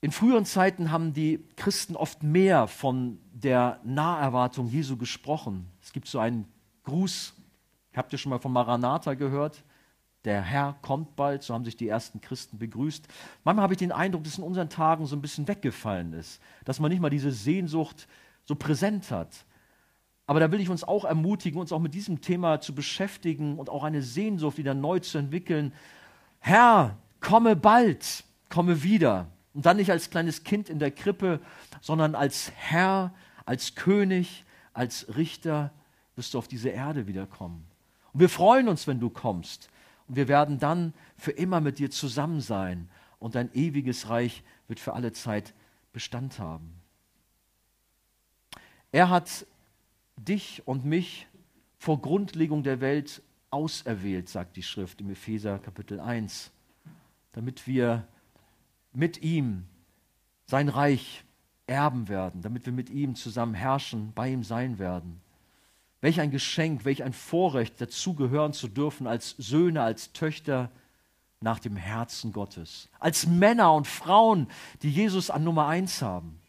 In 0.01 0.11
früheren 0.11 0.45
Zeiten 0.45 0.91
haben 0.91 1.13
die 1.13 1.43
Christen 1.55 1.95
oft 1.95 2.24
mehr 2.24 2.67
von 2.67 3.19
der 3.32 3.80
Naherwartung 3.86 4.67
Jesu 4.67 4.97
gesprochen. 4.97 5.69
Es 5.82 5.93
gibt 5.93 6.07
so 6.07 6.19
einen 6.19 6.45
Gruß, 6.84 7.34
habt 7.95 8.11
ihr 8.11 8.19
schon 8.19 8.32
mal 8.32 8.39
von 8.39 8.51
Maranatha 8.51 9.13
gehört? 9.13 9.63
Der 10.26 10.41
Herr 10.41 10.78
kommt 10.82 11.15
bald, 11.15 11.43
so 11.43 11.53
haben 11.53 11.65
sich 11.65 11.76
die 11.76 11.88
ersten 11.88 12.21
Christen 12.21 12.57
begrüßt. 12.57 13.07
Manchmal 13.43 13.63
habe 13.63 13.74
ich 13.74 13.80
den 13.80 13.91
Eindruck, 13.91 14.24
dass 14.24 14.38
in 14.38 14.43
unseren 14.43 14.69
Tagen 14.69 15.05
so 15.05 15.15
ein 15.15 15.21
bisschen 15.21 15.47
weggefallen 15.47 16.13
ist, 16.13 16.41
dass 16.63 16.80
man 16.80 16.91
nicht 16.91 17.01
mal 17.01 17.09
diese 17.09 17.32
Sehnsucht 17.32 18.07
so 18.45 18.55
präsent 18.55 19.11
hat. 19.11 19.45
Aber 20.26 20.39
da 20.39 20.51
will 20.51 20.61
ich 20.61 20.69
uns 20.69 20.86
auch 20.86 21.03
ermutigen, 21.03 21.59
uns 21.59 21.74
auch 21.74 21.80
mit 21.80 21.93
diesem 21.93 22.21
Thema 22.21 22.61
zu 22.61 22.74
beschäftigen 22.74 23.59
und 23.59 23.69
auch 23.69 23.84
eine 23.84 24.01
Sehnsucht 24.01 24.57
wieder 24.57 24.74
neu 24.74 24.99
zu 24.99 25.17
entwickeln. 25.17 25.74
Herr, 26.39 26.97
komme 27.19 27.55
bald, 27.55 28.24
komme 28.49 28.84
wieder. 28.84 29.28
Und 29.53 29.65
dann 29.65 29.78
nicht 29.78 29.91
als 29.91 30.09
kleines 30.09 30.43
Kind 30.43 30.69
in 30.69 30.80
der 30.80 30.91
Krippe, 30.91 31.41
sondern 31.82 32.15
als 32.15 32.51
Herr, 32.55 33.13
als 33.45 33.76
König, 33.76 34.45
als 34.74 35.15
Richter 35.15 35.71
wirst 36.15 36.34
du 36.34 36.38
auf 36.38 36.47
diese 36.47 36.69
Erde 36.69 37.07
wiederkommen. 37.07 37.65
Und 38.13 38.21
wir 38.21 38.30
freuen 38.30 38.69
uns, 38.69 38.88
wenn 38.88 38.99
du 38.99 39.09
kommst. 39.09 39.69
Und 40.08 40.16
wir 40.16 40.28
werden 40.28 40.60
dann 40.60 40.93
für 41.18 41.32
immer 41.32 41.62
mit 41.62 41.80
dir 41.80 41.89
zusammen 41.91 42.41
sein. 42.41 42.89
Und 43.20 43.36
dein 43.36 43.54
ewiges 43.54 44.10
Reich 44.10 44.43
wird 44.68 44.80
für 44.80 44.93
alle 44.93 45.14
Zeit 45.14 45.54
Bestand 45.93 46.39
haben. 46.39 46.74
Er 48.91 49.10
hat 49.10 49.45
dich 50.18 50.62
und 50.68 50.86
mich 50.86 51.28
vor 51.78 52.01
Grundlegung 52.01 52.64
der 52.64 52.80
Welt 52.80 53.22
auserwählt, 53.49 54.30
sagt 54.30 54.56
die 54.56 54.64
Schrift 54.64 55.01
im 55.01 55.10
Epheser 55.10 55.60
Kapitel 55.60 55.99
1, 55.99 56.51
damit 57.32 57.68
wir 57.68 58.08
mit 58.93 59.22
ihm 59.22 59.66
sein 60.45 60.70
Reich 60.70 61.24
erben 61.68 62.08
werden, 62.10 62.41
damit 62.41 62.66
wir 62.66 62.74
mit 62.74 62.89
ihm 62.89 63.16
zusammen 63.16 63.54
herrschen, 63.54 64.12
bei 64.14 64.32
ihm 64.32 64.43
sein 64.43 64.80
werden. 64.80 65.22
Welch 66.04 66.20
ein 66.20 66.32
Geschenk, 66.32 66.84
welch 66.84 67.01
ein 67.01 67.14
Vorrecht, 67.14 67.80
dazugehören 67.80 68.51
zu 68.51 68.68
dürfen 68.68 69.08
als 69.08 69.36
Söhne, 69.38 69.84
als 69.84 70.12
Töchter 70.12 70.70
nach 71.39 71.60
dem 71.60 71.78
Herzen 71.78 72.34
Gottes, 72.34 72.89
als 72.99 73.26
Männer 73.26 73.74
und 73.74 73.88
Frauen, 73.88 74.47
die 74.82 74.89
Jesus 74.89 75.30
an 75.30 75.45
Nummer 75.45 75.68
eins 75.68 76.01
haben. 76.01 76.41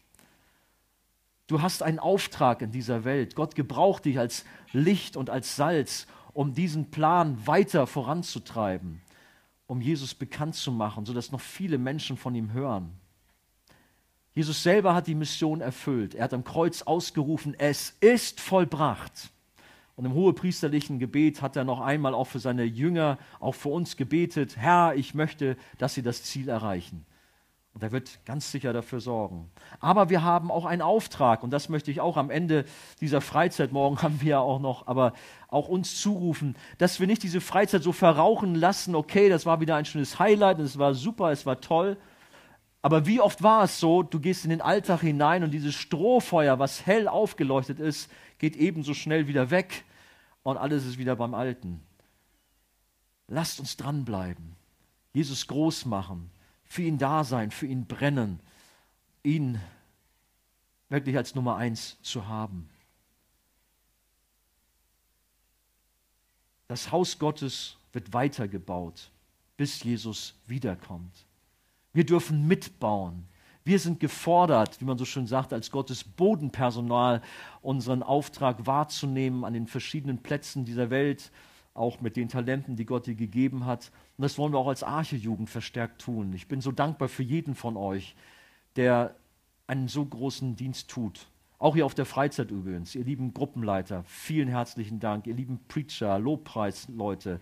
Du 1.47 1.61
hast 1.61 1.83
einen 1.83 1.99
Auftrag 1.99 2.61
in 2.63 2.71
dieser 2.71 3.05
Welt. 3.05 3.33
Gott 3.35 3.55
gebraucht 3.55 4.03
dich 4.03 4.19
als 4.19 4.43
Licht 4.73 5.15
und 5.15 5.29
als 5.29 5.55
Salz, 5.55 6.05
um 6.33 6.53
diesen 6.53 6.91
Plan 6.91 7.47
weiter 7.47 7.87
voranzutreiben, 7.87 9.01
um 9.67 9.79
Jesus 9.79 10.15
bekannt 10.15 10.55
zu 10.55 10.73
machen, 10.73 11.05
sodass 11.05 11.31
noch 11.31 11.39
viele 11.39 11.77
Menschen 11.77 12.17
von 12.17 12.35
ihm 12.35 12.51
hören. 12.51 12.91
Jesus 14.33 14.63
selber 14.63 14.93
hat 14.93 15.07
die 15.07 15.15
Mission 15.15 15.61
erfüllt. 15.61 16.13
Er 16.13 16.25
hat 16.25 16.33
am 16.33 16.43
Kreuz 16.43 16.81
ausgerufen, 16.81 17.55
es 17.57 17.95
ist 18.01 18.41
vollbracht. 18.41 19.31
Und 19.95 20.05
im 20.05 20.13
hohepriesterlichen 20.13 20.99
Gebet 20.99 21.41
hat 21.41 21.55
er 21.55 21.63
noch 21.63 21.79
einmal 21.79 22.13
auch 22.13 22.25
für 22.25 22.39
seine 22.39 22.63
Jünger, 22.63 23.17
auch 23.39 23.55
für 23.55 23.69
uns 23.69 23.95
gebetet, 23.95 24.57
Herr, 24.57 24.95
ich 24.95 25.13
möchte, 25.13 25.55
dass 25.77 25.93
sie 25.93 26.01
das 26.01 26.23
Ziel 26.23 26.49
erreichen. 26.49 27.05
Und 27.75 27.83
er 27.83 27.91
wird 27.91 28.19
ganz 28.25 28.51
sicher 28.51 28.71
dafür 28.71 29.01
sorgen. 29.01 29.51
Aber 29.81 30.09
wir 30.09 30.23
haben 30.23 30.49
auch 30.49 30.63
einen 30.63 30.81
Auftrag, 30.81 31.43
und 31.43 31.51
das 31.51 31.67
möchte 31.67 31.91
ich 31.91 31.99
auch 31.99 32.15
am 32.15 32.29
Ende 32.29 32.63
dieser 33.01 33.19
Freizeit, 33.19 33.73
morgen 33.73 33.97
haben 34.01 34.21
wir 34.21 34.29
ja 34.29 34.39
auch 34.39 34.59
noch, 34.59 34.87
aber 34.87 35.13
auch 35.49 35.67
uns 35.69 36.01
zurufen, 36.01 36.55
dass 36.77 36.99
wir 36.99 37.07
nicht 37.07 37.23
diese 37.23 37.41
Freizeit 37.41 37.83
so 37.83 37.91
verrauchen 37.91 38.55
lassen, 38.55 38.95
okay, 38.95 39.29
das 39.29 39.45
war 39.45 39.59
wieder 39.59 39.75
ein 39.75 39.85
schönes 39.85 40.19
Highlight, 40.19 40.59
es 40.59 40.77
war 40.77 40.93
super, 40.93 41.31
es 41.31 41.45
war 41.45 41.59
toll. 41.61 41.97
Aber 42.81 43.07
wie 43.07 43.19
oft 43.19 43.43
war 43.43 43.63
es 43.63 43.79
so, 43.79 44.03
du 44.03 44.19
gehst 44.19 44.43
in 44.43 44.51
den 44.51 44.61
Alltag 44.61 45.01
hinein 45.01 45.43
und 45.43 45.51
dieses 45.51 45.73
Strohfeuer, 45.73 46.59
was 46.59 46.85
hell 46.85 47.07
aufgeleuchtet 47.07 47.79
ist, 47.79 48.09
geht 48.37 48.55
ebenso 48.55 48.93
schnell 48.93 49.27
wieder 49.27 49.49
weg 49.49 49.83
und 50.43 50.57
alles 50.57 50.85
ist 50.85 50.97
wieder 50.97 51.15
beim 51.15 51.33
Alten. 51.33 51.81
Lasst 53.27 53.59
uns 53.59 53.77
dranbleiben, 53.77 54.55
Jesus 55.13 55.47
groß 55.47 55.85
machen 55.85 56.29
für 56.65 56.83
ihn 56.83 56.97
da 56.97 57.23
sein, 57.23 57.51
für 57.51 57.67
ihn 57.67 57.85
brennen, 57.85 58.39
ihn 59.23 59.59
wirklich 60.89 61.15
als 61.15 61.35
Nummer 61.35 61.55
eins 61.55 61.97
zu 62.01 62.27
haben. 62.27 62.69
Das 66.67 66.91
Haus 66.91 67.17
Gottes 67.19 67.77
wird 67.93 68.11
weitergebaut, 68.11 69.09
bis 69.55 69.83
Jesus 69.83 70.35
wiederkommt. 70.47 71.25
Wir 71.93 72.05
dürfen 72.05 72.47
mitbauen. 72.47 73.27
Wir 73.67 73.79
sind 73.79 73.99
gefordert, 73.99 74.79
wie 74.79 74.85
man 74.85 74.99
so 74.99 75.05
schön 75.05 75.25
sagt, 75.25 75.51
als 75.51 75.71
Gottes 75.71 76.03
Bodenpersonal 76.03 77.23
unseren 77.63 78.03
Auftrag 78.03 78.67
wahrzunehmen 78.67 79.43
an 79.43 79.53
den 79.53 79.65
verschiedenen 79.65 80.19
Plätzen 80.19 80.65
dieser 80.65 80.91
Welt, 80.91 81.31
auch 81.73 81.99
mit 81.99 82.15
den 82.15 82.29
Talenten, 82.29 82.75
die 82.75 82.85
Gott 82.85 83.07
dir 83.07 83.15
gegeben 83.15 83.65
hat. 83.65 83.91
Und 84.17 84.21
das 84.21 84.37
wollen 84.37 84.53
wir 84.53 84.59
auch 84.59 84.67
als 84.67 84.83
Archejugend 84.83 85.49
verstärkt 85.49 86.03
tun. 86.03 86.31
Ich 86.33 86.47
bin 86.47 86.61
so 86.61 86.71
dankbar 86.71 87.09
für 87.09 87.23
jeden 87.23 87.55
von 87.55 87.75
euch, 87.75 88.15
der 88.75 89.15
einen 89.65 89.87
so 89.87 90.05
großen 90.05 90.55
Dienst 90.55 90.87
tut. 90.91 91.25
Auch 91.57 91.73
hier 91.73 91.87
auf 91.87 91.95
der 91.95 92.05
Freizeit 92.05 92.51
übrigens. 92.51 92.93
Ihr 92.93 93.03
lieben 93.03 93.33
Gruppenleiter, 93.33 94.03
vielen 94.05 94.47
herzlichen 94.47 94.99
Dank. 94.99 95.25
Ihr 95.25 95.33
lieben 95.33 95.59
Preacher, 95.67 96.19
Lobpreisleute. 96.19 97.39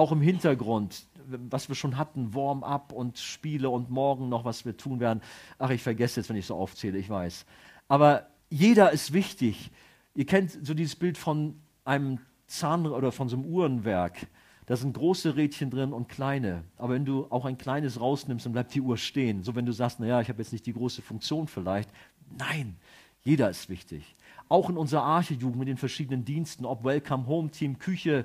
Auch 0.00 0.12
im 0.12 0.22
Hintergrund, 0.22 1.04
was 1.26 1.68
wir 1.68 1.76
schon 1.76 1.98
hatten, 1.98 2.34
Warm-up 2.34 2.90
und 2.90 3.18
Spiele 3.18 3.68
und 3.68 3.90
morgen 3.90 4.30
noch, 4.30 4.46
was 4.46 4.64
wir 4.64 4.74
tun 4.74 4.98
werden. 4.98 5.20
Ach, 5.58 5.68
ich 5.68 5.82
vergesse 5.82 6.20
jetzt, 6.20 6.30
wenn 6.30 6.36
ich 6.36 6.46
so 6.46 6.54
aufzähle, 6.54 6.96
ich 6.96 7.10
weiß. 7.10 7.44
Aber 7.86 8.26
jeder 8.48 8.92
ist 8.92 9.12
wichtig. 9.12 9.70
Ihr 10.14 10.24
kennt 10.24 10.52
so 10.66 10.72
dieses 10.72 10.96
Bild 10.96 11.18
von 11.18 11.60
einem 11.84 12.18
Zahn 12.46 12.86
oder 12.86 13.12
von 13.12 13.28
so 13.28 13.36
einem 13.36 13.44
Uhrenwerk. 13.44 14.26
Da 14.64 14.74
sind 14.74 14.94
große 14.94 15.36
Rädchen 15.36 15.68
drin 15.68 15.92
und 15.92 16.08
kleine. 16.08 16.64
Aber 16.78 16.94
wenn 16.94 17.04
du 17.04 17.26
auch 17.28 17.44
ein 17.44 17.58
kleines 17.58 18.00
rausnimmst, 18.00 18.46
dann 18.46 18.54
bleibt 18.54 18.74
die 18.74 18.80
Uhr 18.80 18.96
stehen. 18.96 19.42
So 19.42 19.54
wenn 19.54 19.66
du 19.66 19.72
sagst, 19.72 20.00
naja, 20.00 20.22
ich 20.22 20.30
habe 20.30 20.40
jetzt 20.40 20.52
nicht 20.52 20.64
die 20.64 20.72
große 20.72 21.02
Funktion 21.02 21.46
vielleicht. 21.46 21.90
Nein, 22.38 22.78
jeder 23.22 23.50
ist 23.50 23.68
wichtig. 23.68 24.16
Auch 24.48 24.70
in 24.70 24.78
unserer 24.78 25.02
Archejugend 25.02 25.58
mit 25.58 25.68
den 25.68 25.76
verschiedenen 25.76 26.24
Diensten, 26.24 26.64
ob 26.64 26.84
Welcome 26.84 27.26
Home 27.26 27.50
Team, 27.50 27.78
Küche 27.78 28.24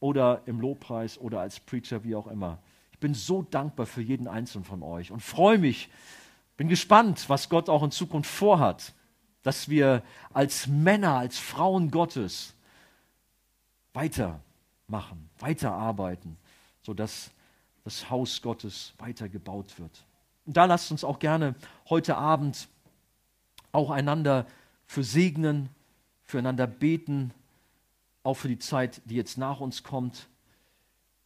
oder 0.00 0.42
im 0.46 0.60
Lobpreis 0.60 1.18
oder 1.18 1.40
als 1.40 1.60
Preacher, 1.60 2.04
wie 2.04 2.14
auch 2.14 2.26
immer. 2.26 2.58
Ich 2.92 2.98
bin 2.98 3.14
so 3.14 3.42
dankbar 3.42 3.86
für 3.86 4.02
jeden 4.02 4.28
einzelnen 4.28 4.64
von 4.64 4.82
euch 4.82 5.10
und 5.10 5.20
freue 5.20 5.58
mich, 5.58 5.88
bin 6.56 6.68
gespannt, 6.68 7.28
was 7.28 7.48
Gott 7.48 7.68
auch 7.68 7.82
in 7.82 7.90
Zukunft 7.90 8.30
vorhat, 8.30 8.92
dass 9.42 9.68
wir 9.68 10.02
als 10.32 10.66
Männer, 10.66 11.16
als 11.16 11.38
Frauen 11.38 11.90
Gottes 11.90 12.54
weitermachen, 13.92 15.30
weiterarbeiten, 15.38 16.36
sodass 16.82 17.30
das 17.84 18.10
Haus 18.10 18.42
Gottes 18.42 18.92
weitergebaut 18.98 19.78
wird. 19.78 20.04
Und 20.44 20.56
da 20.56 20.64
lasst 20.64 20.90
uns 20.90 21.04
auch 21.04 21.18
gerne 21.18 21.54
heute 21.88 22.16
Abend 22.16 22.68
auch 23.72 23.90
einander 23.90 24.46
für 24.86 25.04
segnen, 25.04 25.68
füreinander 26.24 26.66
beten, 26.66 27.32
auch 28.28 28.34
für 28.34 28.48
die 28.48 28.58
Zeit, 28.58 29.00
die 29.06 29.14
jetzt 29.14 29.38
nach 29.38 29.60
uns 29.60 29.82
kommt. 29.82 30.28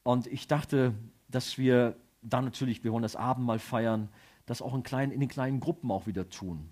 Und 0.05 0.29
ich 0.29 0.47
dachte, 0.47 0.95
dass 1.29 1.59
wir 1.59 1.97
dann 2.23 2.45
natürlich, 2.45 2.85
wir 2.85 2.93
wollen 2.93 3.03
das 3.03 3.17
Abendmahl 3.17 3.59
feiern, 3.59 4.09
das 4.47 4.63
auch 4.63 4.73
in, 4.73 4.85
kleinen, 4.85 5.11
in 5.11 5.19
den 5.19 5.29
kleinen 5.29 5.59
Gruppen 5.59 5.91
auch 5.91 6.07
wieder 6.07 6.31
tun. 6.31 6.69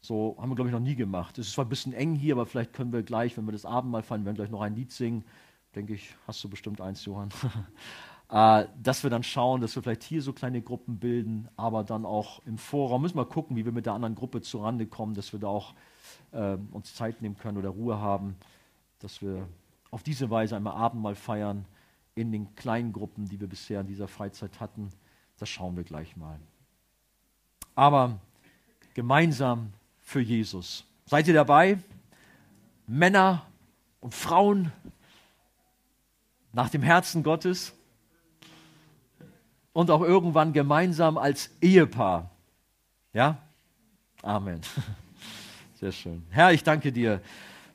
So 0.00 0.36
haben 0.38 0.50
wir, 0.50 0.54
glaube 0.54 0.68
ich, 0.68 0.72
noch 0.72 0.78
nie 0.78 0.94
gemacht. 0.94 1.36
Es 1.36 1.48
ist 1.48 1.54
zwar 1.54 1.64
ein 1.64 1.68
bisschen 1.68 1.92
eng 1.92 2.14
hier, 2.14 2.34
aber 2.34 2.46
vielleicht 2.46 2.74
können 2.74 2.92
wir 2.92 3.02
gleich, 3.02 3.36
wenn 3.36 3.44
wir 3.44 3.50
das 3.50 3.64
Abendmahl 3.64 4.04
feiern, 4.04 4.24
werden 4.24 4.36
gleich 4.36 4.50
noch 4.50 4.60
ein 4.60 4.76
Lied 4.76 4.92
singen. 4.92 5.24
Denke 5.74 5.94
ich, 5.94 6.14
hast 6.28 6.44
du 6.44 6.48
bestimmt 6.48 6.80
eins, 6.80 7.04
Johann. 7.04 7.30
äh, 8.30 8.66
dass 8.80 9.02
wir 9.02 9.10
dann 9.10 9.24
schauen, 9.24 9.60
dass 9.60 9.74
wir 9.74 9.82
vielleicht 9.82 10.04
hier 10.04 10.22
so 10.22 10.32
kleine 10.32 10.62
Gruppen 10.62 11.00
bilden, 11.00 11.48
aber 11.56 11.82
dann 11.82 12.06
auch 12.06 12.40
im 12.46 12.56
Vorraum 12.56 13.02
müssen 13.02 13.16
wir 13.16 13.24
gucken, 13.24 13.56
wie 13.56 13.64
wir 13.64 13.72
mit 13.72 13.86
der 13.86 13.94
anderen 13.94 14.14
Gruppe 14.14 14.42
zurande 14.42 14.86
kommen, 14.86 15.14
dass 15.14 15.32
wir 15.32 15.40
da 15.40 15.48
auch 15.48 15.74
äh, 16.30 16.56
uns 16.70 16.94
Zeit 16.94 17.20
nehmen 17.20 17.36
können 17.36 17.58
oder 17.58 17.70
Ruhe 17.70 17.98
haben, 17.98 18.36
dass 19.00 19.22
wir 19.22 19.48
auf 19.90 20.02
diese 20.02 20.30
Weise 20.30 20.56
einmal 20.56 20.74
Abendmahl 20.74 21.14
feiern 21.14 21.64
in 22.14 22.32
den 22.32 22.54
kleinen 22.54 22.92
Gruppen, 22.92 23.28
die 23.28 23.40
wir 23.40 23.48
bisher 23.48 23.80
in 23.80 23.86
dieser 23.86 24.08
Freizeit 24.08 24.60
hatten. 24.60 24.90
Das 25.38 25.48
schauen 25.48 25.76
wir 25.76 25.84
gleich 25.84 26.16
mal. 26.16 26.38
Aber 27.74 28.18
gemeinsam 28.94 29.72
für 30.00 30.20
Jesus. 30.20 30.84
Seid 31.06 31.28
ihr 31.28 31.34
dabei? 31.34 31.78
Männer 32.86 33.46
und 34.00 34.14
Frauen 34.14 34.72
nach 36.52 36.70
dem 36.70 36.82
Herzen 36.82 37.22
Gottes 37.22 37.72
und 39.72 39.90
auch 39.90 40.02
irgendwann 40.02 40.52
gemeinsam 40.52 41.18
als 41.18 41.50
Ehepaar. 41.60 42.30
Ja? 43.12 43.38
Amen. 44.22 44.60
Sehr 45.80 45.92
schön. 45.92 46.24
Herr, 46.30 46.52
ich 46.52 46.62
danke 46.62 46.92
dir 46.92 47.20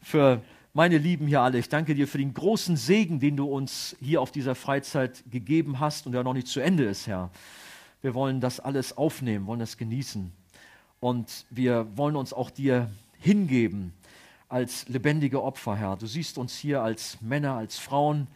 für 0.01 0.41
meine 0.73 0.97
Lieben 0.97 1.27
hier 1.27 1.41
alle. 1.41 1.57
Ich 1.57 1.69
danke 1.69 1.95
dir 1.95 2.07
für 2.07 2.17
den 2.17 2.33
großen 2.33 2.77
Segen, 2.77 3.19
den 3.19 3.37
du 3.37 3.45
uns 3.45 3.95
hier 3.99 4.21
auf 4.21 4.31
dieser 4.31 4.55
Freizeit 4.55 5.23
gegeben 5.29 5.79
hast 5.79 6.05
und 6.05 6.11
der 6.11 6.23
noch 6.23 6.33
nicht 6.33 6.47
zu 6.47 6.59
Ende 6.59 6.85
ist, 6.85 7.07
Herr. 7.07 7.31
Wir 8.01 8.13
wollen 8.13 8.39
das 8.39 8.59
alles 8.59 8.97
aufnehmen, 8.97 9.47
wollen 9.47 9.59
das 9.59 9.77
genießen. 9.77 10.31
Und 10.99 11.45
wir 11.49 11.87
wollen 11.97 12.15
uns 12.15 12.33
auch 12.33 12.49
dir 12.49 12.89
hingeben 13.17 13.93
als 14.47 14.87
lebendige 14.87 15.43
Opfer, 15.43 15.75
Herr. 15.75 15.97
Du 15.97 16.07
siehst 16.07 16.37
uns 16.37 16.57
hier 16.57 16.81
als 16.81 17.19
Männer, 17.21 17.53
als 17.53 17.77
Frauen. 17.77 18.27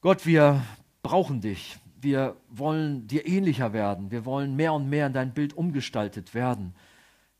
Gott, 0.00 0.26
wir 0.26 0.62
brauchen 1.02 1.40
dich. 1.40 1.76
Wir 2.00 2.36
wollen 2.50 3.06
dir 3.06 3.26
ähnlicher 3.26 3.72
werden. 3.72 4.10
Wir 4.10 4.24
wollen 4.24 4.56
mehr 4.56 4.74
und 4.74 4.90
mehr 4.90 5.06
in 5.06 5.12
dein 5.12 5.32
Bild 5.32 5.56
umgestaltet 5.56 6.34
werden. 6.34 6.74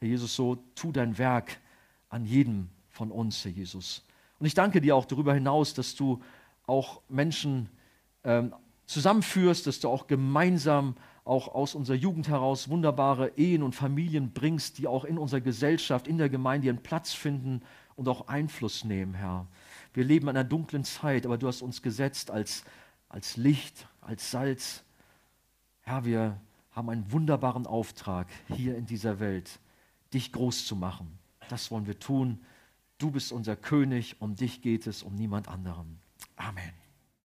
Herr 0.00 0.08
Jesus, 0.08 0.34
so 0.34 0.56
tu 0.74 0.90
dein 0.90 1.18
Werk 1.18 1.58
an 2.08 2.24
jedem 2.24 2.68
von 2.95 3.11
uns, 3.11 3.45
Herr 3.45 3.51
Jesus. 3.51 4.05
Und 4.38 4.47
ich 4.47 4.55
danke 4.55 4.80
dir 4.80 4.95
auch 4.95 5.05
darüber 5.05 5.34
hinaus, 5.34 5.74
dass 5.74 5.97
du 5.97 6.22
auch 6.66 7.03
Menschen 7.09 7.68
ähm, 8.22 8.55
zusammenführst, 8.86 9.66
dass 9.66 9.80
du 9.80 9.88
auch 9.88 10.07
gemeinsam 10.07 10.95
auch 11.24 11.49
aus 11.49 11.74
unserer 11.74 11.97
Jugend 11.97 12.28
heraus 12.28 12.68
wunderbare 12.68 13.32
Ehen 13.36 13.62
und 13.62 13.74
Familien 13.74 14.32
bringst, 14.32 14.78
die 14.78 14.86
auch 14.86 15.05
in 15.05 15.18
unserer 15.18 15.40
Gesellschaft, 15.40 16.07
in 16.07 16.18
der 16.18 16.28
Gemeinde 16.28 16.68
ihren 16.68 16.82
Platz 16.82 17.12
finden 17.12 17.62
und 17.97 18.09
auch 18.09 18.28
Einfluss 18.28 18.84
nehmen, 18.84 19.14
Herr. 19.14 19.47
Wir 19.92 20.05
leben 20.05 20.28
in 20.28 20.36
einer 20.36 20.45
dunklen 20.45 20.84
Zeit, 20.84 21.24
aber 21.26 21.38
du 21.38 21.49
hast 21.49 21.62
uns 21.62 21.82
gesetzt 21.82 22.30
als, 22.30 22.64
als 23.09 23.36
Licht, 23.36 23.88
als 24.01 24.30
Salz. 24.30 24.84
Herr, 25.82 26.05
wir 26.05 26.40
haben 26.72 26.90
einen 26.90 27.11
wunderbaren 27.11 27.66
Auftrag 27.66 28.28
hier 28.55 28.76
in 28.76 28.86
dieser 28.86 29.18
Welt, 29.18 29.59
dich 30.12 30.30
groß 30.30 30.66
zu 30.66 30.76
machen. 30.76 31.18
Das 31.49 31.70
wollen 31.70 31.86
wir 31.86 31.99
tun. 31.99 32.38
Du 32.99 33.11
bist 33.11 33.32
unser 33.32 33.57
König, 33.57 34.20
um 34.20 34.36
dich 34.36 34.62
geht 34.62 34.86
es, 34.86 35.03
um 35.03 35.14
niemand 35.14 35.49
anderen. 35.49 36.01
Amen. 36.36 36.84